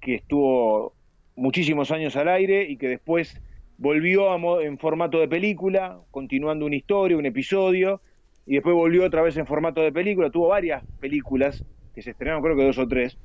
que 0.00 0.16
estuvo 0.16 0.94
muchísimos 1.36 1.90
años 1.90 2.14
al 2.16 2.28
aire 2.28 2.64
y 2.68 2.76
que 2.76 2.88
después 2.88 3.40
volvió 3.80 4.30
a 4.30 4.62
en 4.62 4.78
formato 4.78 5.18
de 5.18 5.26
película, 5.26 5.98
continuando 6.10 6.66
una 6.66 6.76
historia, 6.76 7.16
un 7.16 7.24
episodio, 7.24 8.02
y 8.46 8.54
después 8.54 8.76
volvió 8.76 9.04
otra 9.04 9.22
vez 9.22 9.36
en 9.38 9.46
formato 9.46 9.80
de 9.80 9.90
película. 9.90 10.30
Tuvo 10.30 10.48
varias 10.48 10.84
películas 11.00 11.64
que 11.94 12.02
se 12.02 12.10
estrenaron, 12.10 12.42
creo 12.42 12.56
que 12.56 12.64
dos 12.64 12.78
o 12.78 12.86
tres. 12.86 13.18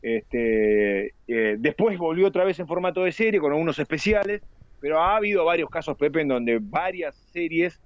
Este, 0.00 1.14
eh, 1.28 1.56
después 1.58 1.98
volvió 1.98 2.26
otra 2.26 2.44
vez 2.44 2.58
en 2.58 2.66
formato 2.66 3.04
de 3.04 3.12
serie 3.12 3.38
con 3.38 3.52
algunos 3.52 3.78
especiales, 3.78 4.40
pero 4.80 4.98
ha 4.98 5.16
habido 5.16 5.44
varios 5.44 5.68
casos, 5.68 5.96
Pepe, 5.98 6.22
en 6.22 6.28
donde 6.28 6.58
varias 6.58 7.14
series, 7.30 7.78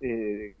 eh, 0.00 0.54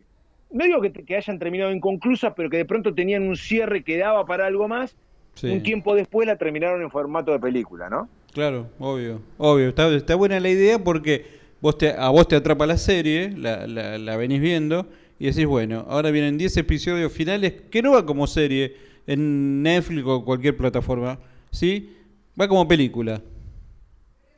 no 0.50 0.64
digo 0.64 0.82
que, 0.82 0.92
que 0.92 1.16
hayan 1.16 1.38
terminado 1.38 1.72
inconclusas, 1.72 2.34
pero 2.36 2.50
que 2.50 2.58
de 2.58 2.66
pronto 2.66 2.94
tenían 2.94 3.26
un 3.26 3.36
cierre 3.36 3.82
que 3.82 3.96
daba 3.96 4.26
para 4.26 4.46
algo 4.46 4.68
más, 4.68 4.96
sí, 5.34 5.48
un 5.48 5.62
tiempo 5.62 5.94
después 5.94 6.26
la 6.26 6.36
terminaron 6.36 6.82
en 6.82 6.90
formato 6.90 7.32
de 7.32 7.38
película, 7.38 7.88
¿no? 7.88 8.10
Claro, 8.32 8.68
obvio, 8.78 9.20
obvio. 9.38 9.68
Está, 9.68 9.88
está 9.94 10.14
buena 10.14 10.38
la 10.40 10.48
idea 10.48 10.78
porque 10.78 11.24
vos 11.60 11.76
te, 11.78 11.90
a 11.90 12.08
vos 12.10 12.28
te 12.28 12.36
atrapa 12.36 12.66
la 12.66 12.78
serie, 12.78 13.30
la, 13.36 13.66
la, 13.66 13.98
la 13.98 14.16
venís 14.16 14.40
viendo 14.40 14.86
y 15.18 15.26
decís, 15.26 15.46
bueno, 15.46 15.84
ahora 15.88 16.10
vienen 16.10 16.38
10 16.38 16.56
episodios 16.58 17.12
finales 17.12 17.54
que 17.70 17.82
no 17.82 17.92
va 17.92 18.06
como 18.06 18.26
serie 18.26 18.76
en 19.06 19.62
Netflix 19.62 20.06
o 20.06 20.24
cualquier 20.24 20.56
plataforma, 20.56 21.18
¿sí? 21.50 21.96
Va 22.40 22.46
como 22.48 22.66
película. 22.68 23.20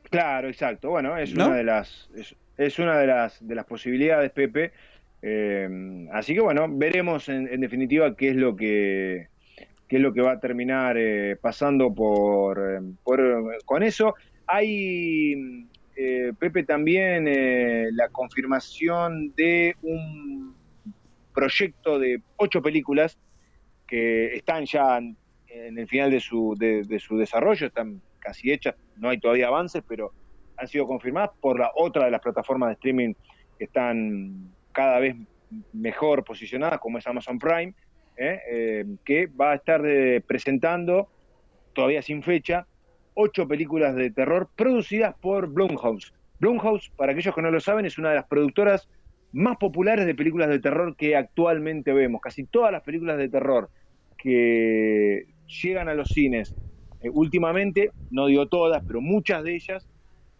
Claro, 0.09 0.47
exacto. 0.47 0.89
Bueno, 0.89 1.17
es 1.17 1.33
¿No? 1.33 1.47
una 1.47 1.55
de 1.55 1.63
las 1.63 2.09
es, 2.15 2.35
es 2.57 2.79
una 2.79 2.97
de 2.97 3.07
las 3.07 3.47
de 3.47 3.55
las 3.55 3.65
posibilidades, 3.65 4.31
Pepe. 4.31 4.71
Eh, 5.21 6.07
así 6.11 6.33
que 6.33 6.41
bueno, 6.41 6.67
veremos 6.69 7.29
en, 7.29 7.47
en 7.47 7.61
definitiva 7.61 8.15
qué 8.15 8.29
es 8.29 8.35
lo 8.35 8.55
que 8.55 9.27
qué 9.93 9.97
es 9.97 10.01
lo 10.01 10.11
que 10.11 10.21
va 10.21 10.31
a 10.31 10.39
terminar 10.39 10.97
eh, 10.97 11.37
pasando 11.39 11.93
por, 11.93 12.57
eh, 12.57 12.79
eh, 12.79 13.57
con 13.63 13.83
eso. 13.83 14.15
Hay 14.47 15.67
Pepe 16.39 16.63
también 16.63 17.25
la 17.95 18.09
confirmación 18.09 19.35
de 19.35 19.75
un 19.83 20.55
proyecto 21.31 21.99
de 21.99 22.23
ocho 22.37 22.59
películas 22.63 23.19
que 23.85 24.33
están 24.33 24.65
ya 24.65 24.97
en, 24.97 25.15
el 25.77 25.87
final 25.87 26.09
de 26.09 26.19
su, 26.19 26.55
de, 26.57 26.81
de 26.81 26.97
su 26.97 27.15
desarrollo, 27.15 27.67
están 27.67 28.01
casi 28.17 28.51
hechas, 28.51 28.73
no 28.97 29.09
hay 29.09 29.19
todavía 29.19 29.45
avances, 29.45 29.83
pero 29.87 30.11
han 30.57 30.67
sido 30.67 30.87
confirmadas 30.87 31.29
por 31.39 31.59
la 31.59 31.71
otra 31.75 32.05
de 32.05 32.11
las 32.11 32.21
plataformas 32.21 32.69
de 32.69 32.73
streaming 32.73 33.13
que 33.59 33.65
están 33.65 34.49
cada 34.71 34.97
vez 34.97 35.15
mejor 35.71 36.23
posicionadas, 36.23 36.79
como 36.79 36.97
es 36.97 37.05
Amazon 37.05 37.37
Prime, 37.37 37.75
que 38.15 39.27
va 39.27 39.51
a 39.51 39.55
estar 39.55 39.85
eh, 39.85 40.21
presentando, 40.25 41.09
todavía 41.73 42.01
sin 42.01 42.23
fecha, 42.23 42.67
ocho 43.13 43.47
películas 43.47 43.95
de 43.95 44.11
terror 44.11 44.49
producidas 44.55 45.15
por 45.19 45.47
Blumhouse. 45.47 46.13
Blumhouse, 46.39 46.91
para 46.95 47.13
aquellos 47.13 47.33
que 47.33 47.41
no 47.41 47.51
lo 47.51 47.59
saben, 47.59 47.85
es 47.85 47.97
una 47.97 48.09
de 48.09 48.15
las 48.15 48.27
productoras 48.27 48.89
más 49.31 49.57
populares 49.57 50.05
de 50.05 50.15
películas 50.15 50.49
de 50.49 50.59
terror 50.59 50.95
que 50.95 51.15
actualmente 51.15 51.93
vemos. 51.93 52.21
Casi 52.21 52.45
todas 52.45 52.71
las 52.71 52.83
películas 52.83 53.17
de 53.17 53.29
terror 53.29 53.69
que 54.17 55.25
llegan 55.61 55.89
a 55.89 55.93
los 55.93 56.09
cines 56.09 56.55
eh, 57.01 57.09
últimamente, 57.11 57.91
no 58.11 58.27
digo 58.27 58.47
todas, 58.47 58.83
pero 58.85 59.01
muchas 59.01 59.43
de 59.43 59.55
ellas 59.55 59.87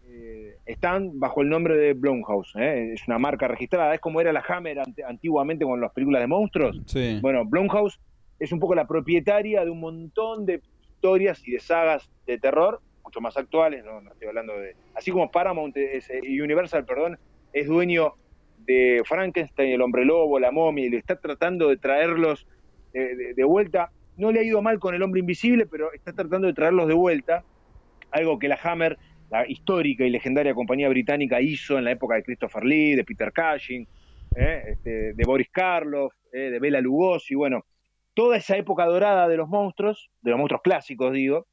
eh, 0.06 0.53
están 0.66 1.18
bajo 1.20 1.42
el 1.42 1.48
nombre 1.48 1.76
de 1.76 1.92
Blumhouse. 1.92 2.54
¿eh? 2.56 2.92
Es 2.94 3.06
una 3.06 3.18
marca 3.18 3.48
registrada, 3.48 3.94
es 3.94 4.00
como 4.00 4.20
era 4.20 4.32
la 4.32 4.42
Hammer 4.46 4.78
ante- 4.80 5.04
antiguamente 5.04 5.64
con 5.64 5.80
las 5.80 5.92
películas 5.92 6.22
de 6.22 6.26
monstruos. 6.26 6.80
Sí. 6.86 7.18
Bueno, 7.20 7.44
Blumhouse 7.44 8.00
es 8.38 8.50
un 8.52 8.60
poco 8.60 8.74
la 8.74 8.86
propietaria 8.86 9.64
de 9.64 9.70
un 9.70 9.80
montón 9.80 10.46
de 10.46 10.60
historias 10.82 11.46
y 11.46 11.52
de 11.52 11.60
sagas 11.60 12.10
de 12.26 12.38
terror, 12.38 12.80
mucho 13.04 13.20
más 13.20 13.36
actuales, 13.36 13.84
no, 13.84 14.00
no 14.00 14.10
estoy 14.12 14.28
hablando 14.28 14.58
de... 14.58 14.74
Así 14.94 15.10
como 15.10 15.30
Paramount, 15.30 15.76
es, 15.76 16.08
eh, 16.08 16.20
Universal, 16.42 16.84
perdón, 16.86 17.18
es 17.52 17.66
dueño 17.66 18.14
de 18.66 19.02
Frankenstein, 19.04 19.72
el 19.72 19.82
hombre 19.82 20.06
lobo, 20.06 20.38
la 20.38 20.50
momia, 20.50 20.86
y 20.86 20.88
le 20.88 20.96
está 20.96 21.16
tratando 21.16 21.68
de 21.68 21.76
traerlos 21.76 22.46
eh, 22.94 23.14
de, 23.14 23.34
de 23.34 23.44
vuelta. 23.44 23.90
No 24.16 24.32
le 24.32 24.40
ha 24.40 24.42
ido 24.42 24.62
mal 24.62 24.78
con 24.78 24.94
el 24.94 25.02
hombre 25.02 25.20
invisible, 25.20 25.66
pero 25.66 25.92
está 25.92 26.14
tratando 26.14 26.46
de 26.46 26.54
traerlos 26.54 26.88
de 26.88 26.94
vuelta, 26.94 27.44
algo 28.10 28.38
que 28.38 28.48
la 28.48 28.58
Hammer, 28.62 28.96
la 29.30 29.48
histórica 29.48 30.04
y 30.04 30.10
legendaria 30.10 30.54
compañía 30.54 30.88
británica, 30.88 31.40
hizo 31.40 31.78
en 31.78 31.84
la 31.84 31.90
época 31.92 32.14
de 32.16 32.22
Christopher 32.22 32.64
Lee, 32.64 32.94
de 32.94 33.04
Peter 33.04 33.32
Cushing, 33.32 33.86
eh, 34.36 34.62
este, 34.72 35.12
de 35.14 35.24
Boris 35.24 35.48
Karloff, 35.50 36.12
eh, 36.32 36.50
de 36.50 36.58
Bela 36.58 36.80
Lugosi, 36.80 37.34
bueno, 37.34 37.64
toda 38.14 38.36
esa 38.36 38.56
época 38.56 38.84
dorada 38.86 39.26
de 39.28 39.36
los 39.36 39.48
monstruos, 39.48 40.10
de 40.22 40.30
los 40.30 40.38
monstruos 40.38 40.62
clásicos, 40.62 41.12
digo, 41.12 41.46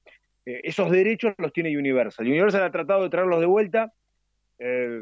eh, 0.45 0.61
esos 0.63 0.91
derechos 0.91 1.33
los 1.37 1.53
tiene 1.53 1.75
Universal. 1.77 2.25
Universal 2.27 2.63
ha 2.63 2.71
tratado 2.71 3.03
de 3.03 3.09
traerlos 3.09 3.39
de 3.39 3.45
vuelta, 3.47 3.93
eh, 4.59 4.99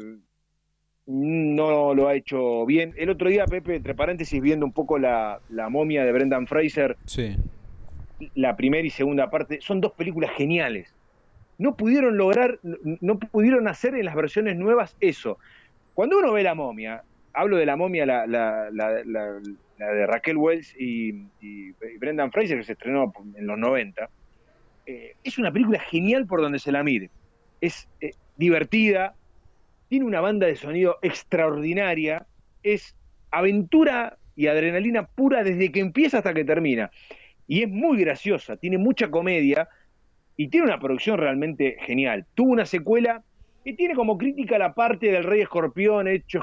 no 1.06 1.92
lo 1.94 2.08
ha 2.08 2.14
hecho 2.14 2.64
bien. 2.66 2.94
El 2.96 3.10
otro 3.10 3.28
día, 3.28 3.44
Pepe, 3.46 3.74
entre 3.76 3.94
paréntesis, 3.94 4.40
viendo 4.40 4.64
un 4.64 4.72
poco 4.72 4.98
la, 4.98 5.40
la 5.48 5.68
momia 5.68 6.04
de 6.04 6.12
Brendan 6.12 6.46
Fraser, 6.46 6.96
Sí. 7.04 7.36
la 8.34 8.56
primera 8.56 8.86
y 8.86 8.90
segunda 8.90 9.30
parte, 9.30 9.60
son 9.60 9.80
dos 9.80 9.92
películas 9.92 10.30
geniales. 10.36 10.94
No 11.60 11.76
pudieron 11.76 12.16
lograr, 12.16 12.58
no 12.62 13.18
pudieron 13.18 13.68
hacer 13.68 13.94
en 13.94 14.06
las 14.06 14.14
versiones 14.14 14.56
nuevas 14.56 14.96
eso. 14.98 15.38
Cuando 15.92 16.18
uno 16.18 16.32
ve 16.32 16.42
la 16.42 16.54
momia, 16.54 17.02
hablo 17.34 17.58
de 17.58 17.66
la 17.66 17.76
momia, 17.76 18.06
la, 18.06 18.70
de 18.70 20.06
Raquel 20.06 20.38
Wells 20.38 20.74
y, 20.78 21.12
Brendan 21.98 22.32
Fraser, 22.32 22.56
que 22.56 22.64
se 22.64 22.72
estrenó 22.72 23.12
en 23.34 23.46
los 23.46 23.58
90, 23.58 24.08
eh, 24.86 25.14
es 25.22 25.36
una 25.36 25.52
película 25.52 25.78
genial 25.80 26.26
por 26.26 26.40
donde 26.40 26.58
se 26.58 26.72
la 26.72 26.82
mire. 26.82 27.10
Es 27.60 27.86
eh, 28.00 28.14
divertida, 28.38 29.14
tiene 29.90 30.06
una 30.06 30.22
banda 30.22 30.46
de 30.46 30.56
sonido 30.56 30.96
extraordinaria, 31.02 32.24
es 32.62 32.96
aventura 33.30 34.16
y 34.34 34.46
adrenalina 34.46 35.06
pura 35.06 35.44
desde 35.44 35.70
que 35.70 35.80
empieza 35.80 36.18
hasta 36.18 36.32
que 36.32 36.46
termina. 36.46 36.90
Y 37.46 37.64
es 37.64 37.68
muy 37.68 37.98
graciosa, 37.98 38.56
tiene 38.56 38.78
mucha 38.78 39.10
comedia 39.10 39.68
y 40.36 40.48
tiene 40.48 40.66
una 40.66 40.80
producción 40.80 41.18
realmente 41.18 41.76
genial. 41.80 42.26
Tuvo 42.34 42.52
una 42.52 42.66
secuela 42.66 43.22
que 43.64 43.74
tiene 43.74 43.94
como 43.94 44.16
crítica 44.16 44.58
la 44.58 44.72
parte 44.72 45.12
del 45.12 45.24
Rey 45.24 45.42
Escorpión, 45.42 46.08
hecho 46.08 46.40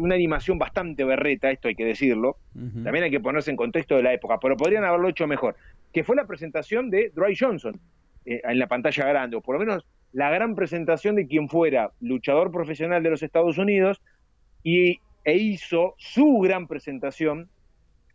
una 0.00 0.16
animación 0.16 0.58
bastante 0.58 1.04
berreta, 1.04 1.50
esto 1.50 1.68
hay 1.68 1.76
que 1.76 1.84
decirlo. 1.84 2.36
También 2.52 3.04
hay 3.04 3.10
que 3.10 3.20
ponerse 3.20 3.50
en 3.50 3.56
contexto 3.56 3.96
de 3.96 4.02
la 4.02 4.12
época, 4.12 4.38
pero 4.40 4.56
podrían 4.56 4.84
haberlo 4.84 5.08
hecho 5.08 5.26
mejor. 5.26 5.54
Que 5.92 6.02
fue 6.02 6.16
la 6.16 6.26
presentación 6.26 6.90
de 6.90 7.12
Dry 7.14 7.36
Johnson 7.38 7.78
eh, 8.24 8.40
en 8.44 8.58
la 8.58 8.66
pantalla 8.66 9.06
grande, 9.06 9.36
o 9.36 9.40
por 9.40 9.54
lo 9.54 9.60
menos 9.60 9.86
la 10.12 10.30
gran 10.30 10.54
presentación 10.54 11.16
de 11.16 11.26
quien 11.26 11.48
fuera 11.48 11.90
luchador 12.00 12.50
profesional 12.50 13.02
de 13.02 13.10
los 13.10 13.22
Estados 13.22 13.58
Unidos 13.58 14.02
y, 14.62 15.00
e 15.24 15.36
hizo 15.36 15.94
su 15.98 16.38
gran 16.38 16.66
presentación 16.66 17.48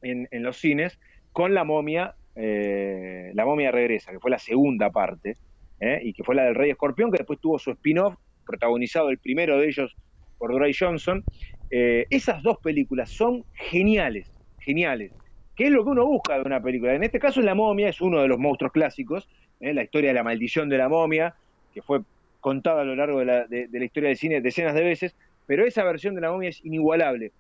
en, 0.02 0.28
los 0.43 0.58
cines 0.58 1.00
con 1.32 1.54
la 1.54 1.64
momia, 1.64 2.16
eh, 2.39 3.31
la 3.33 3.45
momia 3.45 3.71
regresa, 3.71 4.11
que 4.11 4.19
fue 4.19 4.29
la 4.29 4.38
segunda 4.38 4.91
parte, 4.91 5.38
eh, 5.79 5.99
y 6.03 6.13
que 6.13 6.23
fue 6.23 6.35
la 6.35 6.43
del 6.43 6.55
Rey 6.55 6.69
Escorpión, 6.69 7.11
que 7.11 7.17
después 7.17 7.39
tuvo 7.39 7.57
su 7.57 7.71
spin-off, 7.71 8.15
protagonizado 8.45 9.09
el 9.09 9.17
primero 9.17 9.57
de 9.57 9.67
ellos 9.67 9.95
por 10.38 10.51
Dwayne 10.51 10.75
Johnson. 10.77 11.23
Eh, 11.69 12.05
esas 12.09 12.43
dos 12.43 12.59
películas 12.59 13.09
son 13.09 13.43
geniales, 13.53 14.31
geniales. 14.59 15.11
¿Qué 15.55 15.65
es 15.65 15.71
lo 15.71 15.83
que 15.83 15.89
uno 15.89 16.05
busca 16.05 16.35
de 16.35 16.43
una 16.43 16.61
película? 16.61 16.93
En 16.93 17.03
este 17.03 17.19
caso, 17.19 17.41
La 17.41 17.55
momia 17.55 17.89
es 17.89 17.99
uno 17.99 18.21
de 18.21 18.27
los 18.27 18.38
monstruos 18.38 18.71
clásicos, 18.71 19.27
la 19.59 19.81
historia 19.81 20.11
de 20.11 20.13
la 20.13 20.23
maldición 20.23 20.69
de 20.69 20.77
la 20.77 20.88
momia, 20.88 21.35
que 21.73 21.81
fue 21.81 22.01
contada 22.39 22.81
a 22.81 22.85
lo 22.85 22.95
largo 22.95 23.19
de 23.19 23.25
la, 23.25 23.83
historia 23.83 24.09
del 24.09 24.17
cine 24.17 24.39
decenas 24.39 24.75
de 24.75 24.83
veces, 24.83 25.15
pero 25.47 25.65
esa 25.65 25.83
versión 25.83 26.13
de 26.13 26.21
la 26.21 26.31
momia 26.31 26.49
es 26.49 26.63
inigualable. 26.63 27.31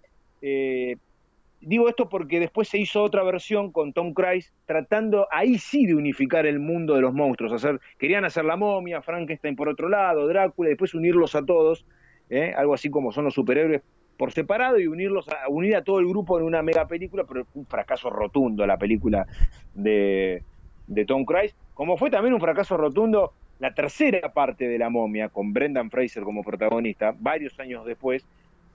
Digo 1.61 1.89
esto 1.89 2.09
porque 2.09 2.39
después 2.39 2.67
se 2.67 2.77
hizo 2.77 3.03
otra 3.03 3.23
versión 3.23 3.71
con 3.71 3.93
Tom 3.93 4.13
Cruise, 4.13 4.53
tratando 4.65 5.27
ahí 5.31 5.57
sí 5.57 5.85
de 5.85 5.95
unificar 5.95 6.45
el 6.45 6.59
mundo 6.59 6.95
de 6.95 7.01
los 7.01 7.13
monstruos. 7.13 7.53
Hacer, 7.53 7.79
querían 7.97 8.25
hacer 8.25 8.45
la 8.45 8.55
momia, 8.55 9.01
Frankenstein 9.01 9.55
por 9.55 9.69
otro 9.69 9.89
lado, 9.89 10.27
Drácula, 10.27 10.69
y 10.69 10.71
después 10.71 10.93
unirlos 10.93 11.35
a 11.35 11.45
todos, 11.45 11.85
¿eh? 12.29 12.53
algo 12.55 12.73
así 12.73 12.89
como 12.89 13.11
son 13.11 13.25
los 13.25 13.33
superhéroes 13.33 13.81
por 14.17 14.31
separado 14.31 14.79
y 14.79 14.87
unirlos 14.87 15.27
a, 15.29 15.47
unir 15.49 15.75
a 15.75 15.83
todo 15.83 15.99
el 15.99 16.07
grupo 16.07 16.39
en 16.39 16.45
una 16.45 16.61
mega 16.61 16.87
película, 16.87 17.23
pero 17.23 17.45
un 17.53 17.65
fracaso 17.65 18.09
rotundo 18.09 18.65
la 18.65 18.77
película 18.77 19.27
de, 19.73 20.43
de 20.87 21.05
Tom 21.05 21.23
Cruise, 21.23 21.55
como 21.73 21.97
fue 21.97 22.09
también 22.09 22.33
un 22.33 22.41
fracaso 22.41 22.77
rotundo 22.77 23.33
la 23.59 23.73
tercera 23.73 24.33
parte 24.33 24.67
de 24.67 24.77
La 24.77 24.89
momia, 24.89 25.29
con 25.29 25.53
Brendan 25.53 25.89
Fraser 25.89 26.23
como 26.23 26.43
protagonista, 26.43 27.15
varios 27.17 27.59
años 27.59 27.85
después, 27.85 28.25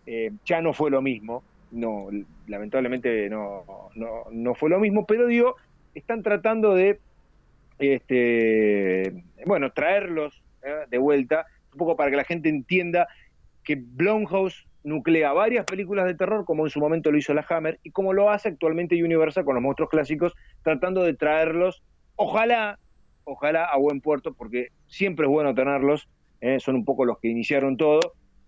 eh, 0.07 0.33
ya 0.45 0.61
no 0.61 0.73
fue 0.73 0.91
lo 0.91 1.03
mismo, 1.03 1.43
no, 1.73 2.09
lamentablemente 2.47 3.29
no, 3.29 3.65
no, 4.31 4.55
fue 4.55 4.71
lo 4.71 4.79
mismo, 4.79 5.07
pero 5.07 5.27
digo, 5.27 5.57
están 5.95 6.23
tratando 6.23 6.75
de, 6.75 7.01
este, 7.79 9.25
bueno, 9.47 9.73
traerlos 9.73 10.43
eh, 10.63 10.87
de 10.89 10.99
vuelta, 10.99 11.47
un 11.73 11.79
poco 11.79 11.97
para 11.97 12.11
que 12.11 12.17
la 12.17 12.25
gente 12.25 12.49
entienda 12.49 13.09
que 13.65 13.77
Blumhouse 13.77 14.67
nuclea 14.85 15.33
varias 15.33 15.65
películas 15.65 16.07
de 16.07 16.15
terror, 16.15 16.45
como 16.45 16.67
en 16.67 16.71
su 16.71 16.81
momento 16.81 17.11
lo 17.11 17.19
hizo 17.19 17.35
la 17.35 17.47
Hammer, 17.49 17.81
y 17.83 17.91
como 17.91 18.13
lo 18.13 18.31
hace 18.31 18.49
actualmente 18.49 19.03
Universal 19.03 19.45
con 19.45 19.55
los 19.55 19.63
monstruos 19.63 19.91
clásicos, 19.91 20.35
tratando 20.63 21.03
de 21.03 21.15
traerlos, 21.15 21.83
ojalá 22.17 22.79
ojalá 23.25 23.65
a 23.65 23.77
buen 23.79 24.01
puerto, 24.01 24.35
porque 24.35 24.69
siempre 24.87 25.27
es 25.27 25.31
bueno 25.31 25.55
tenerlos, 25.55 26.09
¿eh? 26.41 26.59
son 26.61 26.77
un 26.77 26.85
poco 26.85 27.05
los 27.05 27.19
que 27.19 27.29
iniciaron 27.29 27.77
todo, 27.77 28.01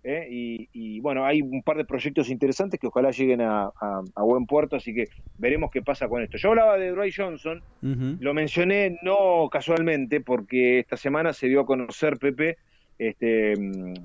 ¿eh? 0.05 0.67
y, 0.71 0.99
bueno, 0.99 1.25
hay 1.25 1.41
un 1.41 1.63
par 1.63 1.77
de 1.77 1.85
proyectos 1.85 2.29
interesantes 2.29 2.79
que 2.79 2.87
ojalá 2.87 3.11
lleguen 3.11 3.41
a, 3.41 3.71
buen 4.15 4.45
puerto, 4.45 4.75
así 4.75 4.93
que 4.93 5.09
veremos 5.37 5.71
qué 5.71 5.81
pasa 5.81 6.07
con 6.07 6.21
esto. 6.21 6.37
Yo 6.37 6.49
hablaba 6.49 6.77
de 6.77 6.91
Dwayne 6.91 7.13
Johnson, 7.15 7.61
lo 7.81 8.33
mencioné 8.33 8.99
no 9.01 9.49
casualmente, 9.51 10.21
porque 10.21 10.79
esta 10.79 10.95
semana 10.95 11.33
se 11.33 11.47
dio 11.47 11.61
a 11.61 11.65
conocer, 11.65 12.17
Pepe, 12.17 12.57
este, 12.97 13.55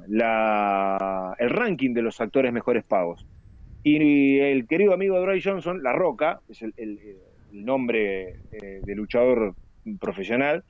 la, 0.09 1.37
el 1.39 1.51
ranking 1.51 1.93
de 1.93 2.03
los 2.03 2.21
actores 2.21 2.53
mejores 2.53 2.83
pagos. 2.83 3.27
Y 3.83 4.39
el 4.39 4.67
querido 4.67 4.93
amigo 4.93 5.21
de 5.21 5.41
Johnson, 5.43 5.83
La 5.83 5.93
Roca, 5.93 6.41
es 6.49 6.63
el, 6.63 6.99
nombre 7.53 8.37
eh, 8.53 8.81
de 8.85 8.95
luchador 8.95 9.55
profesional, 9.99 10.63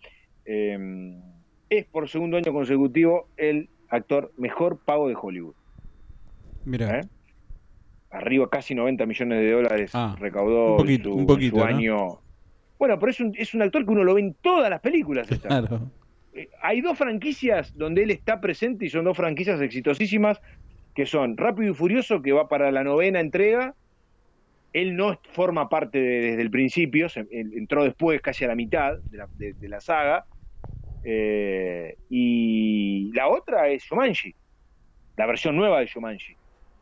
em, 0.46 1.20
es 1.68 1.84
por 1.86 2.08
segundo 2.08 2.38
año 2.38 2.52
consecutivo 2.52 3.28
el 3.36 3.68
actor 3.90 4.32
mejor 4.36 4.78
pago 4.78 5.08
de 5.08 5.16
Hollywood. 5.20 5.54
Mira. 6.64 7.00
¿Eh? 7.00 7.02
Arriba 8.10 8.48
casi 8.50 8.74
90 8.74 9.06
millones 9.06 9.38
de 9.40 9.52
dólares 9.52 9.90
ah, 9.94 10.16
recaudó 10.18 10.72
un 10.72 11.26
poquito, 11.26 11.56
su, 11.56 11.64
año. 11.64 12.20
Bueno, 12.78 12.98
pero 12.98 13.10
es 13.10 13.20
un, 13.20 13.32
es 13.36 13.54
un 13.54 13.62
actor 13.62 13.84
que 13.84 13.92
uno 13.92 14.02
lo 14.02 14.14
ve 14.14 14.20
en 14.20 14.34
todas 14.34 14.68
las 14.70 14.80
películas. 14.80 15.28
Claro. 15.28 15.90
Eh, 16.32 16.48
hay 16.62 16.80
dos 16.80 16.96
franquicias 16.96 17.76
donde 17.76 18.04
él 18.04 18.10
está 18.10 18.40
presente 18.40 18.86
y 18.86 18.88
son 18.88 19.04
dos 19.04 19.16
franquicias 19.16 19.60
exitosísimas 19.60 20.40
que 20.94 21.06
son 21.06 21.36
Rápido 21.36 21.72
y 21.72 21.74
Furioso, 21.74 22.22
que 22.22 22.32
va 22.32 22.48
para 22.48 22.70
la 22.70 22.84
novena 22.84 23.20
entrega, 23.20 23.74
él 24.72 24.96
no 24.96 25.18
forma 25.32 25.68
parte 25.68 25.98
desde 25.98 26.42
el 26.42 26.50
principio, 26.50 27.08
entró 27.30 27.84
después, 27.84 28.20
casi 28.20 28.44
a 28.44 28.48
la 28.48 28.54
mitad 28.54 28.98
de 28.98 29.68
la, 29.68 29.80
saga. 29.80 30.26
Eh, 31.04 31.96
y 32.08 33.10
la 33.14 33.28
otra 33.28 33.68
es 33.68 33.84
Shumanji, 33.84 34.34
la 35.16 35.26
versión 35.26 35.56
nueva 35.56 35.80
de 35.80 35.86
Shumanji. 35.86 36.36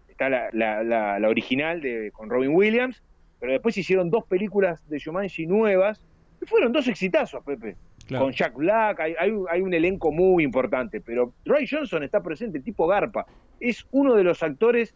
Está 0.09 0.29
la, 0.29 1.19
original 1.29 1.81
de, 1.81 2.11
con 2.13 2.29
Robin 2.29 2.51
Williams, 2.55 3.03
pero 3.39 3.53
después 3.53 3.77
hicieron 3.77 4.11
dos 4.11 4.25
películas 4.25 4.87
de 4.89 4.99
Shumanji 4.99 5.47
nuevas, 5.47 6.05
y 6.43 6.47
fueron 6.47 6.73
dos 6.73 6.89
exitazos, 6.89 7.45
Pepe. 7.45 7.77
Con 8.09 8.33
Jack 8.33 8.55
Black, 8.55 9.01
hay, 9.01 9.15
hay, 9.19 9.61
un 9.61 9.75
elenco 9.75 10.11
muy 10.11 10.43
importante, 10.43 11.01
pero 11.03 11.35
Roy 11.45 11.67
Johnson 11.67 12.03
está 12.03 12.23
presente, 12.23 12.59
tipo 12.61 12.87
Garpa. 12.87 13.27
Es 13.61 13.87
uno 13.91 14.15
de 14.15 14.25
los 14.25 14.43
actores 14.43 14.95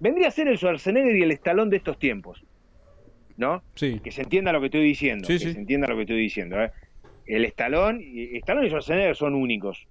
vendría 0.00 0.28
a 0.28 0.30
ser 0.30 0.48
el 0.48 0.58
Schwarzenegger 0.58 1.16
y 1.16 1.22
el 1.22 1.30
estalón 1.30 1.70
de 1.70 1.78
estos 1.78 1.98
tiempos. 1.98 2.44
¿No? 3.36 3.64
Sí. 3.74 3.98
Que 3.98 4.12
se 4.12 4.22
entienda 4.22 4.52
lo 4.52 4.60
que 4.60 4.66
estoy 4.66 4.84
diciendo. 4.84 5.26
que 5.26 5.38
se 5.38 5.50
entienda 5.50 5.88
lo 5.88 5.96
que 5.96 6.02
estoy 6.02 6.18
diciendo. 6.18 6.62
¿eh? 6.62 6.70
El 7.26 7.44
estalón, 7.44 8.00
y, 8.00 8.36
estalón 8.36 8.64
y 8.64 8.68
Schwarzenegger 8.68 9.16
son 9.16 9.34
únicos. 9.34 9.86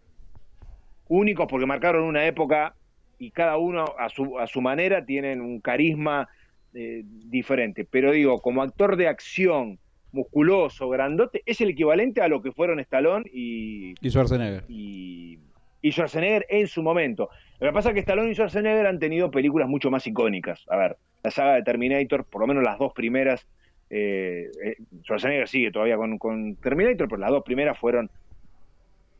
Únicos 1.08 1.48
porque 1.50 1.66
marcaron 1.66 2.04
una 2.04 2.26
época 2.26 2.76
y 3.20 3.32
cada 3.32 3.58
uno 3.58 3.86
a 3.98 4.10
su, 4.10 4.40
a 4.40 4.48
su 4.48 4.62
manera 4.62 5.06
tienen 5.06 5.42
un 5.42 5.60
carisma 5.60 6.30
eh, 6.74 7.04
diferente. 7.06 7.86
Pero 7.86 8.12
digo, 8.12 8.40
como 8.42 8.62
actor 8.62 8.96
de 8.96 9.08
acción, 9.08 9.80
musculoso, 10.12 10.90
grandote, 10.90 11.42
es 11.46 11.60
el 11.60 11.70
equivalente 11.70 12.22
a 12.22 12.28
lo 12.28 12.42
que 12.42 12.52
fueron 12.52 12.80
Stallone 12.80 13.26
y, 13.34 13.96
y 14.00 14.10
Schwarzenegger. 14.10 14.64
Y, 14.70 15.40
y 15.82 15.92
Schwarzenegger 15.92 16.46
en 16.50 16.68
su 16.68 16.82
momento. 16.82 17.30
Lo 17.60 17.68
que 17.68 17.74
pasa 17.74 17.90
es 17.90 17.96
que 17.96 18.02
Stallone 18.02 18.32
y 18.32 18.36
Schwarzenegger 18.36 18.88
han 18.88 19.00
tenido 19.00 19.32
películas 19.32 19.68
mucho 19.68 19.92
más 19.92 20.08
icónicas. 20.08 20.66
A 20.70 20.78
ver, 20.78 20.98
la 21.24 21.32
saga 21.32 21.56
de 21.56 21.64
Terminator, 21.64 22.26
por 22.26 22.42
lo 22.42 22.48
menos 22.48 22.64
las 22.64 22.78
dos 22.78 22.94
primeras, 22.94 23.48
eh, 23.96 24.50
eh, 24.64 24.76
Schwarzenegger 25.04 25.48
sigue 25.48 25.72
todavía 25.72 25.98
con, 26.18 26.56
Terminator, 26.56 27.08
pero 27.08 27.20
las 27.20 27.30
dos 27.30 27.44
primeras 27.44 27.78
fueron, 27.78 28.10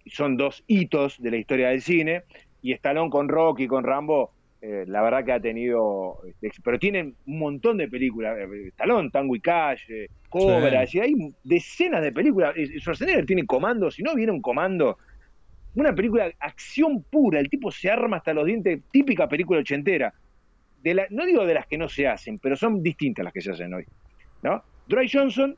son 0.08 0.36
dos 0.36 0.64
hitos 0.66 1.22
de 1.22 1.30
la 1.30 1.38
historia 1.38 1.70
del 1.70 1.84
cine, 1.84 2.24
y 2.64 2.72
Stallone 2.74 3.12
con 3.12 3.30
Rocky, 3.30 3.68
con 3.68 3.84
Rambo, 3.84 4.32
eh, 4.62 4.86
la 4.88 5.04
verdad 5.04 5.24
que 5.24 5.34
ha 5.34 5.40
tenido, 5.40 6.22
pero 6.64 6.80
tienen 6.80 7.14
un 7.28 7.38
montón 7.38 7.78
de 7.78 7.88
películas, 7.88 8.36
Stallone, 8.70 9.12
Tango 9.12 9.36
y 9.36 9.42
Cash, 9.42 9.84
Cobra, 10.28 10.80
hay 10.80 11.14
decenas 11.44 12.02
de 12.02 12.12
películas, 12.12 12.56
Schwarzenegger 12.80 13.28
tiene 13.28 13.46
comandos, 13.46 13.94
si 13.94 14.02
no 14.02 14.16
viene 14.16 14.32
un 14.32 14.42
comando 14.42 14.98
una 15.76 15.94
película 15.94 16.32
acción 16.40 17.04
pura, 17.04 17.40
el 17.40 17.50
tipo 17.50 17.72
se 17.72 17.90
arma 17.90 18.18
hasta 18.18 18.34
los 18.34 18.46
dientes, 18.46 18.82
típica 18.92 19.28
película 19.28 19.60
ochentera. 19.60 20.14
De 20.84 20.94
la, 20.94 21.08
no 21.10 21.26
digo 21.26 21.46
de 21.46 21.54
las 21.54 21.66
que 21.66 21.78
no 21.78 21.90
se 21.90 22.08
hacen, 22.08 22.40
pero 22.40 22.56
son 22.56 22.84
distintas 22.84 23.24
las 23.24 23.34
que 23.34 23.42
se 23.42 23.52
hacen 23.52 23.74
hoy. 23.74 23.86
¿No? 24.44 24.64
Dry 24.88 25.10
Johnson 25.12 25.58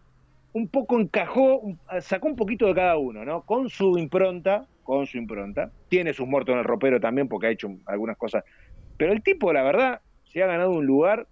un 0.54 0.70
poco 0.70 1.00
encajó, 1.00 1.64
sacó 2.00 2.28
un 2.28 2.38
poquito 2.38 2.68
de 2.68 2.76
cada 2.76 2.98
uno, 2.98 3.26
¿no? 3.26 3.42
Con 3.42 3.70
su 3.70 3.98
impronta, 3.98 4.66
con 4.84 5.06
su 5.06 5.18
impronta. 5.18 5.70
Tiene 5.90 6.14
sus 6.14 6.26
muertos 6.28 6.54
en 6.54 6.60
el 6.60 6.66
ropero 6.66 7.00
también 7.02 7.28
porque 7.28 7.48
ha 7.48 7.50
hecho 7.50 7.70
algunas 7.86 8.16
cosas. 8.16 8.46
Pero 8.96 9.12
el 9.12 9.22
tipo, 9.22 9.52
la 9.52 9.64
verdad, 9.64 10.00
se 10.24 10.42
ha 10.42 10.48
ganado 10.48 10.72
un 10.72 10.86
lugar, 10.86 11.28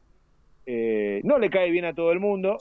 eh, 0.66 1.22
no 1.24 1.38
le 1.38 1.49
cae 1.49 1.72
bien 1.72 1.86
a 1.86 1.93
todo 1.93 2.12
el 2.12 2.20
mundo, 2.20 2.58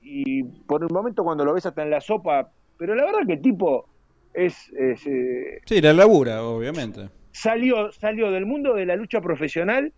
y 0.00 0.42
por 0.42 0.82
un 0.82 0.92
momento 0.92 1.22
cuando 1.22 1.44
lo 1.44 1.54
ves 1.54 1.66
hasta 1.66 1.84
en 1.84 1.90
la 1.90 2.00
sopa, 2.00 2.50
pero 2.78 2.96
la 2.96 3.04
verdad 3.04 3.20
que 3.24 3.34
el 3.34 3.40
tipo 3.42 3.88
es, 4.34 4.72
es, 4.72 5.06
eh, 5.06 5.60
Sí, 5.66 5.80
la 5.80 5.92
labura, 5.92 6.42
obviamente. 6.42 7.10
salió, 7.30 7.92
salió 7.92 8.32
del 8.32 8.46
mundo 8.46 8.74
de 8.74 8.86
la 8.86 8.96
lucha 8.96 9.20
profesional. 9.20 9.92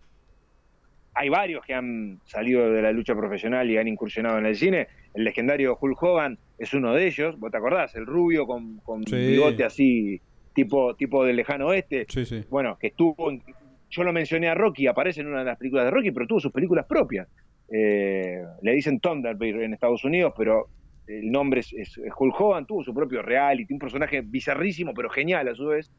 Hay 1.17 1.29
varios 1.29 1.65
que 1.65 1.73
han 1.73 2.19
salido 2.25 2.69
de 2.71 2.81
la 2.81 2.91
lucha 2.91 3.15
profesional 3.15 3.69
y 3.71 3.77
han 3.77 3.87
incursionado 3.87 4.37
en 4.37 4.45
el 4.45 4.55
cine. 4.55 4.87
El 5.13 5.23
legendario 5.23 5.77
Hulk 5.79 6.03
Hogan 6.03 6.37
es 6.59 6.73
uno 6.73 6.93
de 6.93 7.07
ellos. 7.07 7.39
¿Vos 7.39 7.51
te 7.51 7.57
acordás? 7.57 7.95
El 7.95 8.05
rubio 8.05 8.45
con, 8.45 8.77
con 8.79 9.03
Sí. 9.07 9.15
bigote 9.15 9.63
así, 9.63 10.19
tipo, 10.53 10.93
tipo 10.95 11.23
del 11.23 11.37
lejano 11.37 11.67
oeste. 11.67 12.05
Sí, 12.09 12.25
sí. 12.25 12.43
Bueno, 12.49 12.77
que 12.79 12.87
estuvo. 12.87 13.31
en- 13.31 13.41
yo 13.89 14.03
lo 14.03 14.11
mencioné 14.11 14.49
a 14.49 14.55
Rocky, 14.55 14.87
aparece 14.87 15.21
en 15.21 15.27
una 15.27 15.39
de 15.39 15.45
las 15.45 15.57
películas 15.57 15.85
de 15.85 15.91
Rocky, 15.91 16.11
pero 16.11 16.27
tuvo 16.27 16.39
sus 16.41 16.51
películas 16.51 16.85
propias. 16.85 17.29
Eh, 17.71 18.41
le 18.61 18.73
dicen 18.73 18.99
Thunderbird 18.99 19.61
en 19.61 19.73
Estados 19.73 20.03
Unidos, 20.03 20.33
pero 20.37 20.67
el 21.07 21.31
nombre 21.31 21.61
es, 21.61 21.71
es- 21.71 21.97
es 21.99 22.11
Hulk 22.17 22.35
Hogan, 22.41 22.65
tuvo 22.65 22.83
su 22.83 22.93
propio 22.93 23.21
reality, 23.21 23.71
un 23.73 23.79
personaje 23.79 24.19
bizarrísimo, 24.21 24.93
pero 24.93 25.09
genial 25.09 25.47
a 25.47 25.55
su 25.55 25.67
vez. 25.67 25.89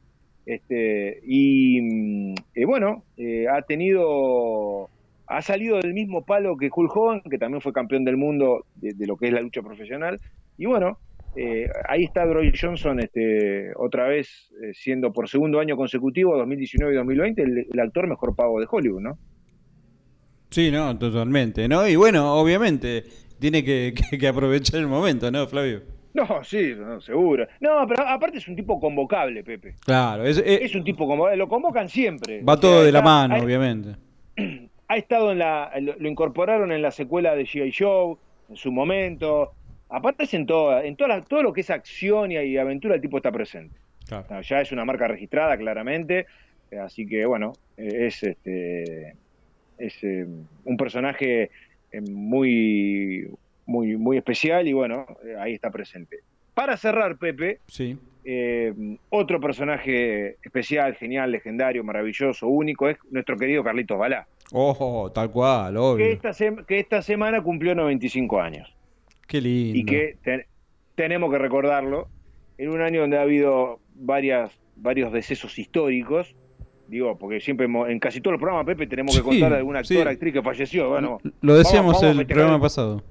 Este, 0.44 1.20
y 1.24 1.80
mm, 1.80 2.34
eh, 2.54 2.64
bueno, 2.66 3.04
eh, 3.16 3.46
ha 3.48 3.62
tenido, 3.62 4.90
ha 5.28 5.42
salido 5.42 5.78
del 5.78 5.92
mismo 5.94 6.24
palo 6.24 6.56
que 6.56 6.70
Hulk 6.74 6.96
Hogan, 6.96 7.22
que 7.28 7.38
también 7.38 7.60
fue 7.60 7.72
campeón 7.72 8.04
del 8.04 8.16
mundo 8.16 8.66
de, 8.76 8.92
de 8.94 9.06
lo 9.06 9.16
que 9.16 9.26
es 9.26 9.32
la 9.32 9.40
lucha 9.40 9.62
profesional. 9.62 10.20
Y 10.58 10.66
bueno, 10.66 10.98
eh, 11.36 11.68
ahí 11.88 12.04
está 12.04 12.24
Droy 12.26 12.52
Johnson, 12.58 13.00
este, 13.00 13.72
otra 13.76 14.06
vez 14.08 14.50
eh, 14.62 14.72
siendo 14.72 15.12
por 15.12 15.28
segundo 15.28 15.60
año 15.60 15.76
consecutivo, 15.76 16.36
2019 16.36 16.94
y 16.94 16.96
2020, 16.96 17.42
el, 17.42 17.66
el 17.72 17.80
actor 17.80 18.06
mejor 18.06 18.34
pago 18.34 18.58
de 18.60 18.66
Hollywood, 18.70 19.02
¿no? 19.02 19.18
Sí, 20.50 20.70
no, 20.70 20.96
totalmente, 20.98 21.68
¿no? 21.68 21.86
Y 21.86 21.96
bueno, 21.96 22.34
obviamente, 22.40 23.04
tiene 23.38 23.64
que, 23.64 23.94
que- 24.10 24.18
que 24.18 24.28
aprovechar 24.28 24.80
el 24.80 24.86
momento, 24.86 25.30
¿no, 25.30 25.46
Flavio? 25.46 25.82
No, 26.14 26.42
sí, 26.44 26.72
no, 26.78 26.98
seguro. 27.02 27.46
No, 27.60 27.86
pero 27.86 28.06
aparte 28.08 28.38
es 28.38 28.48
un 28.48 28.56
tipo 28.56 28.80
convocable, 28.80 29.44
Pepe. 29.44 29.74
Claro, 29.84 30.24
es, 30.24 30.38
es- 30.38 30.62
Es 30.62 30.74
un 30.74 30.84
tipo 30.84 31.06
convocable, 31.06 31.36
lo 31.36 31.48
convocan 31.48 31.88
siempre. 31.90 32.42
va 32.42 32.54
O 32.54 32.56
sea, 32.56 32.60
todo 32.62 32.84
de 32.84 32.92
la 32.92 33.00
está- 33.00 33.10
mano, 33.10 33.44
obviamente. 33.44 33.96
ha 34.88 34.96
estado 34.96 35.32
en 35.32 35.38
la 35.38 35.72
lo, 35.80 35.94
lo 35.98 36.08
incorporaron 36.08 36.72
en 36.72 36.82
la 36.82 36.90
secuela 36.90 37.34
de 37.34 37.44
G.I. 37.44 37.70
Show 37.70 38.18
en 38.48 38.56
su 38.56 38.70
momento 38.72 39.52
aparece 39.88 40.36
en 40.36 40.46
todo 40.46 40.80
en 40.80 40.96
toda 40.96 41.08
la- 41.08 41.20
todo 41.22 41.42
lo 41.42 41.52
que 41.52 41.60
es 41.62 41.70
acción 41.70 42.32
y, 42.32 42.36
y 42.38 42.56
aventura 42.58 42.94
el 42.94 43.00
tipo 43.00 43.16
está 43.18 43.30
presente 43.32 43.76
Claro. 44.08 44.26
No, 44.30 44.40
ya 44.40 44.60
es 44.60 44.70
una 44.70 44.84
marca 44.84 45.08
registrada 45.08 45.56
claramente 45.56 46.26
eh, 46.70 46.78
así 46.78 47.06
que 47.06 47.26
bueno 47.26 47.52
eh, 47.76 48.06
es 48.06 48.22
este 48.22 49.14
es 49.78 50.02
eh, 50.04 50.26
un 50.64 50.76
personaje 50.76 51.50
muy 52.26 53.28
muy 53.66 53.96
muy 53.96 54.16
especial 54.16 54.66
y 54.68 54.72
bueno 54.72 55.06
ahí 55.38 55.54
está 55.54 55.70
presente 55.70 56.18
para 56.54 56.76
cerrar 56.76 57.16
Pepe 57.18 57.60
Sí. 57.66 57.98
Eh, 58.28 58.74
otro 59.10 59.40
personaje 59.40 60.36
especial, 60.42 60.94
genial, 60.96 61.30
legendario, 61.30 61.84
maravilloso, 61.84 62.48
único, 62.48 62.88
es 62.88 62.98
nuestro 63.10 63.36
querido 63.36 63.62
Carlitos 63.62 63.96
Balá, 63.98 64.26
Ojo, 64.52 65.10
tal 65.12 65.30
cual, 65.30 65.74
que 65.74 65.78
obvio. 65.78 66.06
esta, 66.06 66.30
sem- 66.30 66.64
que 66.66 66.78
esta 66.80 67.02
semana 67.02 67.40
cumplió 67.42 67.74
95 67.74 68.40
años 68.40 68.74
Qué 69.28 69.40
lindo. 69.40 69.78
y 69.78 69.84
que 69.84 70.16
te- 70.22 70.46
tenemos 70.96 71.30
que 71.30 71.38
recordarlo 71.38 72.08
en 72.58 72.70
un 72.70 72.80
año 72.80 73.02
donde 73.02 73.18
ha 73.18 73.22
habido 73.22 73.78
varias, 73.94 74.50
varios 74.76 75.12
decesos 75.12 75.58
históricos, 75.58 76.34
digo, 76.88 77.16
porque 77.18 77.40
siempre 77.40 77.66
hemos- 77.66 77.88
en 77.88 77.98
casi 78.00 78.20
todos 78.20 78.32
los 78.32 78.40
programas, 78.40 78.66
Pepe, 78.66 78.86
tenemos 78.88 79.16
que 79.16 79.22
contar 79.22 79.50
de 79.52 79.58
algún 79.58 79.76
actor, 79.76 80.02
sí. 80.04 80.08
actriz 80.08 80.32
que 80.32 80.42
falleció. 80.42 80.88
Bueno, 80.88 81.18
Lo 81.42 81.54
decíamos 81.56 82.00
vamos 82.00 82.18
el 82.18 82.26
programa 82.26 82.60
pasado. 82.60 83.02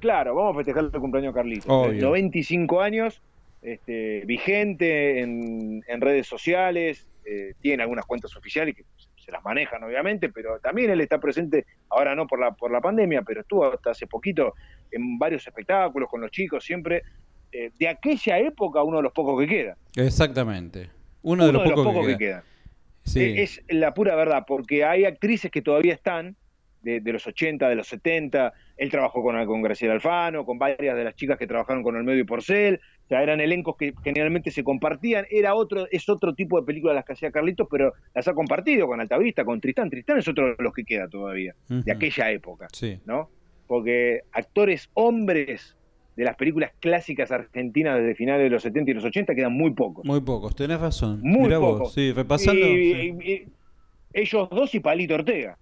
Claro, 0.00 0.34
vamos 0.34 0.54
a 0.54 0.56
festejar 0.58 0.84
el 0.84 0.90
cumpleaños 1.00 1.32
de 1.32 1.38
Carlitos. 1.40 1.66
Obvio. 1.68 2.02
95 2.02 2.80
años, 2.80 3.22
este, 3.62 4.22
vigente 4.26 5.20
en, 5.20 5.84
en 5.86 6.00
redes 6.00 6.26
sociales, 6.26 7.06
eh, 7.24 7.54
tiene 7.60 7.84
algunas 7.84 8.04
cuentas 8.04 8.36
oficiales 8.36 8.74
que 8.74 8.84
se 9.16 9.30
las 9.30 9.44
manejan 9.44 9.82
obviamente, 9.84 10.28
pero 10.28 10.58
también 10.58 10.90
él 10.90 11.00
está 11.00 11.20
presente, 11.20 11.64
ahora 11.88 12.16
no 12.16 12.26
por 12.26 12.40
la, 12.40 12.50
por 12.50 12.72
la 12.72 12.80
pandemia, 12.80 13.22
pero 13.22 13.42
estuvo 13.42 13.64
hasta 13.64 13.90
hace 13.90 14.08
poquito 14.08 14.54
en 14.90 15.18
varios 15.18 15.46
espectáculos 15.46 16.08
con 16.10 16.20
los 16.20 16.32
chicos, 16.32 16.64
siempre 16.64 17.02
eh, 17.52 17.70
de 17.78 17.88
aquella 17.88 18.38
época 18.38 18.82
uno 18.82 18.96
de 18.96 19.04
los 19.04 19.12
pocos 19.12 19.40
que 19.40 19.46
queda. 19.46 19.76
Exactamente. 19.94 20.90
Uno, 21.22 21.46
de 21.46 21.52
los 21.52 21.62
pocos, 21.62 22.06
que, 22.06 22.16
queda. 22.16 22.18
quedan. 22.18 22.42
Sí. 23.04 23.34
Es 23.38 23.62
la 23.68 23.94
pura 23.94 24.16
verdad, 24.16 24.44
porque 24.46 24.84
hay 24.84 25.04
actrices 25.04 25.52
que 25.52 25.62
todavía 25.62 25.94
están, 25.94 26.34
de, 26.82 27.00
de 27.00 27.12
los 27.12 27.26
80, 27.26 27.68
de 27.68 27.74
los 27.76 27.86
70. 27.88 28.52
Él 28.76 28.90
trabajó 28.90 29.22
con, 29.22 29.44
con 29.46 29.62
Graciela 29.62 29.94
Alfano, 29.94 30.44
con 30.44 30.58
varias 30.58 30.96
de 30.96 31.04
las 31.04 31.14
chicas 31.14 31.38
que 31.38 31.46
trabajaron 31.46 31.82
con 31.82 31.96
Olmedo 31.96 32.18
y 32.18 32.24
Porcel. 32.24 32.80
O 33.04 33.08
sea, 33.08 33.22
eran 33.22 33.40
elencos 33.40 33.76
que 33.76 33.92
generalmente 34.02 34.50
se 34.50 34.64
compartían. 34.64 35.26
Era 35.30 35.54
otro, 35.54 35.86
es 35.90 36.08
otro 36.08 36.34
tipo 36.34 36.58
de 36.60 36.66
película 36.66 36.94
las 36.94 37.04
que 37.04 37.12
hacía 37.12 37.30
Carlitos, 37.30 37.66
pero 37.70 37.92
las 38.14 38.26
ha 38.28 38.34
compartido 38.34 38.86
con 38.86 39.00
Altavista, 39.00 39.44
con 39.44 39.60
Tristán. 39.60 39.90
Tristán 39.90 40.18
es 40.18 40.28
otro 40.28 40.48
de 40.48 40.56
los 40.58 40.72
que 40.72 40.84
queda 40.84 41.08
todavía, 41.08 41.54
de 41.68 41.92
aquella 41.92 42.30
época, 42.30 42.68
Sí. 42.72 42.98
¿no? 43.04 43.28
Porque 43.66 44.20
actores 44.32 44.90
hombres 44.94 45.76
de 46.16 46.24
las 46.24 46.36
películas 46.36 46.72
clásicas 46.80 47.30
argentinas 47.32 47.98
desde 47.98 48.14
finales 48.14 48.44
de 48.44 48.50
los 48.50 48.62
70 48.62 48.90
y 48.90 48.94
los 48.94 49.04
80 49.04 49.34
quedan 49.34 49.52
muy 49.52 49.72
pocos. 49.72 50.04
Muy 50.04 50.20
pocos, 50.20 50.54
tenés 50.54 50.78
razón. 50.80 51.20
Muy 51.22 51.44
Mirá 51.44 51.58
vos, 51.58 51.78
pocos. 51.78 51.94
Sí, 51.94 52.12
repasando. 52.12 52.66
Y- 52.66 52.92
sí. 52.92 53.14
y- 53.24 53.32
y- 53.32 53.46
ellos 54.14 54.48
dos 54.50 54.74
y 54.74 54.80
Palito 54.80 55.14
Ortega. 55.14 55.56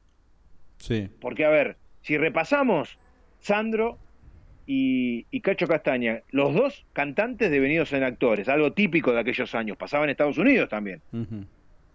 Sí. 0.80 1.08
Porque, 1.20 1.44
a 1.44 1.50
ver, 1.50 1.76
si 2.02 2.18
repasamos, 2.18 2.98
Sandro 3.38 3.98
y, 4.66 5.26
y 5.30 5.40
Cacho 5.40 5.66
Castaña, 5.66 6.22
los 6.30 6.54
dos 6.54 6.84
cantantes 6.92 7.50
devenidos 7.50 7.92
en 7.92 8.02
actores, 8.02 8.48
algo 8.48 8.72
típico 8.72 9.12
de 9.12 9.20
aquellos 9.20 9.54
años, 9.54 9.76
pasaba 9.76 10.04
en 10.04 10.10
Estados 10.10 10.38
Unidos 10.38 10.68
también, 10.68 11.00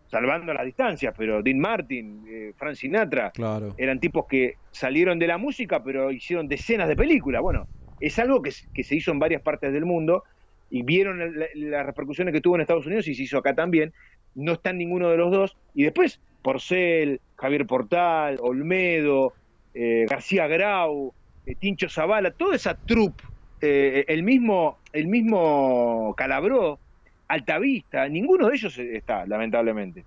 salvando 0.08 0.54
las 0.54 0.66
distancias, 0.66 1.14
pero 1.18 1.42
Dean 1.42 1.60
Martin, 1.60 2.24
eh, 2.28 2.54
Frank 2.58 2.76
Sinatra, 2.76 3.32
Claro. 3.32 3.76
eran 3.78 4.00
tipos 4.00 4.26
que 4.28 4.56
salieron 4.72 5.20
de 5.20 5.28
la 5.28 5.38
música, 5.38 5.84
pero 5.84 6.12
hicieron 6.12 6.48
decenas 6.48 6.88
de 6.88 6.96
películas. 6.96 7.42
Bueno, 7.42 7.68
es 8.00 8.18
algo 8.20 8.42
que, 8.42 8.52
se- 8.52 8.68
que 8.74 8.84
se 8.84 8.96
hizo 8.96 9.12
en 9.12 9.20
varias 9.20 9.42
partes 9.42 9.72
del 9.74 9.86
mundo 9.86 10.24
y 10.70 10.84
vieron 10.84 11.22
el- 11.22 11.40
la- 11.40 11.48
las 11.56 11.86
repercusiones 11.86 12.34
que 12.34 12.42
tuvo 12.42 12.56
en 12.56 12.62
Estados 12.62 12.86
Unidos 12.86 13.08
y 13.08 13.16
se 13.16 13.24
hizo 13.24 13.38
acá 13.38 13.54
también. 13.56 13.94
No 14.36 14.54
está 14.54 14.72
ninguno 14.74 15.10
de 15.10 15.18
los 15.18 15.32
dos. 15.32 15.56
Y 15.74 15.84
después, 15.84 16.20
Porcel, 16.42 17.20
Javier 17.38 17.66
Portal, 17.66 18.38
Olmedo, 18.42 19.34
eh, 19.74 20.06
García 20.10 20.48
Grau, 20.48 21.14
eh, 21.46 21.56
Tincho 21.56 21.90
Zavala, 21.90 22.32
toda 22.32 22.56
esa 22.56 22.76
troupe, 22.76 23.24
eh, 23.62 24.06
el 24.08 24.24
mismo, 24.24 24.78
el 24.94 25.08
mismo 25.08 26.14
Calabró, 26.18 26.80
Altavista, 27.28 28.08
ninguno 28.08 28.48
de 28.50 28.56
ellos 28.56 28.78
está, 28.78 29.26
lamentablemente. 29.26 30.04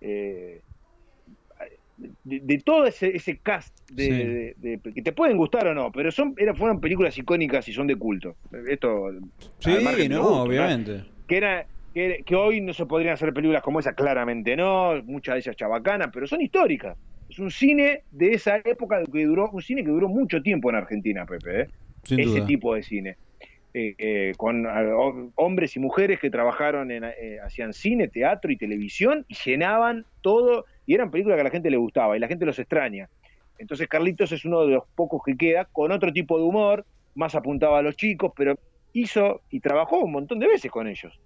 Eh, 0.00 0.60
de, 2.24 2.40
de 2.40 2.58
todo 2.58 2.86
ese, 2.86 3.16
ese 3.16 3.38
cast 3.38 3.74
de, 3.90 4.04
Sí. 4.04 4.10
de- 4.10 4.78
de- 4.78 4.92
que 4.92 5.00
te 5.02 5.12
pueden 5.12 5.38
gustar 5.38 5.66
o 5.68 5.74
no, 5.74 5.90
pero 5.90 6.12
son 6.12 6.34
era, 6.36 6.54
fueron 6.54 6.78
películas 6.80 7.16
icónicas 7.16 7.66
y 7.68 7.72
son 7.72 7.86
de 7.86 7.96
culto. 7.96 8.36
Esto 8.68 9.10
Sí, 9.60 9.70
no, 10.10 10.42
obviamente. 10.42 11.04
Que 11.26 11.38
era 11.38 11.66
que, 11.96 12.22
que 12.26 12.34
hoy 12.34 12.60
no 12.60 12.74
se 12.74 12.84
podrían 12.84 13.14
hacer 13.14 13.32
películas 13.32 13.62
como 13.62 13.80
esa, 13.80 13.94
claramente 13.94 14.54
no, 14.54 15.02
muchas 15.04 15.34
de 15.36 15.38
ellas 15.38 15.56
chabacanas, 15.56 16.10
pero 16.12 16.26
son 16.26 16.42
históricas. 16.42 16.94
Es 17.30 17.38
un 17.38 17.50
cine 17.50 18.02
de 18.10 18.34
esa 18.34 18.58
época 18.58 19.02
que 19.10 19.24
duró, 19.24 19.48
un 19.50 19.62
cine 19.62 19.82
que 19.82 19.88
duró 19.88 20.06
mucho 20.06 20.42
tiempo 20.42 20.68
en 20.68 20.76
Argentina, 20.76 21.24
Pepe, 21.24 21.62
¿eh? 21.62 21.66
Sin 22.04 22.20
ese 22.20 22.28
duda. 22.40 22.46
tipo 22.46 22.74
de 22.74 22.82
cine. 22.82 23.16
Eh, 23.72 23.94
eh, 23.96 24.32
con 24.36 24.66
ho- 24.66 25.32
hombres 25.36 25.74
y 25.76 25.80
mujeres 25.80 26.20
que 26.20 26.28
trabajaron 26.28 26.90
en, 26.90 27.04
eh, 27.04 27.38
hacían 27.42 27.72
cine, 27.72 28.08
teatro 28.08 28.52
y 28.52 28.58
televisión 28.58 29.24
y 29.28 29.34
llenaban 29.34 30.04
todo 30.20 30.66
y 30.84 30.94
eran 30.94 31.10
películas 31.10 31.36
que 31.36 31.40
a 31.40 31.44
la 31.44 31.50
gente 31.50 31.70
le 31.70 31.78
gustaba 31.78 32.14
y 32.14 32.20
la 32.20 32.28
gente 32.28 32.44
los 32.44 32.58
extraña. 32.58 33.08
Entonces 33.58 33.88
Carlitos 33.88 34.32
es 34.32 34.44
uno 34.44 34.66
de 34.66 34.74
los 34.74 34.84
pocos 34.94 35.22
que 35.24 35.34
queda 35.34 35.64
con 35.64 35.92
otro 35.92 36.12
tipo 36.12 36.36
de 36.36 36.44
humor, 36.44 36.84
más 37.14 37.34
apuntado 37.34 37.74
a 37.74 37.80
los 37.80 37.96
chicos, 37.96 38.32
pero 38.36 38.58
hizo 38.92 39.40
y 39.50 39.60
trabajó 39.60 40.00
un 40.00 40.12
montón 40.12 40.38
de 40.40 40.46
veces 40.46 40.70
con 40.70 40.86
ellos. 40.86 41.18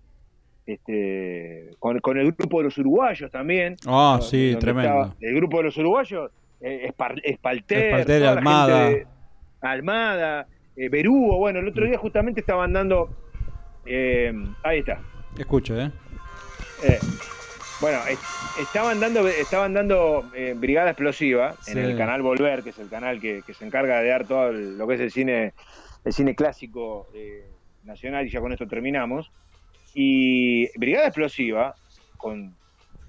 Este, 0.75 1.75
con, 1.79 1.99
con 2.01 2.17
el 2.19 2.33
grupo 2.33 2.59
de 2.59 2.65
los 2.65 2.79
uruguayos 2.79 3.31
también. 3.31 3.77
Ah, 3.87 4.17
¿no? 4.21 4.23
sí, 4.23 4.57
tremendo. 4.61 5.15
el 5.21 5.35
grupo 5.35 5.59
de 5.59 5.63
los 5.65 5.77
uruguayos, 5.77 6.31
eh, 6.61 6.83
Espalter, 6.85 7.23
Espalter, 7.25 8.25
Almada. 8.25 8.89
de- 8.91 9.07
Almada, 9.63 10.47
eh, 10.77 10.89
Berúo, 10.89 11.37
bueno, 11.39 11.59
el 11.59 11.69
otro 11.69 11.85
día 11.85 11.99
justamente 11.99 12.41
estaban 12.41 12.73
dando, 12.73 13.11
eh, 13.85 14.33
ahí 14.63 14.79
está, 14.79 15.03
Escucho, 15.37 15.79
¿eh? 15.81 15.91
eh, 16.83 17.03
bueno, 17.81 18.07
es- 18.07 18.21
estaban 18.57 19.01
dando, 19.01 19.27
estaban 19.29 19.75
dando 19.75 20.31
eh, 20.35 20.55
Brigada 20.57 20.91
Explosiva 20.91 21.57
en 21.67 21.79
el 21.79 21.97
canal 21.99 22.23
Volver, 22.23 22.63
que 22.63 22.71
es 22.71 22.79
el 22.79 22.89
canal 22.89 23.21
que, 23.21 23.43
que 23.43 23.55
se 23.55 23.65
encarga 23.67 24.01
de 24.01 24.09
dar 24.09 24.27
todo 24.27 24.49
el- 24.49 24.79
lo 24.79 24.87
que 24.87 24.95
es 24.95 25.01
el 25.01 25.11
cine, 25.11 25.53
el 26.05 26.13
cine 26.13 26.35
clásico 26.35 27.09
eh, 27.15 27.51
nacional, 27.83 28.27
y 28.27 28.31
ya 28.31 28.41
con 28.41 28.53
esto 28.53 28.67
terminamos. 28.67 29.31
Y 29.95 30.69
Brigada 30.79 31.07
Explosiva, 31.09 31.75
con, 32.17 32.55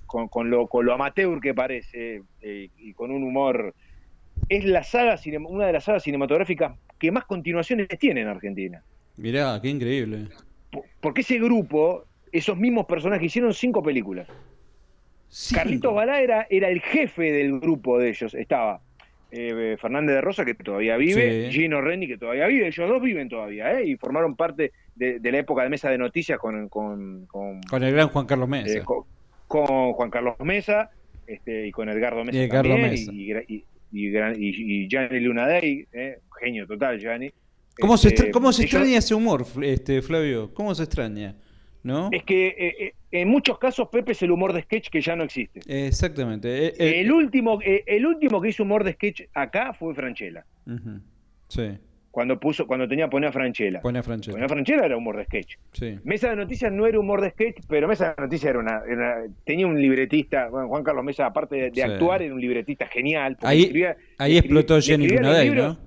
con, 0.05 0.27
con 0.27 0.49
lo, 0.49 0.67
con 0.67 0.85
lo 0.85 0.93
amateur 0.93 1.39
que 1.39 1.53
parece 1.53 2.23
eh, 2.41 2.69
y 2.77 2.93
con 2.93 3.11
un 3.11 3.23
humor, 3.23 3.73
es 4.49 4.65
la 4.65 4.83
saga 4.83 5.19
una 5.47 5.67
de 5.67 5.73
las 5.73 5.83
sagas 5.85 6.03
cinematográficas 6.03 6.73
que 6.99 7.11
más 7.11 7.25
continuaciones 7.25 7.87
tiene 7.99 8.21
en 8.21 8.27
Argentina. 8.27 8.83
Mirá, 9.17 9.59
qué 9.61 9.69
increíble. 9.69 10.27
po- 10.71 10.85
porque 10.99 11.21
ese 11.21 11.39
grupo, 11.39 12.05
esos 12.31 12.57
mismos 12.57 12.85
personajes 12.85 13.25
hicieron 13.27 13.53
cinco 13.53 13.81
películas. 13.83 14.27
Sí. 15.29 15.55
Carlitos 15.55 15.93
Balá 15.93 16.21
era, 16.21 16.47
era 16.49 16.69
el 16.69 16.81
jefe 16.81 17.31
del 17.31 17.59
grupo 17.59 17.97
de 17.97 18.09
ellos. 18.09 18.33
Estaba 18.33 18.81
eh, 19.31 19.77
Fernández 19.79 20.15
de 20.15 20.21
Rosa, 20.21 20.43
que 20.43 20.53
todavía 20.55 20.97
vive, 20.97 21.49
Sí. 21.51 21.59
Gino 21.59 21.79
Renni, 21.81 22.07
que 22.07 22.17
todavía 22.17 22.47
vive. 22.47 22.67
Ellos 22.67 22.89
dos 22.89 23.01
viven 23.01 23.29
todavía, 23.29 23.79
¿eh? 23.79 23.85
Y 23.87 23.95
formaron 23.95 24.35
parte 24.35 24.73
de, 24.95 25.19
de 25.19 25.31
la 25.31 25.39
época 25.39 25.63
de 25.63 25.69
mesa 25.69 25.89
de 25.89 25.97
noticias 25.97 26.37
con, 26.39 26.67
con, 26.69 27.25
con, 27.27 27.61
Con 27.63 27.83
el 27.83 27.93
gran 27.93 28.09
Juan 28.09 28.25
Carlos 28.25 28.47
Mesa. 28.49 28.79
eh, 28.79 28.83
con- 28.83 29.03
con 29.47 29.93
Juan 29.93 30.09
Carlos 30.09 30.35
Mesa 30.39 30.89
este, 31.27 31.67
y 31.67 31.71
con 31.71 31.89
Edgardo 31.89 32.23
Mesa 32.23 32.37
Y 32.37 32.41
Edgardo 32.43 32.69
también, 32.69 32.91
Mesa. 32.91 33.11
Y, 33.13 33.31
y, 33.31 33.65
y, 33.91 34.83
y- 34.83 34.87
Gianni 34.87 35.19
Lunadei, 35.19 35.87
¿eh? 35.91 36.19
genio 36.39 36.65
total, 36.67 36.99
Gianni. 36.99 37.31
¿Cómo 37.79 37.97
se, 37.97 38.09
Este, 38.09 38.31
cómo 38.31 38.51
se 38.53 38.63
ellos- 38.63 38.73
extraña 38.75 38.97
ese 38.97 39.13
humor, 39.15 39.45
este, 39.63 40.01
Flavio? 40.01 40.53
¿Cómo 40.53 40.73
se 40.75 40.83
extraña? 40.83 41.35
¿No? 41.83 42.09
Es 42.11 42.23
que 42.23 42.47
eh, 42.47 42.75
eh, 42.79 42.93
en 43.11 43.27
muchos 43.27 43.57
casos 43.57 43.87
Pepe 43.89 44.11
es 44.11 44.21
el 44.21 44.29
humor 44.31 44.53
de 44.53 44.61
sketch 44.61 44.89
que 44.89 45.01
ya 45.01 45.15
no 45.15 45.23
existe. 45.23 45.61
Exactamente. 45.87 46.67
Eh, 46.67 46.73
eh, 46.77 46.99
El 47.01 47.11
último, 47.11 47.59
el 47.63 48.05
último 48.05 48.39
que 48.39 48.49
hizo 48.49 48.61
humor 48.63 48.83
de 48.83 48.93
sketch 48.93 49.21
acá 49.33 49.73
fue 49.73 49.95
Franchella. 49.95 50.45
Sí, 51.47 51.71
Cuando 52.11 52.37
puso, 52.39 52.67
cuando 52.67 52.87
tenía 52.89 53.09
poner 53.09 53.29
a 53.29 53.31
Franchella. 53.31 53.79
pone 53.81 53.99
a 53.99 54.03
Franchella. 54.03 54.33
Poner 54.33 54.45
a 54.45 54.49
Franchella 54.49 54.85
era 54.85 54.97
humor 54.97 55.15
de 55.17 55.23
sketch. 55.25 55.55
Sí. 55.71 55.97
Mesa 56.03 56.29
de 56.29 56.35
Noticias 56.35 56.69
no 56.71 56.85
era 56.85 56.99
humor 56.99 57.21
de 57.21 57.29
sketch, 57.31 57.61
pero 57.69 57.87
Mesa 57.87 58.13
de 58.17 58.23
Noticias 58.23 58.49
era 58.49 58.59
una, 58.59 58.81
era- 58.85 59.23
tenía 59.45 59.65
un 59.65 59.79
libretista, 59.81 60.49
bueno, 60.49 60.67
Juan 60.67 60.83
Carlos 60.83 61.05
Mesa, 61.05 61.25
aparte 61.27 61.55
de, 61.55 61.61
de 61.69 61.71
Sí. 61.75 61.81
actuar, 61.81 62.21
era 62.21 62.33
un 62.33 62.41
libretista 62.41 62.85
genial. 62.87 63.37
Ahí, 63.41 63.61
escribía- 63.61 63.95
ahí 64.17 64.37
explotó 64.37 64.81
Jenny 64.81 65.07
los 65.07 65.21
Lunadei, 65.21 65.49
¿no? 65.51 65.77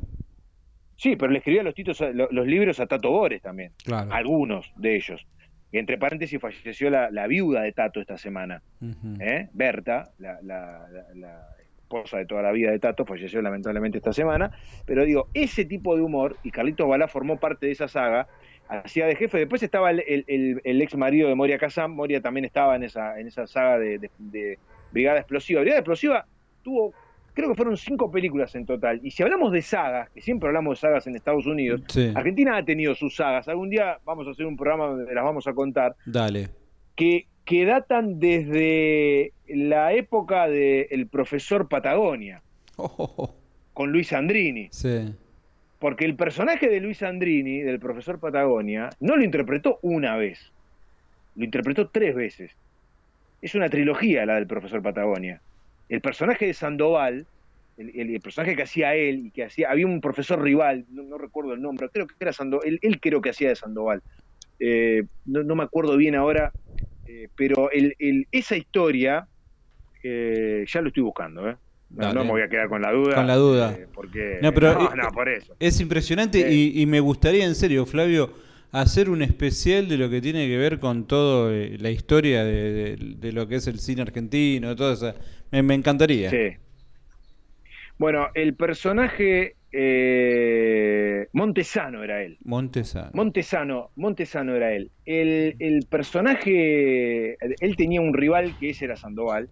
Sí, 0.97 1.17
pero 1.17 1.31
le 1.33 1.39
escribía 1.39 1.63
los, 1.63 1.75
títulos, 1.75 2.01
a- 2.01 2.11
lo- 2.11 2.29
los 2.31 2.47
libros 2.47 2.81
a 2.81 2.87
Tato 2.87 3.11
Bores 3.11 3.43
también. 3.43 3.73
Claro. 3.85 4.13
Algunos 4.13 4.73
de 4.77 4.97
ellos. 4.97 5.27
Y 5.73 5.79
entre 5.79 5.99
paréntesis 5.99 6.41
falleció 6.41 6.89
la, 6.89 7.11
la 7.11 7.27
viuda 7.27 7.63
de 7.63 7.73
Tato 7.73 8.01
esta 8.01 8.17
semana. 8.17 8.63
Ujú. 8.81 9.17
¿eh? 9.21 9.49
Berta, 9.53 10.13
la, 10.19 10.39
la- 10.43 10.87
la- 10.91 11.15
la 11.17 11.49
esposa 11.85 12.19
de 12.19 12.27
toda 12.27 12.43
la 12.43 12.51
vida 12.53 12.71
de 12.71 12.79
Tato, 12.79 13.05
falleció 13.05 13.41
lamentablemente 13.43 13.99
esta 13.99 14.13
semana. 14.13 14.51
Pero 14.87 15.05
digo, 15.05 15.29
ese 15.35 15.65
tipo 15.65 15.95
de 15.97 16.03
humor, 16.03 16.37
y 16.43 16.51
Carlitos 16.51 16.89
Balá 16.89 17.07
formó 17.09 17.39
parte 17.39 17.67
de 17.67 17.73
esa 17.73 17.87
saga, 17.89 18.27
hacía 18.69 19.07
de 19.07 19.15
jefe. 19.17 19.39
Después 19.39 19.63
estaba 19.63 19.91
el, 19.91 20.03
el- 20.07 20.25
el- 20.27 20.61
el 20.65 20.83
ex 20.83 20.97
marido 20.97 21.29
de 21.29 21.35
Moria 21.35 21.59
Kazam. 21.59 21.93
Moria 21.95 22.21
también 22.21 22.45
estaba 22.47 22.75
en 22.77 22.83
esa, 22.85 23.21
en 23.21 23.29
esa 23.29 23.47
saga 23.47 23.79
de, 23.79 23.99
de- 23.99 24.11
de 24.19 24.59
Brigada 24.91 25.19
Explosiva. 25.19 25.61
Brigada 25.61 25.81
Explosiva 25.81 26.27
tuvo, 26.63 26.95
creo 27.35 27.51
que 27.51 27.55
fueron 27.55 27.77
cinco 27.77 28.11
películas 28.11 28.55
en 28.55 28.65
total. 28.65 29.01
Y 29.03 29.11
si 29.11 29.23
hablamos 29.23 29.53
de 29.53 29.61
sagas, 29.61 30.09
que 30.11 30.21
siempre 30.23 30.49
hablamos 30.49 30.79
de 30.79 30.81
sagas 30.89 31.07
en 31.07 31.15
Estados 31.15 31.47
Unidos, 31.47 31.83
Sí, 31.89 32.11
Argentina 32.15 32.57
ha 32.57 32.65
tenido 32.65 32.95
sus 32.95 33.15
sagas. 33.17 33.47
Algún 33.49 33.69
día 33.71 33.99
vamos 34.05 34.27
a 34.27 34.31
hacer 34.31 34.47
un 34.47 34.57
programa 34.57 34.87
donde 34.87 35.15
las 35.15 35.25
vamos 35.25 35.47
a 35.47 35.53
contar 35.53 35.95
dale. 36.07 36.49
que, 36.97 37.27
que 37.45 37.65
datan 37.67 38.19
desde 38.21 39.33
la 39.49 39.93
época 39.93 40.49
del 40.49 41.07
profesor 41.09 41.69
Patagonia, 41.69 42.43
Oh, 42.77 42.93
oh, 42.99 43.15
oh. 43.17 43.35
con 43.73 43.93
Luis 43.93 44.13
Andrini. 44.13 44.69
Sí. 44.73 45.15
Porque 45.79 46.05
el 46.07 46.17
personaje 46.17 46.69
de 46.69 46.81
Luis 46.81 47.03
Andrini, 47.03 47.61
del 47.61 47.79
profesor 47.79 48.19
Patagonia, 48.19 48.91
no 49.01 49.17
lo 49.17 49.23
interpretó 49.25 49.79
una 49.83 50.17
vez, 50.17 50.51
lo 51.37 51.45
interpretó 51.45 51.89
tres 51.89 52.15
veces. 52.15 52.53
Es 53.43 53.55
una 53.55 53.69
trilogía 53.69 54.25
la 54.25 54.37
del 54.37 54.47
profesor 54.47 54.83
Patagonia. 54.83 55.41
El 55.91 56.01
personaje 56.01 56.47
de 56.47 56.55
Sandoval, 56.55 57.27
el, 57.77 57.91
el- 57.95 58.15
el 58.15 58.21
personaje 58.23 58.57
que 58.57 58.63
hacía 58.63 58.95
él 58.95 59.27
y 59.27 59.31
que 59.31 59.45
hacía, 59.45 59.71
había 59.71 59.87
un 59.87 60.01
profesor 60.01 60.41
rival, 60.43 60.87
no, 60.91 61.03
no 61.03 61.19
recuerdo 61.19 61.53
el 61.53 61.61
nombre, 61.61 61.91
creo 61.93 62.07
que 62.07 62.15
era 62.19 62.33
Sandoval, 62.33 62.67
él, 62.67 62.79
él 62.81 62.99
creo 63.01 63.21
que 63.21 63.31
hacía 63.31 63.51
de 63.51 63.57
Sandoval. 63.57 64.03
Eh, 64.59 65.05
no, 65.27 65.43
no 65.43 65.55
me 65.57 65.65
acuerdo 65.65 65.97
bien 65.99 66.15
ahora, 66.15 66.53
eh, 67.07 67.29
pero 67.37 67.71
el- 67.71 67.95
el- 67.99 68.27
esa 68.33 68.57
historia, 68.57 69.27
eh, 70.03 70.65
ya 70.67 70.81
lo 70.81 70.89
estoy 70.89 71.03
buscando, 71.03 71.49
¿eh? 71.49 71.57
No, 71.91 72.13
me 72.13 72.31
voy 72.31 72.43
a 72.43 72.49
quedar 72.49 72.69
con 72.69 72.83
la 72.83 72.91
duda. 72.93 73.15
Con 73.15 73.27
la 73.29 73.37
duda. 73.37 73.73
eh, 73.73 73.87
porque, 73.95 74.39
No, 74.43 74.53
pero, 74.53 74.75
no, 74.75 74.87
eh, 74.93 74.97
no, 74.97 75.09
por 75.13 75.29
eso. 75.29 75.55
Es 75.61 75.81
impresionante 75.81 76.43
Sí. 76.51 76.73
y, 76.75 76.83
y 76.83 76.87
me 76.87 76.99
gustaría, 76.99 77.45
en 77.45 77.55
serio, 77.55 77.87
Flavio, 77.87 78.33
hacer 78.73 79.09
un 79.09 79.23
especial 79.23 79.89
de 79.89 79.97
lo 79.97 80.11
que 80.11 80.21
tiene 80.21 80.49
que 80.49 80.57
ver 80.57 80.81
con 80.81 81.07
todo 81.07 81.53
eh, 81.53 81.77
la 81.79 81.91
historia 81.91 82.43
de, 82.43 82.73
de- 82.73 82.97
de 83.17 83.33
lo 83.33 83.47
que 83.47 83.57
es 83.57 83.67
el 83.69 83.79
cine 83.79 84.03
argentino, 84.03 84.75
todo 84.75 84.93
eso. 84.95 85.15
Me, 85.53 85.63
me 85.63 85.75
encantaría. 85.75 86.31
Sí. 86.31 86.57
Bueno, 87.99 88.29
el 88.35 88.55
personaje 88.55 89.55
eh, 89.77 91.29
Montesano 91.33 92.03
era 92.03 92.23
él. 92.23 92.39
Montesano. 92.45 93.11
Montesano, 93.15 93.91
Montesano 93.97 94.55
era 94.55 94.73
él. 94.73 94.91
El, 95.05 95.57
el 95.59 95.87
personaje, 95.89 97.37
él 97.61 97.77
tenía 97.77 98.01
un 98.01 98.15
rival 98.15 98.57
que 98.59 98.71
ese 98.71 98.85
era 98.87 98.97
Sandoval, 98.97 99.49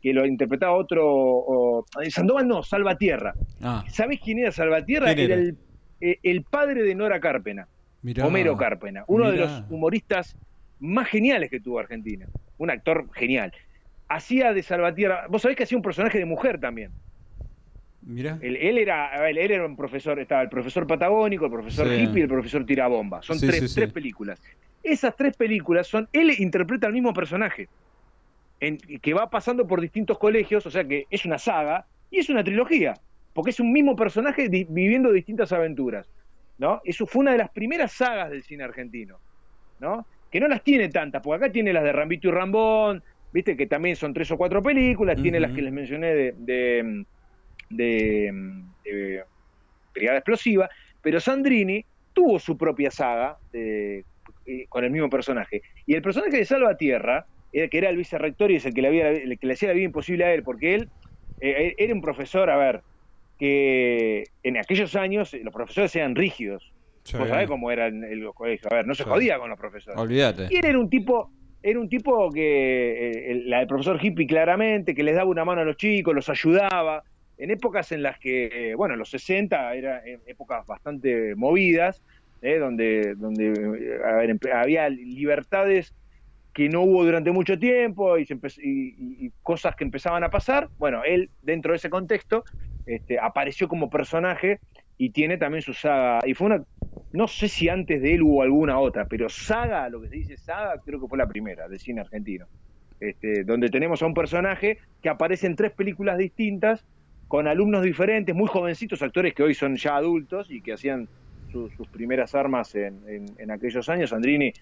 que 0.00 0.12
lo 0.12 0.26
interpretaba 0.26 0.72
otro. 0.74 1.04
o- 1.06 1.84
Sandoval 2.08 2.46
no, 2.48 2.62
Salvatierra. 2.62 3.34
ah, 3.62 3.84
¿Sabés 3.88 4.20
quién 4.22 4.38
era 4.38 4.52
Salvatierra? 4.52 5.14
¿Quién 5.14 5.30
era? 5.30 5.34
el, 5.40 5.56
eh, 6.00 6.18
el 6.22 6.42
padre 6.44 6.82
de 6.82 6.94
Nora 6.94 7.20
Carpena, 7.20 7.68
mirá. 8.02 8.26
Homero 8.26 8.56
Carpena, 8.56 9.04
uno 9.08 9.30
de 9.30 9.38
los 9.38 9.62
humoristas 9.70 10.36
más 10.78 11.08
geniales 11.08 11.50
que 11.50 11.60
tuvo 11.60 11.78
Argentina. 11.78 12.26
Un 12.58 12.70
actor 12.70 13.08
genial. 13.14 13.52
Hacía 14.08 14.52
de 14.52 14.62
Salvatierra. 14.62 15.26
Vos 15.28 15.42
sabés 15.42 15.56
que 15.56 15.64
hacía 15.64 15.76
un 15.78 15.82
personaje 15.82 16.18
de 16.18 16.24
mujer 16.24 16.60
también. 16.60 16.92
Mirá. 18.06 18.38
Él, 18.40 18.56
él 18.56 18.78
era, 18.78 19.28
él 19.28 19.36
era 19.36 19.66
un 19.66 19.76
profesor, 19.76 20.18
estaba 20.18 20.40
el 20.42 20.48
profesor 20.48 20.86
patagónico, 20.86 21.44
el 21.46 21.50
profesor 21.52 21.88
Sí. 21.88 21.94
hippie 22.02 22.20
y 22.20 22.22
el 22.22 22.28
profesor 22.28 22.64
tirabomba. 22.64 23.20
Son 23.22 23.38
Sí, 23.38 23.46
tres, 23.46 23.68
sí, 23.70 23.74
tres 23.80 23.92
películas. 23.92 24.40
Esas 24.82 25.14
tres 25.16 25.36
películas 25.36 25.88
son, 25.88 26.08
él 26.12 26.32
interpreta 26.38 26.86
al 26.86 26.92
mismo 26.92 27.12
personaje, 27.12 27.68
en- 28.60 28.78
que 28.78 29.12
va 29.12 29.28
pasando 29.28 29.66
por 29.66 29.80
distintos 29.80 30.18
colegios, 30.18 30.64
o 30.66 30.70
sea 30.70 30.84
que 30.84 31.06
es 31.10 31.24
una 31.26 31.38
saga 31.38 31.84
y 32.10 32.18
es 32.20 32.28
una 32.30 32.42
trilogía, 32.44 32.94
porque 33.34 33.50
es 33.50 33.58
un 33.60 33.72
mismo 33.72 33.96
personaje 33.96 34.48
di- 34.48 34.66
viviendo 34.68 35.12
distintas 35.12 35.52
aventuras. 35.52 36.08
¿no? 36.58 36.80
Eso 36.84 37.04
fue 37.06 37.20
una 37.20 37.32
de 37.32 37.38
las 37.38 37.50
primeras 37.50 37.92
sagas 37.92 38.30
del 38.30 38.42
cine 38.42 38.64
argentino, 38.64 39.18
¿no? 39.78 40.06
Que 40.30 40.40
no 40.40 40.48
las 40.48 40.62
tiene 40.64 40.88
tantas, 40.88 41.20
porque 41.22 41.44
acá 41.44 41.52
tiene 41.52 41.70
las 41.70 41.84
de 41.84 41.92
Rambito 41.92 42.28
y 42.28 42.30
Rambón, 42.30 43.02
viste 43.30 43.58
que 43.58 43.66
también 43.66 43.94
son 43.94 44.14
tres 44.14 44.30
o 44.30 44.38
cuatro 44.38 44.62
películas, 44.62 45.20
tiene 45.20 45.38
las 45.38 45.52
que 45.52 45.60
les 45.60 45.70
mencioné 45.72 46.14
de, 46.14 46.34
de, 46.38 47.04
de- 47.70 48.30
de 48.84 49.22
Brigada 49.94 50.18
Explosiva, 50.18 50.68
pero 51.02 51.20
Sandrini 51.20 51.84
tuvo 52.12 52.38
su 52.38 52.56
propia 52.56 52.90
saga 52.90 53.36
de- 53.52 54.04
eh, 54.46 54.66
con 54.68 54.84
el 54.84 54.90
mismo 54.90 55.10
personaje. 55.10 55.62
Y 55.86 55.94
el 55.94 56.02
personaje 56.02 56.36
de 56.38 56.44
Salvatierra, 56.44 57.26
eh, 57.52 57.68
que 57.68 57.78
era 57.78 57.88
el 57.90 57.96
vicerrector 57.96 58.50
y 58.50 58.56
es 58.56 58.66
el 58.66 58.74
que 58.74 58.82
le, 58.82 58.88
había, 58.88 59.08
el 59.10 59.38
que 59.38 59.46
le 59.46 59.54
hacía 59.54 59.68
la 59.68 59.74
vida 59.74 59.84
imposible 59.86 60.24
a 60.24 60.32
él, 60.34 60.42
porque 60.42 60.74
él 60.74 60.88
eh, 61.40 61.74
era 61.78 61.92
un 61.92 62.00
profesor, 62.00 62.48
a 62.50 62.56
ver, 62.56 62.80
que 63.38 64.24
en 64.42 64.56
aquellos 64.56 64.96
años 64.96 65.34
los 65.34 65.52
profesores 65.52 65.94
eran 65.96 66.14
rígidos. 66.14 66.72
Sí. 67.02 67.16
Vos 67.16 67.28
sabés 67.28 67.46
cómo 67.46 67.70
eran 67.70 68.00
los 68.20 68.34
colegios. 68.34 68.70
A 68.72 68.74
ver, 68.76 68.86
no 68.86 68.94
se 68.94 69.04
Sí. 69.04 69.08
jodía 69.08 69.38
con 69.38 69.50
los 69.50 69.58
profesores. 69.58 69.98
Olvídate. 70.00 70.48
Y 70.50 70.56
él 70.56 70.64
era 70.64 70.78
un 70.78 70.88
tipo, 70.90 71.30
era 71.62 71.78
un 71.78 71.88
tipo 71.88 72.30
que, 72.32 73.10
eh, 73.10 73.30
el, 73.32 73.50
la 73.50 73.58
del 73.58 73.68
profesor 73.68 73.98
hippie 74.02 74.26
claramente, 74.26 74.94
que 74.94 75.02
les 75.02 75.14
daba 75.14 75.30
una 75.30 75.44
mano 75.44 75.60
a 75.60 75.64
los 75.64 75.76
chicos, 75.76 76.14
los 76.14 76.28
ayudaba, 76.28 77.04
en 77.38 77.50
épocas 77.50 77.92
en 77.92 78.02
las 78.02 78.18
que, 78.18 78.74
bueno, 78.76 78.96
los 78.96 79.10
60 79.10 79.74
eran 79.74 80.00
eh, 80.06 80.18
épocas 80.26 80.66
bastante 80.66 81.34
movidas, 81.34 82.02
eh, 82.42 82.58
donde, 82.58 83.14
donde 83.14 83.48
eh, 83.48 84.50
había 84.52 84.88
libertades 84.88 85.94
que 86.52 86.68
no 86.68 86.82
hubo 86.82 87.04
durante 87.04 87.30
mucho 87.32 87.58
tiempo 87.58 88.16
y 88.18 89.30
cosas 89.42 89.76
que 89.76 89.84
empezaban 89.84 90.24
a 90.24 90.30
pasar. 90.30 90.70
Bueno, 90.78 91.02
él, 91.04 91.28
dentro 91.42 91.72
de 91.72 91.76
ese 91.76 91.90
contexto, 91.90 92.44
este, 92.86 93.18
apareció 93.18 93.68
como 93.68 93.90
personaje 93.90 94.60
y 94.96 95.10
tiene 95.10 95.36
también 95.36 95.60
su 95.60 95.74
saga. 95.74 96.20
Y 96.26 96.32
fue 96.32 96.46
una, 96.46 96.64
no 97.12 97.28
sé 97.28 97.48
si 97.48 97.68
antes 97.68 98.00
de 98.00 98.14
él 98.14 98.22
hubo 98.22 98.42
alguna 98.42 98.78
otra, 98.78 99.06
pero 99.06 99.28
saga, 99.28 99.88
lo 99.90 100.00
que 100.00 100.08
se 100.08 100.16
dice 100.16 100.36
saga, 100.38 100.80
creo 100.82 100.98
que 101.00 101.08
fue 101.08 101.18
la 101.18 101.28
primera 101.28 101.68
del 101.68 101.78
cine 101.78 102.00
argentino. 102.00 102.46
Este, 102.98 103.44
donde 103.44 103.68
tenemos 103.68 104.02
a 104.02 104.06
un 104.06 104.14
personaje 104.14 104.78
que 105.02 105.10
aparece 105.10 105.46
en 105.46 105.56
tres 105.56 105.72
películas 105.72 106.16
distintas, 106.16 106.86
con 107.28 107.48
alumnos 107.48 107.82
diferentes, 107.82 108.34
muy 108.34 108.48
jovencitos, 108.48 109.02
actores 109.02 109.34
que 109.34 109.42
hoy 109.42 109.54
son 109.54 109.76
ya 109.76 109.96
adultos 109.96 110.50
y 110.50 110.62
que 110.62 110.72
hacían 110.74 111.08
su- 111.50 111.68
sus 111.70 111.88
primeras 111.88 112.34
armas 112.34 112.74
en, 112.74 113.02
en- 113.08 113.26
en 113.38 113.50
aquellos 113.50 113.88
años. 113.88 114.12
Andrini, 114.12 114.52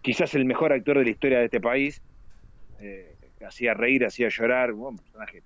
quizás 0.00 0.34
el 0.34 0.44
mejor 0.44 0.72
actor 0.72 0.98
de 0.98 1.04
la 1.04 1.10
historia 1.10 1.38
de 1.38 1.44
este 1.46 1.60
país, 1.60 2.02
eh, 2.80 3.16
hacía 3.46 3.74
reír, 3.74 4.04
hacía 4.04 4.28
llorar, 4.28 4.72
un 4.72 4.96
personaje. 4.96 5.42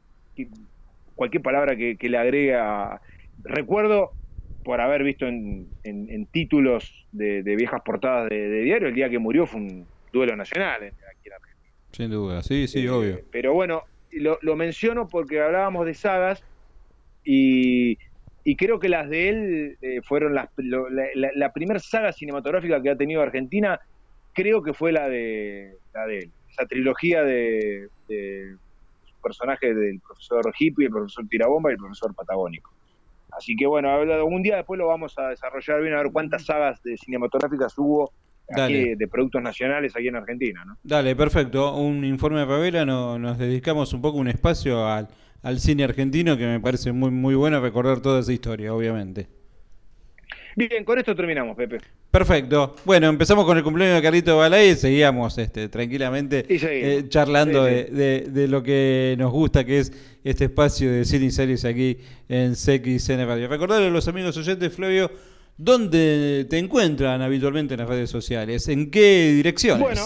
Cualquier 1.14 1.42
palabra 1.42 1.76
que, 1.76 1.96
que 1.96 2.08
le 2.08 2.18
agrega. 2.18 3.00
Recuerdo, 3.42 4.12
por 4.64 4.80
haber 4.80 5.02
visto 5.04 5.26
en, 5.26 5.68
en- 5.82 6.08
en 6.10 6.26
títulos 6.26 7.06
de, 7.12 7.42
de 7.42 7.56
viejas 7.56 7.82
portadas 7.84 8.28
de, 8.30 8.48
de 8.48 8.60
diario, 8.62 8.88
el 8.88 8.94
día 8.94 9.10
que 9.10 9.18
murió 9.18 9.46
fue 9.46 9.60
un 9.60 9.88
duelo 10.12 10.36
nacional 10.36 10.82
en- 10.82 10.88
aquí 10.88 11.26
en 11.28 11.32
Argentina. 11.32 11.74
Sin 11.92 12.10
duda. 12.10 12.42
Sí, 12.42 12.68
sí, 12.68 12.84
Eh, 12.84 12.90
obvio. 12.90 13.20
Pero 13.32 13.52
bueno, 13.54 13.82
lo, 14.12 14.38
lo 14.42 14.56
menciono 14.56 15.08
porque 15.08 15.40
hablábamos 15.40 15.86
de 15.86 15.94
sagas 15.94 16.42
y, 17.24 17.98
y 18.44 18.56
creo 18.56 18.78
que 18.80 18.88
las 18.88 19.08
de 19.08 19.28
él 19.28 19.76
eh, 19.82 20.00
fueron 20.02 20.34
las, 20.34 20.48
lo- 20.56 20.88
la, 20.90 21.04
la- 21.14 21.30
la 21.34 21.52
primera 21.52 21.78
saga 21.80 22.12
cinematográfica 22.12 22.80
que 22.82 22.90
ha 22.90 22.96
tenido 22.96 23.22
Argentina 23.22 23.78
creo 24.32 24.62
que 24.62 24.72
fue 24.72 24.92
la 24.92 25.08
de, 25.08 25.74
la 25.92 26.06
de 26.06 26.18
él. 26.20 26.30
Esa 26.50 26.66
trilogía 26.66 27.22
de, 27.22 27.88
de 28.08 28.56
personajes 29.22 29.74
del 29.76 30.00
profesor 30.00 30.52
Hippie, 30.58 30.86
el 30.86 30.92
profesor 30.92 31.26
Tirabomba 31.28 31.70
y 31.70 31.74
el 31.74 31.78
profesor 31.78 32.14
Patagónico. 32.14 32.72
Así 33.36 33.54
que 33.54 33.66
bueno, 33.66 33.90
algún 33.92 34.42
día 34.42 34.56
después 34.56 34.78
lo 34.78 34.86
vamos 34.88 35.16
a 35.18 35.28
desarrollar 35.28 35.80
bien, 35.82 35.94
a 35.94 36.02
ver 36.02 36.10
cuántas 36.12 36.44
sagas 36.46 36.82
de 36.82 36.96
cinematográficas 36.96 37.76
hubo 37.78 38.12
aquí 38.48 38.94
de 38.96 39.08
productos 39.08 39.40
nacionales 39.42 39.94
aquí 39.94 40.08
en 40.08 40.16
Argentina. 40.16 40.64
¿no? 40.64 40.76
Dale, 40.82 41.14
perfecto. 41.14 41.76
Un 41.76 42.04
informe 42.04 42.40
de 42.40 42.46
Favela, 42.46 42.84
no, 42.84 43.18
nos 43.18 43.38
dedicamos 43.38 43.92
un 43.92 44.02
poco 44.02 44.18
un 44.18 44.26
espacio 44.26 44.84
al, 44.86 45.06
al 45.42 45.60
cine 45.60 45.84
argentino 45.84 46.36
que 46.36 46.46
me 46.46 46.60
parece 46.60 46.92
muy, 46.92 47.10
muy 47.10 47.34
bueno 47.34 47.60
recordar 47.60 48.00
toda 48.00 48.20
esa 48.20 48.32
historia, 48.32 48.74
obviamente. 48.74 49.28
Bien, 50.56 50.84
con 50.84 50.98
esto 50.98 51.14
terminamos, 51.14 51.56
Pepe. 51.56 51.78
Perfecto. 52.10 52.74
Bueno, 52.84 53.08
empezamos 53.08 53.44
con 53.44 53.56
el 53.56 53.62
cumpleaños 53.62 53.96
de 53.96 54.02
Carlito 54.02 54.36
Balay 54.36 54.70
y 54.70 54.74
seguíamos 54.74 55.38
este, 55.38 55.68
tranquilamente 55.68 56.44
eh, 56.48 57.04
charlando 57.08 57.64
De, 57.64 58.46
lo 58.48 58.62
que 58.62 59.14
nos 59.16 59.30
gusta, 59.30 59.64
que 59.64 59.78
es 59.78 59.92
este 60.24 60.46
espacio 60.46 60.90
de 60.90 61.04
cine 61.04 61.26
y 61.26 61.30
series 61.30 61.64
aquí 61.64 61.98
en 62.28 62.54
CXN 62.54 63.26
Radio. 63.26 63.46
Recordarle 63.46 63.86
a 63.86 63.90
los 63.90 64.08
amigos 64.08 64.36
oyentes, 64.36 64.74
Flavio, 64.74 65.10
¿dónde 65.56 66.46
te 66.50 66.58
encuentran 66.58 67.22
habitualmente 67.22 67.74
en 67.74 67.80
las 67.80 67.88
redes 67.88 68.10
sociales? 68.10 68.66
¿En 68.66 68.90
qué 68.90 69.32
direcciones? 69.32 69.82
Bueno, 69.82 70.02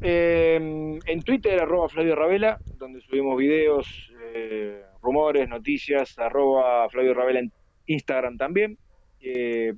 eh, 0.00 0.98
en 1.04 1.22
Twitter, 1.22 1.60
arroba 1.60 1.88
Flavio 1.88 2.14
Ravela, 2.14 2.58
donde 2.78 3.00
subimos 3.00 3.36
videos, 3.36 4.12
eh, 4.34 4.82
rumores, 5.02 5.48
noticias, 5.48 6.18
arroba 6.18 6.88
Flavio 6.88 7.14
Ravela 7.14 7.40
en 7.40 7.52
Instagram 7.86 8.36
también. 8.36 8.78
Eh, 9.20 9.72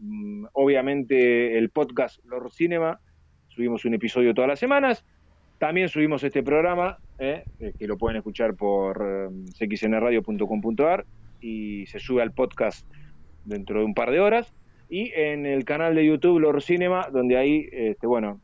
obviamente 0.53 1.57
el 1.57 1.71
podcast 1.71 2.25
Lord 2.27 2.51
Cinema, 2.51 3.01
subimos 3.49 3.85
un 3.85 3.95
episodio 3.95 4.35
todas 4.35 4.49
las 4.49 4.59
semanas. 4.59 5.05
También 5.59 5.89
subimos 5.89 6.23
este 6.23 6.43
programa, 6.43 6.99
eh, 7.19 7.45
eh, 7.59 7.73
que 7.79 7.87
lo 7.87 7.97
pueden 7.99 8.17
escuchar 8.17 8.55
por 8.55 9.33
cxnradio.com.ar 9.59 11.05
y 11.41 11.87
se 11.87 11.99
sube 11.99 12.23
al 12.23 12.33
podcast 12.33 12.87
dentro 13.45 13.81
de 13.81 13.85
un 13.85 13.95
par 13.95 14.11
de 14.11 14.21
horas. 14.21 14.55
Y 14.89 15.13
en 15.15 15.47
el 15.47 15.65
canal 15.65 15.95
de 15.95 16.07
YouTube 16.07 16.41
Lord 16.41 16.63
Cinema, 16.63 17.09
donde 17.13 17.37
ahí, 17.37 17.69
este, 17.73 18.07
bueno, 18.07 18.41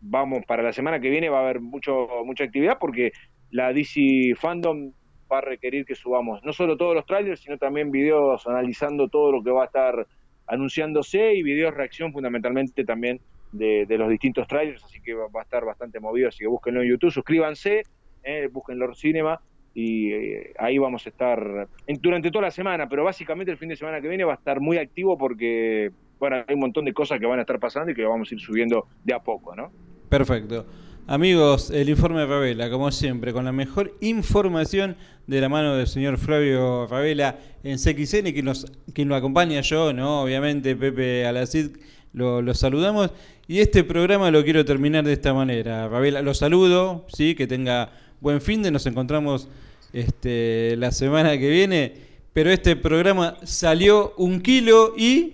vamos 0.00 0.44
para 0.46 0.62
la 0.62 0.72
semana 0.72 1.00
que 1.00 1.10
viene 1.10 1.28
va 1.28 1.38
a 1.38 1.42
haber 1.42 1.60
mucho 1.60 2.08
mucha 2.24 2.44
actividad 2.44 2.78
porque 2.80 3.12
la 3.50 3.72
DC 3.72 4.34
Fandom 4.36 4.92
va 5.30 5.38
a 5.38 5.40
requerir 5.42 5.84
que 5.84 5.94
subamos 5.94 6.42
no 6.44 6.52
solo 6.52 6.76
todos 6.76 6.94
los 6.94 7.04
trailers, 7.06 7.40
sino 7.40 7.58
también 7.58 7.90
videos 7.90 8.46
analizando 8.46 9.08
todo 9.08 9.32
lo 9.32 9.42
que 9.42 9.50
va 9.50 9.62
a 9.62 9.66
estar 9.66 10.06
anunciándose 10.46 11.34
y 11.34 11.42
videos 11.42 11.74
reacción 11.74 12.12
fundamentalmente 12.12 12.84
también 12.84 13.20
de, 13.52 13.86
los 13.88 14.08
distintos 14.08 14.46
trailers, 14.46 14.84
así 14.84 15.00
que 15.00 15.14
va, 15.14 15.26
a 15.34 15.42
estar 15.42 15.64
bastante 15.64 15.98
movido, 15.98 16.28
así 16.28 16.40
que 16.40 16.46
búsquenlo 16.46 16.82
en 16.82 16.90
YouTube, 16.90 17.10
suscríbanse, 17.10 17.82
eh, 18.22 18.48
busquen 18.52 18.78
Cinema 18.94 19.40
y 19.74 20.12
eh, 20.12 20.52
ahí 20.58 20.78
vamos 20.78 21.06
a 21.06 21.10
estar 21.10 21.68
durante 22.00 22.30
toda 22.30 22.46
la 22.46 22.50
semana, 22.50 22.88
pero 22.88 23.04
básicamente 23.04 23.52
el 23.52 23.58
fin 23.58 23.68
de 23.68 23.76
semana 23.76 24.00
que 24.00 24.08
viene 24.08 24.24
va 24.24 24.32
a 24.32 24.36
estar 24.36 24.60
muy 24.60 24.78
activo 24.78 25.18
porque 25.18 25.90
bueno, 26.18 26.36
hay 26.46 26.54
un 26.54 26.60
montón 26.60 26.84
de 26.84 26.92
cosas 26.92 27.20
que 27.20 27.26
van 27.26 27.38
a 27.38 27.42
estar 27.42 27.58
pasando 27.58 27.90
y 27.90 27.94
que 27.94 28.04
vamos 28.04 28.30
a 28.30 28.34
ir 28.34 28.40
subiendo 28.40 28.86
de 29.04 29.14
a 29.14 29.18
poco, 29.20 29.54
¿no? 29.54 29.70
Perfecto. 30.08 30.66
Amigos, 31.08 31.70
el 31.70 31.88
informe 31.88 32.18
de 32.18 32.26
Ravela, 32.26 32.68
como 32.68 32.90
siempre, 32.90 33.32
con 33.32 33.44
la 33.44 33.52
mejor 33.52 33.96
información 34.00 34.96
de 35.28 35.40
la 35.40 35.48
mano 35.48 35.76
del 35.76 35.86
señor 35.86 36.18
Flavio 36.18 36.88
Ravela 36.88 37.38
en 37.62 37.78
CXN, 37.78 38.32
quien, 38.32 38.44
nos, 38.44 38.66
quien 38.92 39.08
lo 39.08 39.14
acompaña 39.14 39.60
yo, 39.60 39.92
¿no? 39.92 40.22
Obviamente, 40.22 40.74
Pepe 40.74 41.24
Alacid, 41.24 41.76
lo, 42.12 42.54
saludamos. 42.54 43.12
Y 43.46 43.60
este 43.60 43.84
programa 43.84 44.32
lo 44.32 44.42
quiero 44.42 44.64
terminar 44.64 45.04
de 45.04 45.12
esta 45.12 45.32
manera. 45.32 45.86
Ravela, 45.88 46.22
lo 46.22 46.34
saludo, 46.34 47.06
¿sí? 47.06 47.36
Que 47.36 47.46
tenga 47.46 47.92
buen 48.20 48.40
fin 48.40 48.64
de, 48.64 48.72
nos 48.72 48.84
encontramos 48.86 49.48
este, 49.92 50.74
la 50.76 50.90
semana 50.90 51.38
que 51.38 51.48
viene. 51.48 51.94
Pero 52.32 52.50
este 52.50 52.74
programa 52.74 53.36
salió 53.44 54.12
un 54.16 54.40
kilo 54.40 54.94
y... 54.96 55.32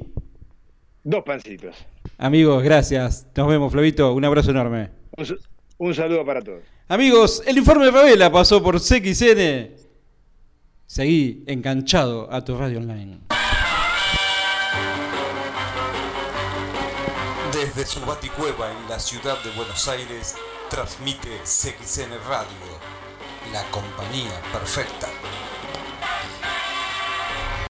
Dos 1.05 1.24
pancitos. 1.24 1.76
Amigos, 2.18 2.62
gracias. 2.62 3.26
Nos 3.34 3.48
vemos, 3.48 3.72
Flavito. 3.72 4.12
Un 4.12 4.24
abrazo 4.24 4.50
enorme. 4.50 4.90
Un 5.78 5.94
saludo 5.94 6.24
para 6.24 6.40
todos. 6.40 6.62
Amigos, 6.88 7.42
el 7.46 7.59
informe 7.59 7.86
de 7.86 7.92
Favela 7.92 8.30
pasó 8.30 8.62
por 8.62 8.80
CXN. 8.80 9.70
Seguí 10.86 11.42
enganchado 11.46 12.32
a 12.32 12.44
tu 12.44 12.57
radio 12.57 12.78
online. 12.78 13.18
Desde 17.53 17.86
su 17.86 18.00
baticueva 18.05 18.70
en 18.70 18.88
la 18.88 18.98
ciudad 18.98 19.42
de 19.42 19.50
Buenos 19.57 19.88
Aires, 19.88 20.36
transmite 20.68 21.28
CXN 21.44 22.11
Radio, 22.28 22.78
la 23.53 23.62
compañía 23.70 24.40
perfecta. 24.53 25.09